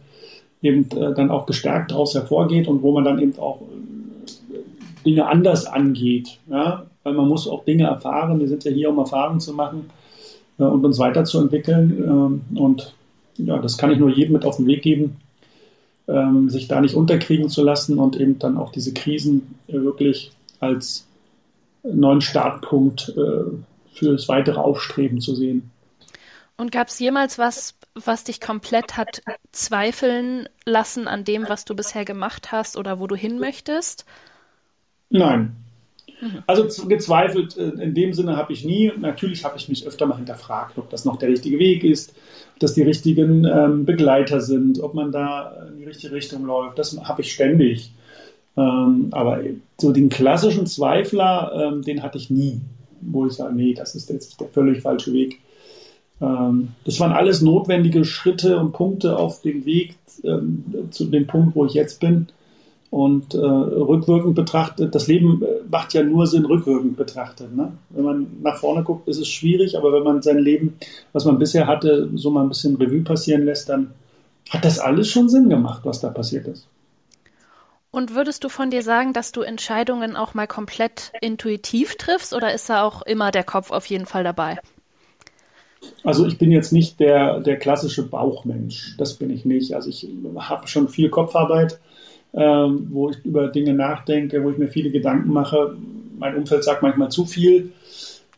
eben 0.62 0.88
äh, 0.90 1.14
dann 1.14 1.30
auch 1.30 1.46
gestärkt 1.46 1.90
daraus 1.90 2.14
hervorgeht 2.14 2.68
und 2.68 2.82
wo 2.82 2.92
man 2.92 3.04
dann 3.04 3.18
eben 3.18 3.38
auch 3.38 3.60
äh, 3.60 4.58
Dinge 5.04 5.26
anders 5.26 5.66
angeht. 5.66 6.38
Ja? 6.48 6.86
Weil 7.06 7.14
man 7.14 7.28
muss 7.28 7.46
auch 7.46 7.64
Dinge 7.64 7.84
erfahren. 7.84 8.40
Wir 8.40 8.48
sind 8.48 8.64
ja 8.64 8.72
hier, 8.72 8.90
um 8.90 8.98
Erfahrungen 8.98 9.38
zu 9.38 9.52
machen 9.52 9.90
und 10.58 10.84
uns 10.84 10.98
weiterzuentwickeln. 10.98 12.02
Ähm, 12.02 12.58
und 12.58 12.96
ja, 13.36 13.58
das 13.58 13.78
kann 13.78 13.92
ich 13.92 13.98
nur 14.00 14.10
jedem 14.10 14.32
mit 14.32 14.44
auf 14.44 14.56
den 14.56 14.66
Weg 14.66 14.82
geben, 14.82 15.18
ähm, 16.08 16.50
sich 16.50 16.66
da 16.66 16.80
nicht 16.80 16.96
unterkriegen 16.96 17.48
zu 17.48 17.62
lassen 17.62 18.00
und 18.00 18.16
eben 18.16 18.40
dann 18.40 18.58
auch 18.58 18.72
diese 18.72 18.92
Krisen 18.92 19.54
wirklich 19.68 20.32
als 20.58 21.06
neuen 21.84 22.22
Startpunkt 22.22 23.10
äh, 23.10 23.52
für 23.92 24.12
das 24.12 24.28
weitere 24.28 24.58
Aufstreben 24.58 25.20
zu 25.20 25.36
sehen. 25.36 25.70
Und 26.56 26.72
gab 26.72 26.88
es 26.88 26.98
jemals 26.98 27.38
was, 27.38 27.76
was 27.94 28.24
dich 28.24 28.40
komplett 28.40 28.96
hat 28.96 29.22
zweifeln 29.52 30.48
lassen 30.64 31.06
an 31.06 31.22
dem, 31.22 31.48
was 31.48 31.64
du 31.66 31.76
bisher 31.76 32.04
gemacht 32.04 32.50
hast 32.50 32.76
oder 32.76 32.98
wo 32.98 33.06
du 33.06 33.14
hin 33.14 33.38
möchtest? 33.38 34.06
Nein. 35.08 35.54
Mhm. 36.20 36.42
Also 36.46 36.86
gezweifelt 36.86 37.56
äh, 37.56 37.68
in 37.82 37.94
dem 37.94 38.12
Sinne 38.12 38.36
habe 38.36 38.52
ich 38.52 38.64
nie. 38.64 38.90
Natürlich 38.98 39.44
habe 39.44 39.56
ich 39.56 39.68
mich 39.68 39.86
öfter 39.86 40.06
mal 40.06 40.16
hinterfragt, 40.16 40.78
ob 40.78 40.90
das 40.90 41.04
noch 41.04 41.16
der 41.16 41.28
richtige 41.28 41.58
Weg 41.58 41.84
ist, 41.84 42.14
ob 42.54 42.60
das 42.60 42.74
die 42.74 42.82
richtigen 42.82 43.44
ähm, 43.44 43.84
Begleiter 43.84 44.40
sind, 44.40 44.80
ob 44.80 44.94
man 44.94 45.12
da 45.12 45.66
in 45.68 45.78
die 45.78 45.84
richtige 45.84 46.14
Richtung 46.14 46.44
läuft. 46.44 46.78
Das 46.78 46.96
habe 47.04 47.22
ich 47.22 47.32
ständig. 47.32 47.92
Ähm, 48.56 49.08
aber 49.10 49.40
so 49.78 49.92
den 49.92 50.08
klassischen 50.08 50.66
Zweifler, 50.66 51.52
ähm, 51.54 51.82
den 51.82 52.02
hatte 52.02 52.16
ich 52.16 52.30
nie, 52.30 52.60
wo 53.02 53.26
ich 53.26 53.34
sage, 53.34 53.54
nee, 53.54 53.74
das 53.74 53.94
ist 53.94 54.08
jetzt 54.08 54.40
der 54.40 54.48
völlig 54.48 54.80
falsche 54.80 55.12
Weg. 55.12 55.40
Ähm, 56.22 56.68
das 56.84 56.98
waren 56.98 57.12
alles 57.12 57.42
notwendige 57.42 58.04
Schritte 58.06 58.58
und 58.58 58.72
Punkte 58.72 59.18
auf 59.18 59.42
dem 59.42 59.66
Weg 59.66 59.96
ähm, 60.24 60.64
zu 60.90 61.04
dem 61.04 61.26
Punkt, 61.26 61.54
wo 61.54 61.66
ich 61.66 61.74
jetzt 61.74 62.00
bin. 62.00 62.28
Und 62.96 63.34
äh, 63.34 63.38
rückwirkend 63.38 64.34
betrachtet, 64.34 64.94
das 64.94 65.06
Leben 65.06 65.42
äh, 65.42 65.60
macht 65.70 65.92
ja 65.92 66.02
nur 66.02 66.26
Sinn 66.26 66.46
rückwirkend 66.46 66.96
betrachtet. 66.96 67.54
Ne? 67.54 67.72
Wenn 67.90 68.04
man 68.04 68.26
nach 68.40 68.56
vorne 68.56 68.84
guckt, 68.84 69.06
ist 69.06 69.18
es 69.18 69.28
schwierig, 69.28 69.76
aber 69.76 69.92
wenn 69.92 70.02
man 70.02 70.22
sein 70.22 70.38
Leben, 70.38 70.78
was 71.12 71.26
man 71.26 71.38
bisher 71.38 71.66
hatte, 71.66 72.08
so 72.14 72.30
mal 72.30 72.40
ein 72.40 72.48
bisschen 72.48 72.76
Revue 72.76 73.02
passieren 73.02 73.44
lässt, 73.44 73.68
dann 73.68 73.90
hat 74.48 74.64
das 74.64 74.78
alles 74.78 75.10
schon 75.10 75.28
Sinn 75.28 75.50
gemacht, 75.50 75.82
was 75.84 76.00
da 76.00 76.08
passiert 76.08 76.46
ist. 76.46 76.68
Und 77.90 78.14
würdest 78.14 78.44
du 78.44 78.48
von 78.48 78.70
dir 78.70 78.80
sagen, 78.82 79.12
dass 79.12 79.30
du 79.30 79.42
Entscheidungen 79.42 80.16
auch 80.16 80.32
mal 80.32 80.46
komplett 80.46 81.12
intuitiv 81.20 81.96
triffst 81.96 82.32
oder 82.32 82.54
ist 82.54 82.70
da 82.70 82.82
auch 82.82 83.02
immer 83.02 83.30
der 83.30 83.44
Kopf 83.44 83.72
auf 83.72 83.84
jeden 83.84 84.06
Fall 84.06 84.24
dabei? 84.24 84.56
Also 86.02 86.24
ich 86.24 86.38
bin 86.38 86.50
jetzt 86.50 86.72
nicht 86.72 86.98
der, 86.98 87.40
der 87.40 87.58
klassische 87.58 88.08
Bauchmensch. 88.08 88.96
Das 88.96 89.16
bin 89.16 89.28
ich 89.28 89.44
nicht. 89.44 89.74
Also 89.74 89.90
ich 89.90 90.08
habe 90.38 90.66
schon 90.66 90.88
viel 90.88 91.10
Kopfarbeit, 91.10 91.78
ähm, 92.36 92.88
wo 92.90 93.10
ich 93.10 93.24
über 93.24 93.48
Dinge 93.48 93.74
nachdenke, 93.74 94.44
wo 94.44 94.50
ich 94.50 94.58
mir 94.58 94.68
viele 94.68 94.90
Gedanken 94.90 95.32
mache. 95.32 95.76
Mein 96.18 96.36
Umfeld 96.36 96.64
sagt 96.64 96.82
manchmal 96.82 97.10
zu 97.10 97.24
viel. 97.24 97.72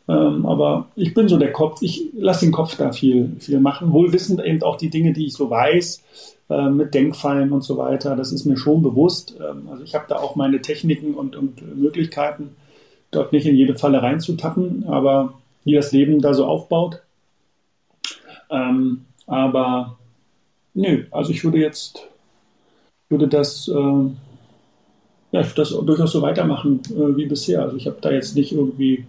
Ähm, 0.09 0.47
aber 0.47 0.87
ich 0.97 1.13
bin 1.13 1.29
so 1.29 1.37
der 1.37 1.53
Kopf. 1.53 1.83
Ich 1.83 2.07
lasse 2.17 2.47
den 2.47 2.53
Kopf 2.53 2.77
da 2.77 2.93
viel, 2.93 3.37
viel 3.41 3.61
machen. 3.61 3.93
Wohl 3.93 4.13
wissend 4.13 4.43
eben 4.43 4.63
auch 4.63 4.77
die 4.77 4.89
Dinge, 4.89 5.13
die 5.13 5.27
ich 5.27 5.35
so 5.35 5.51
weiß, 5.51 6.03
äh, 6.49 6.71
mit 6.71 6.95
Denkfallen 6.95 7.53
und 7.53 7.63
so 7.63 7.77
weiter. 7.77 8.17
Das 8.17 8.33
ist 8.33 8.47
mir 8.47 8.57
schon 8.57 8.83
bewusst. 8.83 9.37
Ähm, 9.39 9.69
also 9.71 9.83
ich 9.83 9.95
habe 9.95 10.07
da 10.09 10.17
auch 10.17 10.37
meine 10.37 10.63
Techniken 10.63 11.15
und, 11.15 11.37
und 11.37 11.77
Möglichkeiten, 11.77 12.57
dort 13.11 13.33
nicht 13.33 13.47
in 13.47 13.57
jede 13.57 13.75
Falle 13.75 14.03
reinzutappen, 14.03 14.85
aber 14.89 15.35
wie 15.65 15.75
das 15.75 15.93
Leben 15.93 16.21
da 16.21 16.33
so 16.33 16.47
aufbaut. 16.47 17.03
Ähm, 18.51 19.05
aber 19.27 19.99
nö, 20.73 21.05
also 21.11 21.33
ich 21.33 21.45
würde 21.45 21.59
jetzt, 21.59 22.08
würde 23.09 23.29
das, 23.29 23.69
äh, 23.69 24.11
ja, 25.33 25.43
das 25.43 25.71
durchaus 25.71 26.13
so 26.13 26.23
weitermachen 26.23 26.81
äh, 26.91 27.17
wie 27.17 27.27
bisher. 27.27 27.63
Also 27.63 27.77
ich 27.77 27.87
habe 27.87 27.99
da 28.01 28.11
jetzt 28.11 28.35
nicht 28.35 28.53
irgendwie 28.53 29.07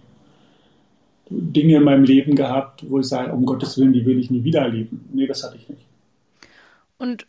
Dinge 1.30 1.76
in 1.76 1.84
meinem 1.84 2.04
Leben 2.04 2.34
gehabt, 2.34 2.84
wo 2.88 2.98
ich 2.98 3.06
sage, 3.06 3.32
um 3.32 3.46
Gottes 3.46 3.78
Willen, 3.78 3.92
die 3.92 4.04
will 4.04 4.18
ich 4.18 4.30
nie 4.30 4.44
wieder 4.44 4.62
erleben. 4.62 5.08
Nee, 5.12 5.26
das 5.26 5.44
hatte 5.44 5.56
ich 5.56 5.68
nicht. 5.68 5.82
Und 6.98 7.26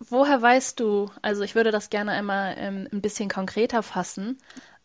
woher 0.00 0.42
weißt 0.42 0.80
du, 0.80 1.10
also 1.22 1.42
ich 1.42 1.54
würde 1.54 1.70
das 1.70 1.90
gerne 1.90 2.12
einmal 2.12 2.56
ähm, 2.58 2.88
ein 2.92 3.00
bisschen 3.00 3.28
konkreter 3.28 3.82
fassen, 3.82 4.38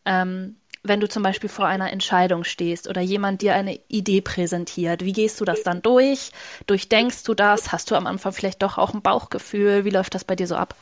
ähm, 0.05 0.55
wenn 0.83 0.99
du 0.99 1.07
zum 1.07 1.21
Beispiel 1.21 1.49
vor 1.49 1.67
einer 1.67 1.91
Entscheidung 1.91 2.43
stehst 2.43 2.89
oder 2.89 3.01
jemand 3.01 3.41
dir 3.43 3.53
eine 3.53 3.79
Idee 3.87 4.21
präsentiert, 4.21 5.05
wie 5.05 5.13
gehst 5.13 5.39
du 5.39 5.45
das 5.45 5.61
dann 5.61 5.83
durch? 5.83 6.31
Durchdenkst 6.65 7.23
du 7.23 7.35
das? 7.35 7.71
Hast 7.71 7.91
du 7.91 7.95
am 7.95 8.07
Anfang 8.07 8.31
vielleicht 8.31 8.63
doch 8.63 8.79
auch 8.79 8.93
ein 8.93 9.03
Bauchgefühl? 9.03 9.85
Wie 9.85 9.91
läuft 9.91 10.15
das 10.15 10.23
bei 10.23 10.35
dir 10.35 10.47
so 10.47 10.55
ab? 10.55 10.75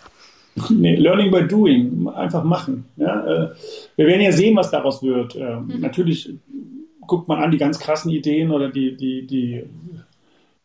Nee, 0.69 0.95
learning 0.95 1.31
by 1.31 1.47
doing, 1.47 2.07
einfach 2.07 2.43
machen. 2.43 2.85
Ja, 2.97 3.25
äh, 3.25 3.49
wir 3.95 4.07
werden 4.07 4.21
ja 4.21 4.31
sehen, 4.31 4.55
was 4.55 4.71
daraus 4.71 5.01
wird. 5.03 5.35
Äh, 5.35 5.59
mhm. 5.59 5.79
Natürlich 5.79 6.33
guckt 7.07 7.27
man 7.27 7.41
an 7.41 7.51
die 7.51 7.57
ganz 7.57 7.79
krassen 7.79 8.11
Ideen 8.11 8.51
oder 8.51 8.69
die, 8.69 8.95
die, 8.95 9.25
die 9.25 9.63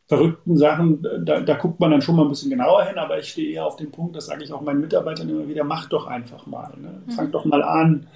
verrückten 0.06 0.56
Sachen, 0.56 1.02
da, 1.24 1.40
da, 1.40 1.54
guckt 1.54 1.80
man 1.80 1.90
dann 1.90 2.02
schon 2.02 2.16
mal 2.16 2.22
ein 2.22 2.28
bisschen 2.28 2.50
genauer 2.50 2.84
hin, 2.84 2.98
aber 2.98 3.18
ich 3.18 3.28
stehe 3.28 3.54
eher 3.54 3.66
auf 3.66 3.76
dem 3.76 3.90
Punkt, 3.90 4.14
das 4.14 4.26
sage 4.26 4.44
ich 4.44 4.52
auch 4.52 4.60
meinen 4.60 4.80
Mitarbeitern 4.80 5.28
immer 5.28 5.48
wieder, 5.48 5.64
macht 5.64 5.92
doch 5.92 6.06
einfach 6.06 6.46
mal. 6.46 6.72
Ne? 6.80 7.02
Mhm. 7.06 7.10
Fangt 7.12 7.34
doch 7.34 7.46
mal 7.46 7.62
an, 7.62 8.06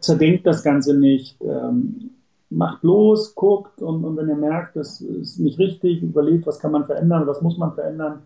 zerdenkt 0.00 0.46
das 0.46 0.64
Ganze 0.64 0.98
nicht, 0.98 1.36
ähm, 1.40 2.10
macht 2.50 2.82
los, 2.82 3.34
guckt 3.34 3.80
und, 3.80 4.04
und, 4.04 4.16
wenn 4.16 4.28
ihr 4.28 4.36
merkt, 4.36 4.76
das 4.76 5.00
ist 5.00 5.38
nicht 5.38 5.58
richtig, 5.58 6.02
überlegt, 6.02 6.46
was 6.46 6.58
kann 6.58 6.72
man 6.72 6.84
verändern, 6.84 7.26
was 7.26 7.40
muss 7.40 7.56
man 7.56 7.72
verändern, 7.72 8.22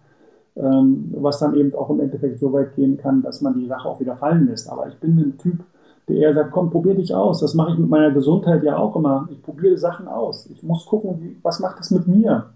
ähm, 0.56 1.12
was 1.16 1.38
dann 1.38 1.54
eben 1.54 1.74
auch 1.74 1.90
im 1.90 2.00
Endeffekt 2.00 2.38
so 2.38 2.52
weit 2.52 2.74
gehen 2.76 2.96
kann, 2.96 3.22
dass 3.22 3.40
man 3.40 3.58
die 3.58 3.66
Sache 3.66 3.88
auch 3.88 4.00
wieder 4.00 4.16
fallen 4.16 4.46
lässt. 4.48 4.70
Aber 4.70 4.88
ich 4.88 4.96
bin 4.96 5.18
ein 5.18 5.38
Typ, 5.38 5.60
der 6.08 6.16
eher 6.16 6.34
sagt, 6.34 6.52
komm, 6.52 6.70
probier 6.70 6.94
dich 6.94 7.14
aus. 7.14 7.40
Das 7.40 7.54
mache 7.54 7.72
ich 7.72 7.78
mit 7.78 7.88
meiner 7.88 8.12
Gesundheit 8.12 8.62
ja 8.62 8.78
auch 8.78 8.96
immer. 8.96 9.28
Ich 9.30 9.42
probiere 9.42 9.76
Sachen 9.76 10.08
aus. 10.08 10.46
Ich 10.46 10.62
muss 10.62 10.86
gucken, 10.86 11.20
wie, 11.20 11.36
was 11.42 11.60
macht 11.60 11.78
das 11.78 11.90
mit 11.90 12.06
mir? 12.06 12.46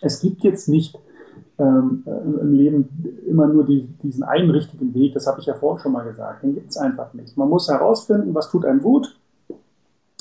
es 0.00 0.20
gibt 0.20 0.42
jetzt 0.44 0.68
nicht 0.68 0.98
ähm, 1.58 2.04
im 2.06 2.54
Leben 2.54 3.22
immer 3.26 3.46
nur 3.46 3.64
die, 3.64 3.88
diesen 4.02 4.22
einen 4.22 4.50
richtigen 4.50 4.94
Weg, 4.94 5.14
das 5.14 5.26
habe 5.26 5.40
ich 5.40 5.46
ja 5.46 5.54
vorhin 5.54 5.82
schon 5.82 5.92
mal 5.92 6.04
gesagt, 6.04 6.42
den 6.42 6.54
gibt 6.54 6.70
es 6.70 6.76
einfach 6.76 7.14
nicht. 7.14 7.36
Man 7.36 7.48
muss 7.48 7.68
herausfinden, 7.68 8.34
was 8.34 8.50
tut 8.50 8.64
einem 8.64 8.80
gut, 8.80 9.16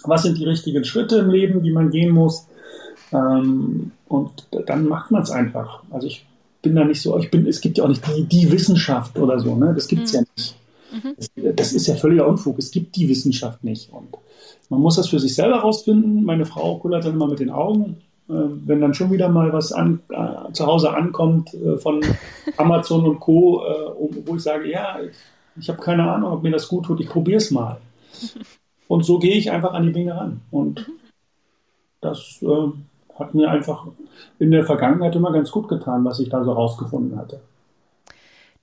was 0.03 0.23
sind 0.23 0.37
die 0.37 0.45
richtigen 0.45 0.83
Schritte 0.83 1.17
im 1.17 1.29
Leben, 1.29 1.61
die 1.61 1.71
man 1.71 1.89
gehen 1.89 2.11
muss 2.11 2.47
ähm, 3.11 3.91
und 4.07 4.47
dann 4.65 4.87
macht 4.87 5.11
man 5.11 5.23
es 5.23 5.31
einfach. 5.31 5.83
Also 5.91 6.07
ich 6.07 6.26
bin 6.67 6.75
da 6.75 6.83
nicht 6.83 7.01
so, 7.01 7.17
ich 7.17 7.31
bin, 7.31 7.47
es 7.47 7.61
gibt 7.61 7.77
ja 7.77 7.85
auch 7.85 7.87
nicht 7.87 8.05
die, 8.05 8.23
die 8.25 8.51
Wissenschaft 8.51 9.17
oder 9.17 9.39
so, 9.39 9.55
ne? 9.55 9.73
das 9.73 9.87
gibt 9.87 10.03
es 10.03 10.11
mhm. 10.11 10.19
ja 10.19 10.25
nicht. 10.35 10.55
Mhm. 10.91 11.15
Das, 11.17 11.55
das, 11.55 11.73
ist 11.73 11.87
ja 11.87 11.95
völliger 11.95 12.27
Unfug. 12.27 12.59
Es 12.59 12.71
gibt 12.71 12.95
die 12.97 13.07
Wissenschaft 13.07 13.63
nicht. 13.63 13.91
Und 13.93 14.09
man 14.69 14.81
muss 14.81 14.97
das 14.97 15.07
für 15.07 15.19
sich 15.19 15.33
selber 15.33 15.59
rausfinden. 15.59 16.25
Meine 16.25 16.45
Frau 16.45 16.77
kullert 16.77 17.05
dann 17.05 17.13
immer 17.13 17.27
mit 17.27 17.39
den 17.39 17.49
Augen. 17.49 18.01
Äh, 18.29 18.33
wenn 18.65 18.81
dann 18.81 18.93
schon 18.93 19.11
wieder 19.11 19.29
mal 19.29 19.53
was 19.53 19.71
an, 19.71 20.01
äh, 20.09 20.51
zu 20.51 20.65
Hause 20.65 20.93
ankommt 20.93 21.53
äh, 21.53 21.77
von 21.77 22.01
Amazon 22.57 23.05
und 23.05 23.19
Co., 23.19 23.63
äh, 23.63 24.25
wo 24.25 24.35
ich 24.35 24.43
sage, 24.43 24.69
ja, 24.69 24.99
ich, 24.99 25.15
ich 25.59 25.69
habe 25.69 25.81
keine 25.81 26.11
Ahnung, 26.11 26.33
ob 26.33 26.43
mir 26.43 26.51
das 26.51 26.67
gut 26.67 26.85
tut, 26.85 26.99
ich 26.99 27.07
probiere 27.07 27.37
es 27.37 27.51
mal. 27.51 27.77
Und 28.89 29.03
so 29.03 29.19
gehe 29.19 29.35
ich 29.35 29.51
einfach 29.51 29.73
an 29.73 29.85
die 29.87 29.91
Dinge 29.91 30.15
ran. 30.15 30.39
Und 30.49 30.89
das 31.99 32.39
äh, 32.41 32.71
hat 33.19 33.33
mir 33.33 33.49
einfach 33.49 33.85
in 34.39 34.51
der 34.51 34.65
Vergangenheit 34.65 35.15
immer 35.15 35.31
ganz 35.31 35.51
gut 35.51 35.67
getan, 35.67 36.05
was 36.05 36.19
ich 36.19 36.29
da 36.29 36.43
so 36.43 36.51
rausgefunden 36.51 37.17
hatte. 37.17 37.41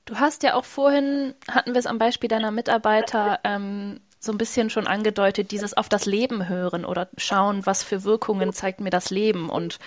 Du 0.04 0.16
hast 0.16 0.42
ja 0.42 0.54
auch 0.54 0.64
vorhin, 0.64 1.34
hatten 1.50 1.72
wir 1.72 1.78
es 1.78 1.86
am 1.86 1.98
Beispiel 1.98 2.28
deiner 2.28 2.50
Mitarbeiter, 2.50 3.38
ähm, 3.42 4.00
so 4.24 4.32
ein 4.32 4.38
bisschen 4.38 4.70
schon 4.70 4.86
angedeutet, 4.86 5.50
dieses 5.50 5.76
auf 5.76 5.88
das 5.88 6.06
Leben 6.06 6.48
hören 6.48 6.84
oder 6.84 7.08
schauen, 7.16 7.66
was 7.66 7.82
für 7.82 8.04
Wirkungen 8.04 8.52
zeigt 8.52 8.80
mir 8.80 8.90
das 8.90 9.10
Leben. 9.10 9.50
Und 9.50 9.78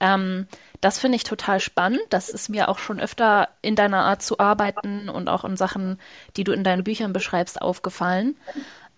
ähm, 0.00 0.46
das 0.80 0.98
finde 0.98 1.16
ich 1.16 1.24
total 1.24 1.60
spannend. 1.60 2.02
Das 2.10 2.28
ist 2.28 2.48
mir 2.48 2.68
auch 2.68 2.78
schon 2.78 3.00
öfter 3.00 3.48
in 3.62 3.76
deiner 3.76 4.04
Art 4.04 4.22
zu 4.22 4.38
arbeiten 4.38 5.08
und 5.08 5.28
auch 5.28 5.44
in 5.44 5.56
Sachen, 5.56 5.98
die 6.36 6.44
du 6.44 6.52
in 6.52 6.64
deinen 6.64 6.84
Büchern 6.84 7.12
beschreibst, 7.12 7.62
aufgefallen. 7.62 8.36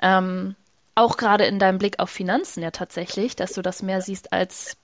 Ähm, 0.00 0.56
auch 0.94 1.16
gerade 1.18 1.44
in 1.44 1.58
deinem 1.58 1.78
Blick 1.78 1.98
auf 1.98 2.10
Finanzen 2.10 2.62
ja 2.62 2.70
tatsächlich, 2.70 3.36
dass 3.36 3.52
du 3.52 3.62
das 3.62 3.82
mehr 3.82 4.00
siehst 4.00 4.32
als 4.32 4.76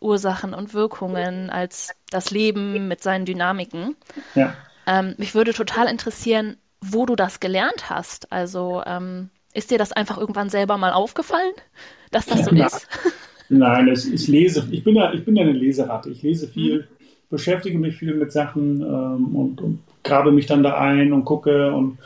Ursachen 0.00 0.54
und 0.54 0.74
Wirkungen, 0.74 1.50
als 1.50 1.94
das 2.10 2.30
Leben 2.30 2.88
mit 2.88 3.02
seinen 3.02 3.24
Dynamiken. 3.24 3.96
Ja. 4.34 4.54
Ähm, 4.86 5.14
mich 5.18 5.34
würde 5.34 5.52
total 5.52 5.88
interessieren, 5.88 6.56
wo 6.80 7.06
du 7.06 7.16
das 7.16 7.40
gelernt 7.40 7.90
hast. 7.90 8.32
Also 8.32 8.82
ähm, 8.86 9.30
ist 9.52 9.70
dir 9.70 9.78
das 9.78 9.92
einfach 9.92 10.18
irgendwann 10.18 10.50
selber 10.50 10.78
mal 10.78 10.92
aufgefallen, 10.92 11.52
dass 12.10 12.26
das 12.26 12.44
so 12.44 12.54
Nein. 12.54 12.66
ist? 12.66 12.86
Nein, 13.48 13.88
es, 13.88 14.04
ich 14.04 14.28
lese, 14.28 14.66
ich 14.70 14.84
bin 14.84 14.94
ja, 14.94 15.12
ich 15.12 15.24
bin 15.24 15.36
ja 15.36 15.42
eine 15.42 15.52
Leseratte. 15.52 16.10
Ich 16.10 16.22
lese 16.22 16.48
viel, 16.48 16.80
mhm. 16.80 17.06
beschäftige 17.30 17.78
mich 17.78 17.96
viel 17.96 18.14
mit 18.14 18.30
Sachen 18.30 18.82
ähm, 18.82 19.36
und, 19.36 19.60
und 19.60 19.80
grabe 20.02 20.32
mich 20.32 20.46
dann 20.46 20.62
da 20.62 20.78
ein 20.78 21.12
und 21.12 21.24
gucke 21.24 21.72
und 21.72 21.98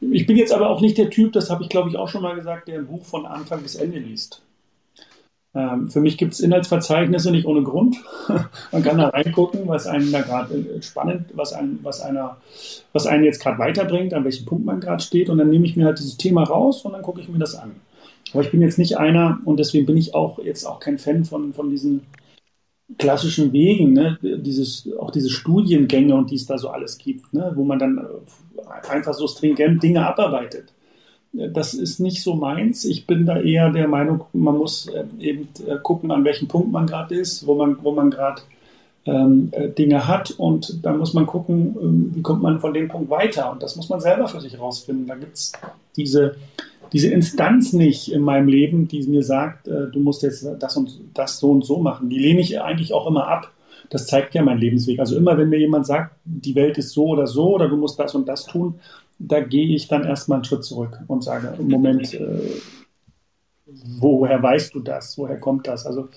ich 0.00 0.26
bin 0.26 0.36
jetzt 0.36 0.52
aber 0.52 0.70
auch 0.70 0.80
nicht 0.80 0.96
der 0.96 1.10
Typ, 1.10 1.32
das 1.32 1.50
habe 1.50 1.64
ich 1.64 1.68
glaube 1.68 1.88
ich 1.88 1.96
auch 1.96 2.08
schon 2.08 2.22
mal 2.22 2.36
gesagt, 2.36 2.68
der 2.68 2.78
ein 2.78 2.86
Buch 2.86 3.04
von 3.04 3.26
Anfang 3.26 3.62
bis 3.62 3.74
Ende 3.74 3.98
liest. 3.98 4.42
Ähm, 5.54 5.90
für 5.90 6.00
mich 6.00 6.18
gibt 6.18 6.34
es 6.34 6.40
Inhaltsverzeichnisse 6.40 7.30
nicht 7.30 7.46
ohne 7.46 7.62
Grund. 7.62 7.96
Man 8.72 8.82
kann 8.82 8.98
da 8.98 9.08
reingucken, 9.08 9.66
was 9.66 9.86
einen 9.86 10.12
da 10.12 10.20
gerade 10.20 10.54
äh, 10.54 10.82
spannend, 10.82 11.30
was, 11.34 11.52
einen, 11.52 11.78
was, 11.82 12.00
einer, 12.00 12.36
was 12.92 13.06
einen 13.06 13.24
jetzt 13.24 13.40
gerade 13.40 13.58
weiterbringt, 13.58 14.12
an 14.12 14.24
welchem 14.24 14.44
Punkt 14.44 14.66
man 14.66 14.80
gerade 14.80 15.02
steht. 15.02 15.30
Und 15.30 15.38
dann 15.38 15.50
nehme 15.50 15.64
ich 15.64 15.76
mir 15.76 15.86
halt 15.86 15.98
dieses 15.98 16.16
Thema 16.16 16.44
raus 16.44 16.84
und 16.84 16.92
dann 16.92 17.02
gucke 17.02 17.20
ich 17.20 17.28
mir 17.28 17.38
das 17.38 17.54
an. 17.54 17.76
Aber 18.32 18.42
ich 18.42 18.50
bin 18.50 18.60
jetzt 18.60 18.78
nicht 18.78 18.98
einer 18.98 19.40
und 19.44 19.58
deswegen 19.58 19.86
bin 19.86 19.96
ich 19.96 20.14
auch 20.14 20.38
jetzt 20.38 20.64
auch 20.64 20.80
kein 20.80 20.98
Fan 20.98 21.24
von, 21.24 21.54
von 21.54 21.70
diesen 21.70 22.02
klassischen 22.98 23.52
Wegen, 23.52 23.94
ne? 23.94 24.18
Dieses, 24.22 24.88
auch 24.98 25.10
diese 25.10 25.30
Studiengänge 25.30 26.14
und 26.14 26.30
die 26.30 26.36
es 26.36 26.46
da 26.46 26.58
so 26.58 26.68
alles 26.68 26.98
gibt, 26.98 27.32
ne? 27.32 27.52
wo 27.54 27.64
man 27.64 27.78
dann 27.78 27.98
äh, 27.98 28.88
einfach 28.90 29.14
so 29.14 29.26
stringent 29.26 29.82
Dinge 29.82 30.06
abarbeitet 30.06 30.72
das 31.32 31.74
ist 31.74 32.00
nicht 32.00 32.22
so 32.22 32.34
meins. 32.34 32.84
Ich 32.84 33.06
bin 33.06 33.26
da 33.26 33.40
eher 33.40 33.70
der 33.70 33.88
Meinung, 33.88 34.24
man 34.32 34.56
muss 34.56 34.88
äh, 34.88 35.04
eben 35.18 35.48
äh, 35.66 35.76
gucken, 35.82 36.10
an 36.10 36.24
welchem 36.24 36.48
Punkt 36.48 36.72
man 36.72 36.86
gerade 36.86 37.14
ist, 37.14 37.46
wo 37.46 37.54
man, 37.54 37.76
wo 37.82 37.92
man 37.92 38.10
gerade 38.10 38.42
ähm, 39.04 39.48
äh, 39.52 39.68
Dinge 39.68 40.06
hat 40.06 40.30
und 40.32 40.84
dann 40.84 40.98
muss 40.98 41.14
man 41.14 41.26
gucken, 41.26 41.76
ähm, 41.80 42.10
wie 42.14 42.22
kommt 42.22 42.42
man 42.42 42.60
von 42.60 42.74
dem 42.74 42.88
Punkt 42.88 43.10
weiter 43.10 43.52
und 43.52 43.62
das 43.62 43.76
muss 43.76 43.88
man 43.88 44.00
selber 44.00 44.28
für 44.28 44.40
sich 44.40 44.58
rausfinden. 44.58 45.06
Da 45.06 45.16
gibt 45.16 45.36
es 45.36 45.52
diese, 45.96 46.36
diese 46.92 47.08
Instanz 47.08 47.72
nicht 47.72 48.10
in 48.10 48.22
meinem 48.22 48.48
Leben, 48.48 48.88
die 48.88 49.02
mir 49.06 49.22
sagt, 49.22 49.68
äh, 49.68 49.90
du 49.90 50.00
musst 50.00 50.22
jetzt 50.22 50.46
das 50.58 50.76
und 50.76 51.00
das 51.14 51.38
so 51.38 51.50
und 51.50 51.64
so 51.64 51.78
machen. 51.78 52.08
Die 52.08 52.18
lehne 52.18 52.40
ich 52.40 52.60
eigentlich 52.60 52.92
auch 52.92 53.06
immer 53.06 53.28
ab. 53.28 53.52
Das 53.90 54.06
zeigt 54.06 54.34
ja 54.34 54.42
mein 54.42 54.58
Lebensweg. 54.58 55.00
Also 55.00 55.16
immer, 55.16 55.38
wenn 55.38 55.48
mir 55.48 55.58
jemand 55.58 55.86
sagt, 55.86 56.14
die 56.24 56.54
Welt 56.54 56.76
ist 56.76 56.90
so 56.90 57.06
oder 57.06 57.26
so 57.26 57.54
oder 57.54 57.68
du 57.68 57.76
musst 57.76 57.98
das 57.98 58.14
und 58.14 58.28
das 58.28 58.44
tun, 58.44 58.74
da 59.18 59.40
gehe 59.40 59.74
ich 59.74 59.88
dann 59.88 60.04
erstmal 60.04 60.36
einen 60.36 60.44
Schritt 60.44 60.64
zurück 60.64 61.00
und 61.08 61.24
sage, 61.24 61.54
Moment, 61.62 62.14
äh, 62.14 62.60
woher 63.98 64.42
weißt 64.42 64.74
du 64.74 64.80
das? 64.80 65.18
Woher 65.18 65.38
kommt 65.38 65.66
das? 65.66 65.86
Also 65.86 66.08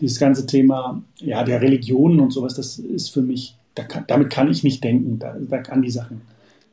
dieses 0.00 0.18
ganze 0.18 0.46
Thema 0.46 1.02
ja, 1.18 1.42
der 1.44 1.60
Religionen 1.60 2.20
und 2.20 2.32
sowas, 2.32 2.54
das 2.54 2.78
ist 2.78 3.12
für 3.12 3.22
mich, 3.22 3.56
da 3.74 3.82
kann, 3.82 4.04
damit 4.06 4.30
kann 4.30 4.50
ich 4.50 4.62
nicht 4.62 4.82
denken, 4.82 5.18
da, 5.18 5.36
da 5.38 5.58
kann 5.58 5.82
die 5.82 5.90
Sachen, 5.90 6.22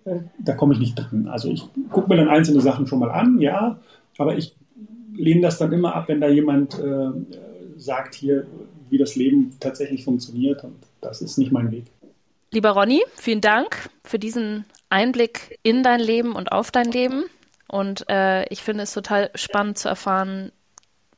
äh, 0.06 0.20
da 0.40 0.54
komme 0.54 0.74
ich 0.74 0.80
nicht 0.80 0.96
dran. 0.96 1.28
Also 1.28 1.50
ich 1.50 1.64
gucke 1.92 2.10
mir 2.10 2.18
dann 2.18 2.30
einzelne 2.30 2.62
Sachen 2.62 2.88
schon 2.88 3.00
mal 3.00 3.12
an, 3.12 3.40
ja, 3.40 3.80
aber 4.18 4.38
ich 4.38 4.56
lehne 5.16 5.42
das 5.42 5.58
dann 5.58 5.74
immer 5.74 5.96
ab, 5.96 6.08
wenn 6.08 6.22
da 6.22 6.30
jemand 6.30 6.80
äh, 6.80 7.10
sagt 7.78 8.16
hier, 8.16 8.46
wie 8.90 8.98
das 8.98 9.16
Leben 9.16 9.52
tatsächlich 9.60 10.04
funktioniert 10.04 10.64
und 10.64 10.76
das 11.02 11.22
ist 11.22 11.38
nicht 11.38 11.52
mein 11.52 11.72
Weg. 11.72 11.86
Lieber 12.54 12.70
Ronny, 12.70 13.04
vielen 13.16 13.42
Dank 13.42 13.90
für 14.06 14.20
diesen 14.20 14.66
Einblick 14.88 15.58
in 15.64 15.82
dein 15.82 16.00
Leben 16.00 16.34
und 16.34 16.52
auf 16.52 16.70
dein 16.70 16.92
Leben. 16.92 17.26
Und 17.68 18.08
äh, 18.12 18.46
ich 18.50 18.62
finde 18.62 18.84
es 18.84 18.94
total 18.94 19.32
spannend 19.34 19.80
zu 19.80 19.90
erfahren, 19.90 20.52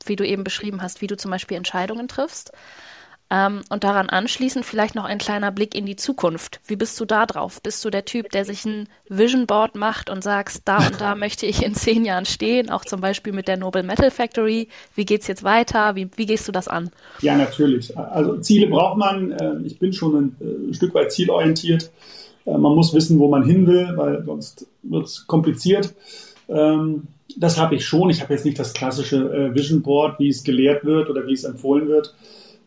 wie 0.06 0.16
du 0.16 0.26
eben 0.26 0.46
beschrieben 0.46 0.82
hast, 0.82 1.02
wie 1.02 1.08
du 1.08 1.18
zum 1.18 1.32
Beispiel 1.32 1.58
Entscheidungen 1.58 2.08
triffst. 2.08 2.54
Ähm, 3.36 3.64
und 3.70 3.84
daran 3.84 4.10
anschließend 4.10 4.66
vielleicht 4.66 4.96
noch 4.96 5.04
ein 5.04 5.18
kleiner 5.18 5.52
Blick 5.52 5.76
in 5.76 5.86
die 5.86 5.98
Zukunft. 5.98 6.62
Wie 6.66 6.78
bist 6.78 6.98
du 7.02 7.06
da 7.06 7.26
drauf? 7.26 7.62
Bist 7.62 7.84
du 7.84 7.90
der 7.90 8.06
Typ, 8.06 8.30
der 8.30 8.46
sich 8.46 8.64
ein 8.64 8.88
Vision 9.10 9.46
Board 9.46 9.76
macht 9.76 10.10
und 10.10 10.24
sagst, 10.24 10.62
da 10.66 10.78
und 10.78 11.02
da 11.02 11.16
möchte 11.16 11.46
ich 11.46 11.62
in 11.62 11.76
zehn 11.76 12.06
Jahren 12.06 12.26
stehen, 12.26 12.70
auch 12.70 12.86
zum 12.86 13.02
Beispiel 13.02 13.34
mit 13.34 13.50
der 13.50 13.58
Noble 13.58 13.84
Metal 13.84 14.10
Factory? 14.10 14.70
Wie 14.96 15.04
geht's 15.04 15.28
jetzt 15.28 15.44
weiter? 15.44 15.96
Wie, 15.96 16.08
wie 16.16 16.26
gehst 16.26 16.48
du 16.48 16.54
das 16.54 16.70
an? 16.70 16.92
Ja, 17.22 17.36
natürlich. 17.36 17.98
Also 17.98 18.38
Ziele 18.38 18.68
braucht 18.68 18.98
man. 18.98 19.32
Äh, 19.32 19.58
ich 19.66 19.80
bin 19.80 19.92
schon 19.92 20.16
ein, 20.16 20.70
äh, 20.70 20.74
Stück 20.74 20.94
weit 20.94 21.12
zielorientiert. 21.12 21.92
Äh, 22.46 22.58
man 22.58 22.74
muss 22.74 22.94
wissen, 22.94 23.20
wo 23.20 23.28
man 23.28 23.44
hin 23.44 23.68
will, 23.68 23.92
weil 23.98 24.24
sonst 24.24 24.66
wird 24.84 25.08
es 25.08 25.28
kompliziert. 25.28 25.94
Ähm, 26.48 27.08
das 27.36 27.60
habe 27.60 27.76
ich 27.76 27.86
schon. 27.86 28.10
Ich 28.12 28.22
habe 28.22 28.34
jetzt 28.34 28.46
nicht 28.46 28.60
das 28.60 28.74
klassische 28.74 29.54
Vision 29.54 29.82
Board, 29.82 30.20
wie 30.20 30.30
es 30.30 30.44
gelehrt 30.44 30.86
wird 30.86 31.10
oder 31.10 31.28
wie 31.28 31.34
es 31.34 31.44
empfohlen 31.44 31.90
wird. 31.90 32.14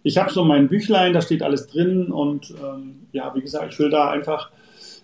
Ich 0.09 0.17
habe 0.17 0.33
so 0.33 0.43
mein 0.43 0.69
Büchlein, 0.69 1.13
da 1.13 1.21
steht 1.21 1.43
alles 1.43 1.67
drin 1.67 2.11
und 2.11 2.55
ähm, 2.65 3.01
ja, 3.13 3.31
wie 3.35 3.43
gesagt, 3.43 3.75
ich 3.75 3.79
will 3.79 3.91
da 3.91 4.09
einfach 4.09 4.51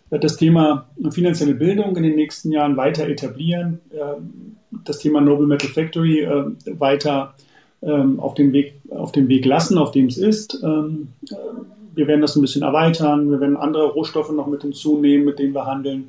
das 0.09 0.39
Thema 0.39 0.89
finanzielle 1.11 1.55
Bildung 1.55 1.95
in 1.97 2.05
den 2.05 2.17
nächsten 2.17 2.51
Jahren 2.51 2.79
weiter 2.79 3.07
etablieren, 3.07 3.81
ähm, 3.93 4.57
das 4.85 5.01
Thema 5.01 5.21
Noble 5.21 5.47
Metal 5.47 5.69
Factory 5.69 6.21
äh, 6.21 6.45
weiter 6.79 7.35
ähm, 7.83 8.19
auf, 8.19 8.33
den 8.33 8.55
Weg, 8.55 8.81
auf 8.89 9.13
den 9.13 9.29
Weg 9.29 9.45
lassen, 9.45 9.77
auf 9.77 9.91
dem 9.91 10.07
es 10.07 10.17
ist. 10.17 10.59
Ähm, 10.65 11.09
äh, 11.31 11.35
wir 11.95 12.07
werden 12.07 12.23
das 12.23 12.35
ein 12.35 12.41
bisschen 12.41 12.63
erweitern, 12.63 13.31
wir 13.31 13.41
werden 13.41 13.59
andere 13.59 13.93
Rohstoffe 13.93 14.33
noch 14.33 14.47
mit 14.47 14.63
hinzunehmen, 14.63 15.27
mit 15.27 15.39
denen 15.39 15.55
wir 15.55 15.67
handeln. 15.67 16.09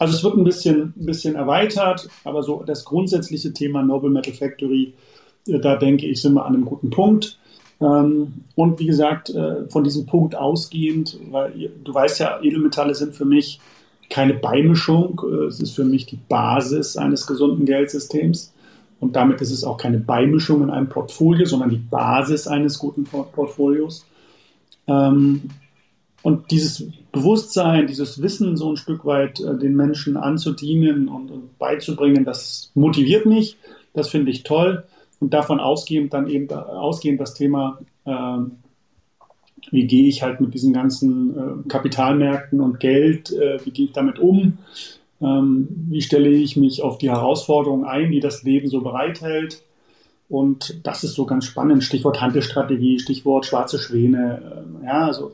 Also 0.00 0.16
es 0.16 0.24
wird 0.24 0.36
ein 0.36 0.42
bisschen, 0.42 0.92
ein 0.96 1.06
bisschen 1.06 1.36
erweitert, 1.36 2.08
aber 2.24 2.42
so 2.42 2.64
das 2.66 2.84
grundsätzliche 2.84 3.52
Thema 3.52 3.84
Noble 3.84 4.10
Metal 4.10 4.34
Factory, 4.34 4.92
äh, 5.46 5.60
da 5.60 5.76
denke 5.76 6.08
ich, 6.08 6.20
sind 6.20 6.34
wir 6.34 6.44
an 6.44 6.54
einem 6.54 6.64
guten 6.64 6.90
Punkt. 6.90 7.38
Ähm, 7.80 8.44
und 8.54 8.78
wie 8.78 8.86
gesagt, 8.86 9.30
äh, 9.30 9.68
von 9.68 9.84
diesem 9.84 10.06
Punkt 10.06 10.34
ausgehend, 10.34 11.18
weil 11.30 11.70
du 11.82 11.94
weißt 11.94 12.20
ja, 12.20 12.40
Edelmetalle 12.42 12.94
sind 12.94 13.14
für 13.14 13.24
mich 13.24 13.60
keine 14.10 14.34
Beimischung, 14.34 15.20
äh, 15.24 15.44
es 15.44 15.60
ist 15.60 15.74
für 15.74 15.84
mich 15.84 16.06
die 16.06 16.18
Basis 16.28 16.96
eines 16.96 17.26
gesunden 17.26 17.64
Geldsystems. 17.66 18.52
Und 19.00 19.16
damit 19.16 19.40
ist 19.40 19.50
es 19.50 19.64
auch 19.64 19.76
keine 19.76 19.98
Beimischung 19.98 20.62
in 20.62 20.70
einem 20.70 20.88
Portfolio, 20.88 21.44
sondern 21.44 21.68
die 21.68 21.76
Basis 21.76 22.46
eines 22.46 22.78
guten 22.78 23.04
Portfolios. 23.04 24.06
Ähm, 24.86 25.42
und 26.22 26.50
dieses 26.50 26.86
Bewusstsein, 27.12 27.86
dieses 27.86 28.22
Wissen 28.22 28.56
so 28.56 28.70
ein 28.70 28.78
Stück 28.78 29.04
weit 29.04 29.40
äh, 29.40 29.58
den 29.58 29.76
Menschen 29.76 30.16
anzudienen 30.16 31.08
und, 31.08 31.30
und, 31.30 31.58
beizubringen, 31.58 32.24
das 32.24 32.70
motiviert 32.74 33.26
mich, 33.26 33.58
das 33.92 34.08
finde 34.08 34.30
ich 34.30 34.42
toll. 34.42 34.84
Und 35.24 35.32
davon 35.32 35.58
ausgehend 35.58 36.12
dann 36.12 36.28
eben 36.28 36.52
ausgehend 36.52 37.18
das 37.18 37.32
Thema, 37.32 37.78
äh, 38.04 38.36
wie 39.70 39.86
gehe 39.86 40.06
ich 40.06 40.22
halt 40.22 40.42
mit 40.42 40.52
diesen 40.52 40.74
ganzen 40.74 41.64
äh, 41.64 41.66
Kapitalmärkten 41.66 42.60
und 42.60 42.78
Geld, 42.78 43.32
äh, 43.32 43.58
wie 43.64 43.70
gehe 43.70 43.86
ich 43.86 43.92
damit 43.92 44.18
um, 44.18 44.58
ähm, 45.22 45.66
wie 45.88 46.02
stelle 46.02 46.28
ich 46.28 46.58
mich 46.58 46.82
auf 46.82 46.98
die 46.98 47.08
Herausforderungen 47.08 47.86
ein, 47.86 48.12
die 48.12 48.20
das 48.20 48.42
Leben 48.42 48.68
so 48.68 48.82
bereithält 48.82 49.62
und 50.28 50.80
das 50.82 51.04
ist 51.04 51.14
so 51.14 51.24
ganz 51.24 51.46
spannend. 51.46 51.82
Stichwort 51.82 52.20
Handelsstrategie, 52.20 52.98
Stichwort 52.98 53.46
schwarze 53.46 53.78
Schwäne. 53.78 54.42
Ähm, 54.58 54.84
ja, 54.84 55.06
also 55.06 55.32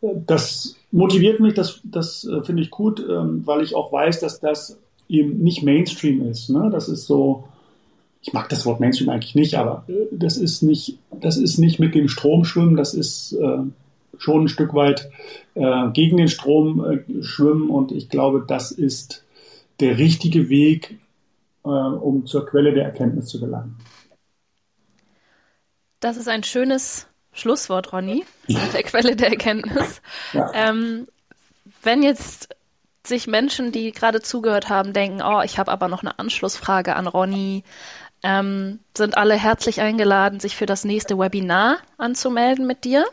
äh, 0.00 0.14
das 0.28 0.76
motiviert 0.92 1.40
mich, 1.40 1.54
das, 1.54 1.80
das 1.82 2.24
äh, 2.24 2.40
finde 2.44 2.62
ich 2.62 2.70
gut, 2.70 3.00
ähm, 3.00 3.42
weil 3.44 3.62
ich 3.62 3.74
auch 3.74 3.90
weiß, 3.90 4.20
dass 4.20 4.38
das 4.38 4.78
eben 5.08 5.42
nicht 5.42 5.64
Mainstream 5.64 6.24
ist. 6.28 6.50
Ne? 6.50 6.70
Das 6.70 6.88
ist 6.88 7.06
so, 7.06 7.42
ich 8.26 8.32
mag 8.32 8.48
das 8.48 8.64
Wort 8.64 8.80
Mainstream 8.80 9.10
eigentlich 9.10 9.34
nicht, 9.34 9.54
aber 9.54 9.84
das 10.10 10.38
ist 10.38 10.62
nicht, 10.62 10.98
das 11.10 11.36
ist 11.36 11.58
nicht 11.58 11.78
mit 11.78 11.94
dem 11.94 12.08
Strom 12.08 12.46
schwimmen, 12.46 12.74
das 12.74 12.94
ist 12.94 13.32
äh, 13.32 13.58
schon 14.16 14.44
ein 14.44 14.48
Stück 14.48 14.72
weit 14.72 15.10
äh, 15.54 15.90
gegen 15.92 16.16
den 16.16 16.28
Strom 16.28 16.84
äh, 16.84 17.22
schwimmen 17.22 17.68
und 17.68 17.92
ich 17.92 18.08
glaube, 18.08 18.42
das 18.46 18.70
ist 18.70 19.24
der 19.80 19.98
richtige 19.98 20.48
Weg, 20.48 20.98
äh, 21.64 21.68
um 21.68 22.24
zur 22.24 22.46
Quelle 22.46 22.72
der 22.72 22.84
Erkenntnis 22.84 23.26
zu 23.26 23.40
gelangen. 23.40 23.76
Das 26.00 26.16
ist 26.16 26.28
ein 26.28 26.44
schönes 26.44 27.06
Schlusswort, 27.32 27.92
Ronny, 27.92 28.24
der 28.48 28.82
Quelle 28.84 29.16
der 29.16 29.28
Erkenntnis. 29.32 30.00
Ja. 30.32 30.50
Ähm, 30.54 31.06
wenn 31.82 32.02
jetzt 32.02 32.48
sich 33.06 33.26
Menschen, 33.26 33.70
die 33.70 33.92
gerade 33.92 34.22
zugehört 34.22 34.70
haben, 34.70 34.94
denken, 34.94 35.20
oh, 35.22 35.42
ich 35.42 35.58
habe 35.58 35.70
aber 35.70 35.88
noch 35.88 36.02
eine 36.02 36.18
Anschlussfrage 36.18 36.96
an 36.96 37.06
Ronny, 37.06 37.64
ähm, 38.24 38.80
sind 38.96 39.16
alle 39.16 39.34
herzlich 39.34 39.80
eingeladen, 39.80 40.40
sich 40.40 40.56
für 40.56 40.66
das 40.66 40.84
nächste 40.84 41.18
Webinar 41.18 41.76
anzumelden 41.98 42.66
mit 42.66 42.84
dir. 42.84 43.04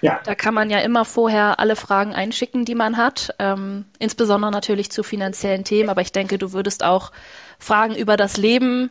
Ja. 0.00 0.20
Da 0.24 0.34
kann 0.34 0.54
man 0.54 0.70
ja 0.70 0.78
immer 0.78 1.04
vorher 1.04 1.58
alle 1.58 1.76
Fragen 1.76 2.14
einschicken, 2.14 2.64
die 2.64 2.74
man 2.74 2.96
hat, 2.96 3.34
ähm, 3.38 3.84
insbesondere 3.98 4.52
natürlich 4.52 4.90
zu 4.90 5.02
finanziellen 5.02 5.64
Themen, 5.64 5.88
aber 5.88 6.02
ich 6.02 6.12
denke, 6.12 6.38
du 6.38 6.52
würdest 6.52 6.84
auch 6.84 7.10
Fragen 7.58 7.96
über 7.96 8.16
das 8.16 8.36
Leben, 8.36 8.90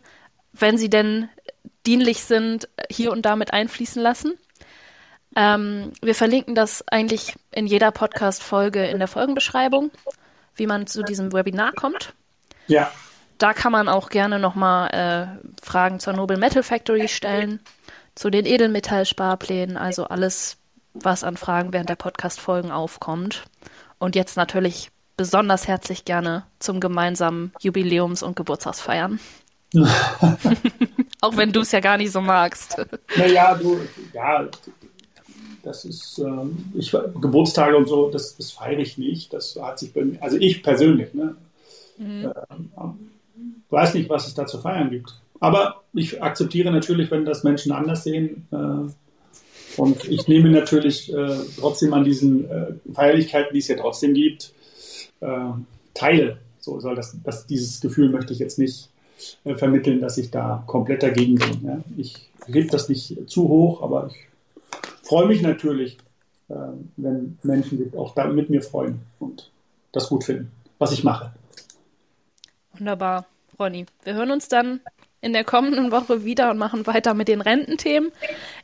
wenn 0.52 0.78
sie 0.78 0.90
denn 0.90 1.30
dienlich 1.86 2.24
sind, 2.24 2.68
hier 2.90 3.12
und 3.12 3.26
da 3.26 3.36
mit 3.36 3.54
einfließen 3.54 4.02
lassen. 4.02 4.34
Ähm, 5.36 5.94
wir 6.02 6.16
verlinken 6.16 6.56
das 6.56 6.84
eigentlich 6.88 7.36
in 7.52 7.68
jeder 7.68 7.92
Podcast-Folge 7.92 8.86
in 8.86 9.00
der 9.00 9.08
Folgenbeschreibung, 9.08 9.92
wie 10.56 10.68
man 10.68 10.88
zu 10.88 11.04
diesem 11.04 11.32
Webinar 11.32 11.72
kommt. 11.74 12.14
Ja. 12.68 12.92
Da 13.38 13.54
kann 13.54 13.72
man 13.72 13.90
auch 13.90 14.10
gerne 14.10 14.40
nochmal 14.40 14.90
äh, 14.90 15.64
Fragen 15.64 16.00
zur 16.00 16.14
Noble 16.14 16.38
Metal 16.38 16.64
Factory 16.64 17.08
stellen, 17.08 17.60
zu 18.16 18.30
den 18.30 18.46
Edelmetallsparplänen, 18.46 19.78
also 19.78 20.06
alles, 20.06 20.58
was 20.94 21.24
an 21.24 21.38
Fragen 21.38 21.74
während 21.74 21.90
der 21.90 21.96
Podcast-Folgen 21.96 22.72
aufkommt. 22.72 23.44
Und 23.98 24.16
jetzt 24.16 24.38
natürlich 24.38 24.92
besonders 25.18 25.68
herzlich 25.68 26.06
gerne 26.06 26.44
zum 26.60 26.80
gemeinsamen 26.80 27.52
Jubiläums- 27.62 28.24
und 28.24 28.36
Geburtstagsfeiern. 28.36 29.20
Auch 31.22 31.38
wenn 31.38 31.52
du 31.52 31.62
es 31.62 31.72
ja 31.72 31.80
gar 31.80 31.98
nicht 31.98 32.12
so 32.12 32.22
magst. 32.22 32.78
Naja, 33.18 33.56
du, 33.56 33.80
ja, 34.14 34.48
das 35.64 35.86
ist, 35.86 36.20
ähm, 36.20 36.72
ich, 36.76 36.92
Geburtstage 36.92 37.76
und 37.76 37.88
so, 37.88 38.12
das, 38.12 38.36
das 38.36 38.52
feiere 38.52 38.80
ich 38.80 38.98
nicht. 38.98 39.34
Das 39.34 39.58
hat 39.60 39.80
sich 39.80 39.94
bei 39.94 40.04
mir, 40.04 40.22
also 40.22 40.38
ich 40.38 40.62
persönlich, 40.62 41.14
ne? 41.14 41.36
Mhm. 41.98 42.34
Ähm, 42.50 42.70
weiß 43.70 43.94
nicht, 43.96 44.10
was 44.10 44.28
es 44.28 44.34
da 44.34 44.46
zu 44.46 44.60
feiern 44.60 44.90
gibt. 44.90 45.22
Aber 45.40 45.84
ich 45.94 46.22
akzeptiere 46.22 46.72
natürlich, 46.72 47.12
wenn 47.12 47.26
das 47.26 47.44
Menschen 47.44 47.72
anders 47.72 48.04
sehen. 48.04 48.48
Äh, 48.52 49.82
und 49.82 50.06
ich 50.06 50.28
nehme 50.28 50.50
natürlich 50.50 51.14
äh, 51.14 51.38
trotzdem 51.60 51.94
an 51.94 52.04
diesen 52.04 52.50
äh, 52.50 52.74
Feierlichkeiten, 52.94 53.54
die 53.54 53.60
es 53.60 53.68
ja 53.68 53.76
trotzdem 53.76 54.14
gibt, 54.14 54.54
äh, 55.20 55.50
teil. 55.94 56.38
So 56.60 56.80
soll 56.80 56.96
das, 56.96 57.18
das, 57.24 57.48
dieses 57.48 57.82
Gefühl 57.82 58.10
möchte 58.10 58.34
ich 58.34 58.40
jetzt 58.40 58.60
nicht 58.60 58.90
äh, 59.44 59.56
vermitteln, 59.56 60.00
dass 60.00 60.18
ich 60.18 60.32
da 60.32 60.64
komplett 60.68 61.04
dagegen 61.04 61.36
bin. 61.36 61.62
Ja? 61.64 61.84
Ich 61.98 62.30
lebe 62.48 62.70
das 62.70 62.90
nicht 62.90 63.30
zu 63.30 63.48
hoch, 63.48 63.82
aber 63.82 64.08
ich 64.08 65.08
freue 65.08 65.28
mich 65.28 65.42
natürlich, 65.42 65.98
äh, 66.50 66.56
wenn 66.98 67.38
Menschen 67.44 67.78
sich 67.78 67.96
auch 67.98 68.14
da 68.16 68.28
mit 68.28 68.50
mir 68.50 68.62
freuen 68.62 69.02
und 69.20 69.52
das 69.92 70.10
gut 70.10 70.24
finden, 70.24 70.52
was 70.80 70.92
ich 70.92 71.04
mache. 71.04 71.34
Wunderbar, 72.78 73.26
Ronny. 73.60 73.86
Wir 74.04 74.14
hören 74.14 74.32
uns 74.32 74.48
dann 74.48 74.82
in 75.22 75.32
der 75.32 75.46
kommenden 75.46 75.92
Woche 75.92 76.26
wieder 76.26 76.52
und 76.52 76.58
machen 76.58 76.86
weiter 76.86 77.14
mit 77.14 77.30
den 77.30 77.40
Rententhemen. 77.40 78.12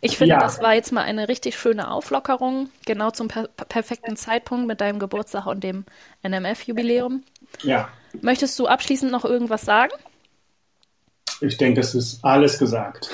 Ich 0.01 0.17
finde, 0.17 0.33
ja. 0.33 0.39
das 0.39 0.61
war 0.61 0.73
jetzt 0.73 0.91
mal 0.91 1.03
eine 1.03 1.29
richtig 1.29 1.57
schöne 1.57 1.89
Auflockerung, 1.89 2.69
genau 2.85 3.11
zum 3.11 3.29
per 3.29 3.47
perfekten 3.47 4.17
Zeitpunkt 4.17 4.67
mit 4.67 4.81
deinem 4.81 4.99
Geburtstag 4.99 5.45
und 5.45 5.63
dem 5.63 5.85
NMF-Jubiläum. 6.21 7.23
Ja. 7.63 7.87
Möchtest 8.21 8.59
du 8.59 8.67
abschließend 8.67 9.09
noch 9.09 9.23
irgendwas 9.23 9.61
sagen? 9.61 9.93
Ich 11.41 11.57
denke, 11.57 11.79
es 11.79 11.95
ist 11.95 12.23
alles 12.25 12.59
gesagt. 12.59 13.09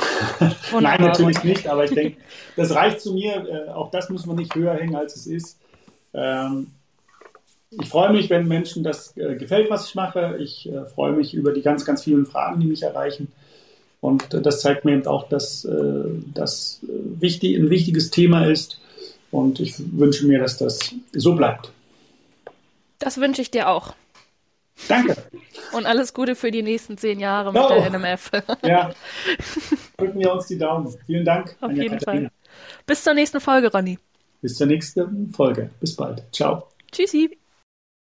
Nein, 0.71 1.01
natürlich 1.01 1.43
nicht, 1.43 1.67
aber 1.67 1.83
ich 1.83 1.93
denke, 1.93 2.17
das 2.55 2.73
reicht 2.73 3.01
zu 3.01 3.13
mir. 3.13 3.45
Äh, 3.47 3.69
auch 3.69 3.91
das 3.91 4.09
muss 4.09 4.25
man 4.25 4.37
nicht 4.37 4.55
höher 4.55 4.73
hängen, 4.73 4.95
als 4.95 5.15
es 5.15 5.27
ist. 5.27 5.59
Ähm, 6.13 6.71
ich 7.81 7.89
freue 7.89 8.11
mich, 8.11 8.29
wenn 8.29 8.47
Menschen 8.47 8.83
das 8.83 9.15
äh, 9.17 9.35
gefällt, 9.35 9.69
was 9.69 9.87
ich 9.87 9.95
mache. 9.95 10.37
Ich 10.39 10.69
äh, 10.71 10.85
freue 10.85 11.13
mich 11.13 11.33
über 11.33 11.53
die 11.53 11.61
ganz, 11.61 11.85
ganz 11.85 12.03
vielen 12.03 12.25
Fragen, 12.25 12.59
die 12.59 12.67
mich 12.67 12.83
erreichen. 12.83 13.31
Und 14.01 14.33
das 14.33 14.61
zeigt 14.61 14.85
mir 14.85 14.93
eben 14.93 15.07
auch, 15.07 15.29
dass 15.29 15.67
das 16.31 16.79
wichtig, 16.83 17.57
ein 17.57 17.71
wichtiges 17.71 18.11
Thema 18.11 18.45
ist. 18.45 18.79
Und 19.31 19.59
ich 19.59 19.73
wünsche 19.97 20.27
mir, 20.27 20.37
dass 20.37 20.57
das 20.57 20.93
so 21.11 21.33
bleibt. 21.33 21.71
Das 22.99 23.17
wünsche 23.17 23.41
ich 23.41 23.49
dir 23.49 23.67
auch. 23.67 23.95
Danke. 24.87 25.15
Und 25.71 25.85
alles 25.85 26.13
Gute 26.13 26.35
für 26.35 26.51
die 26.51 26.61
nächsten 26.61 26.97
zehn 26.97 27.19
Jahre 27.19 27.51
mit 27.51 27.61
oh. 27.61 27.67
der 27.69 27.89
NMF. 27.89 28.31
ja. 28.63 28.91
Drücken 29.97 30.19
wir 30.19 30.33
uns 30.33 30.47
die 30.47 30.57
Daumen. 30.57 30.93
Vielen 31.05 31.25
Dank. 31.25 31.55
Auf 31.61 31.71
jeden 31.71 31.97
Katharina. 31.97 32.29
Fall. 32.29 32.53
Bis 32.85 33.03
zur 33.03 33.13
nächsten 33.13 33.39
Folge, 33.39 33.71
Ronny. 33.71 33.97
Bis 34.41 34.55
zur 34.55 34.67
nächsten 34.67 35.29
Folge. 35.31 35.69
Bis 35.79 35.95
bald. 35.95 36.23
Ciao. 36.31 36.67
Tschüssi. 36.91 37.37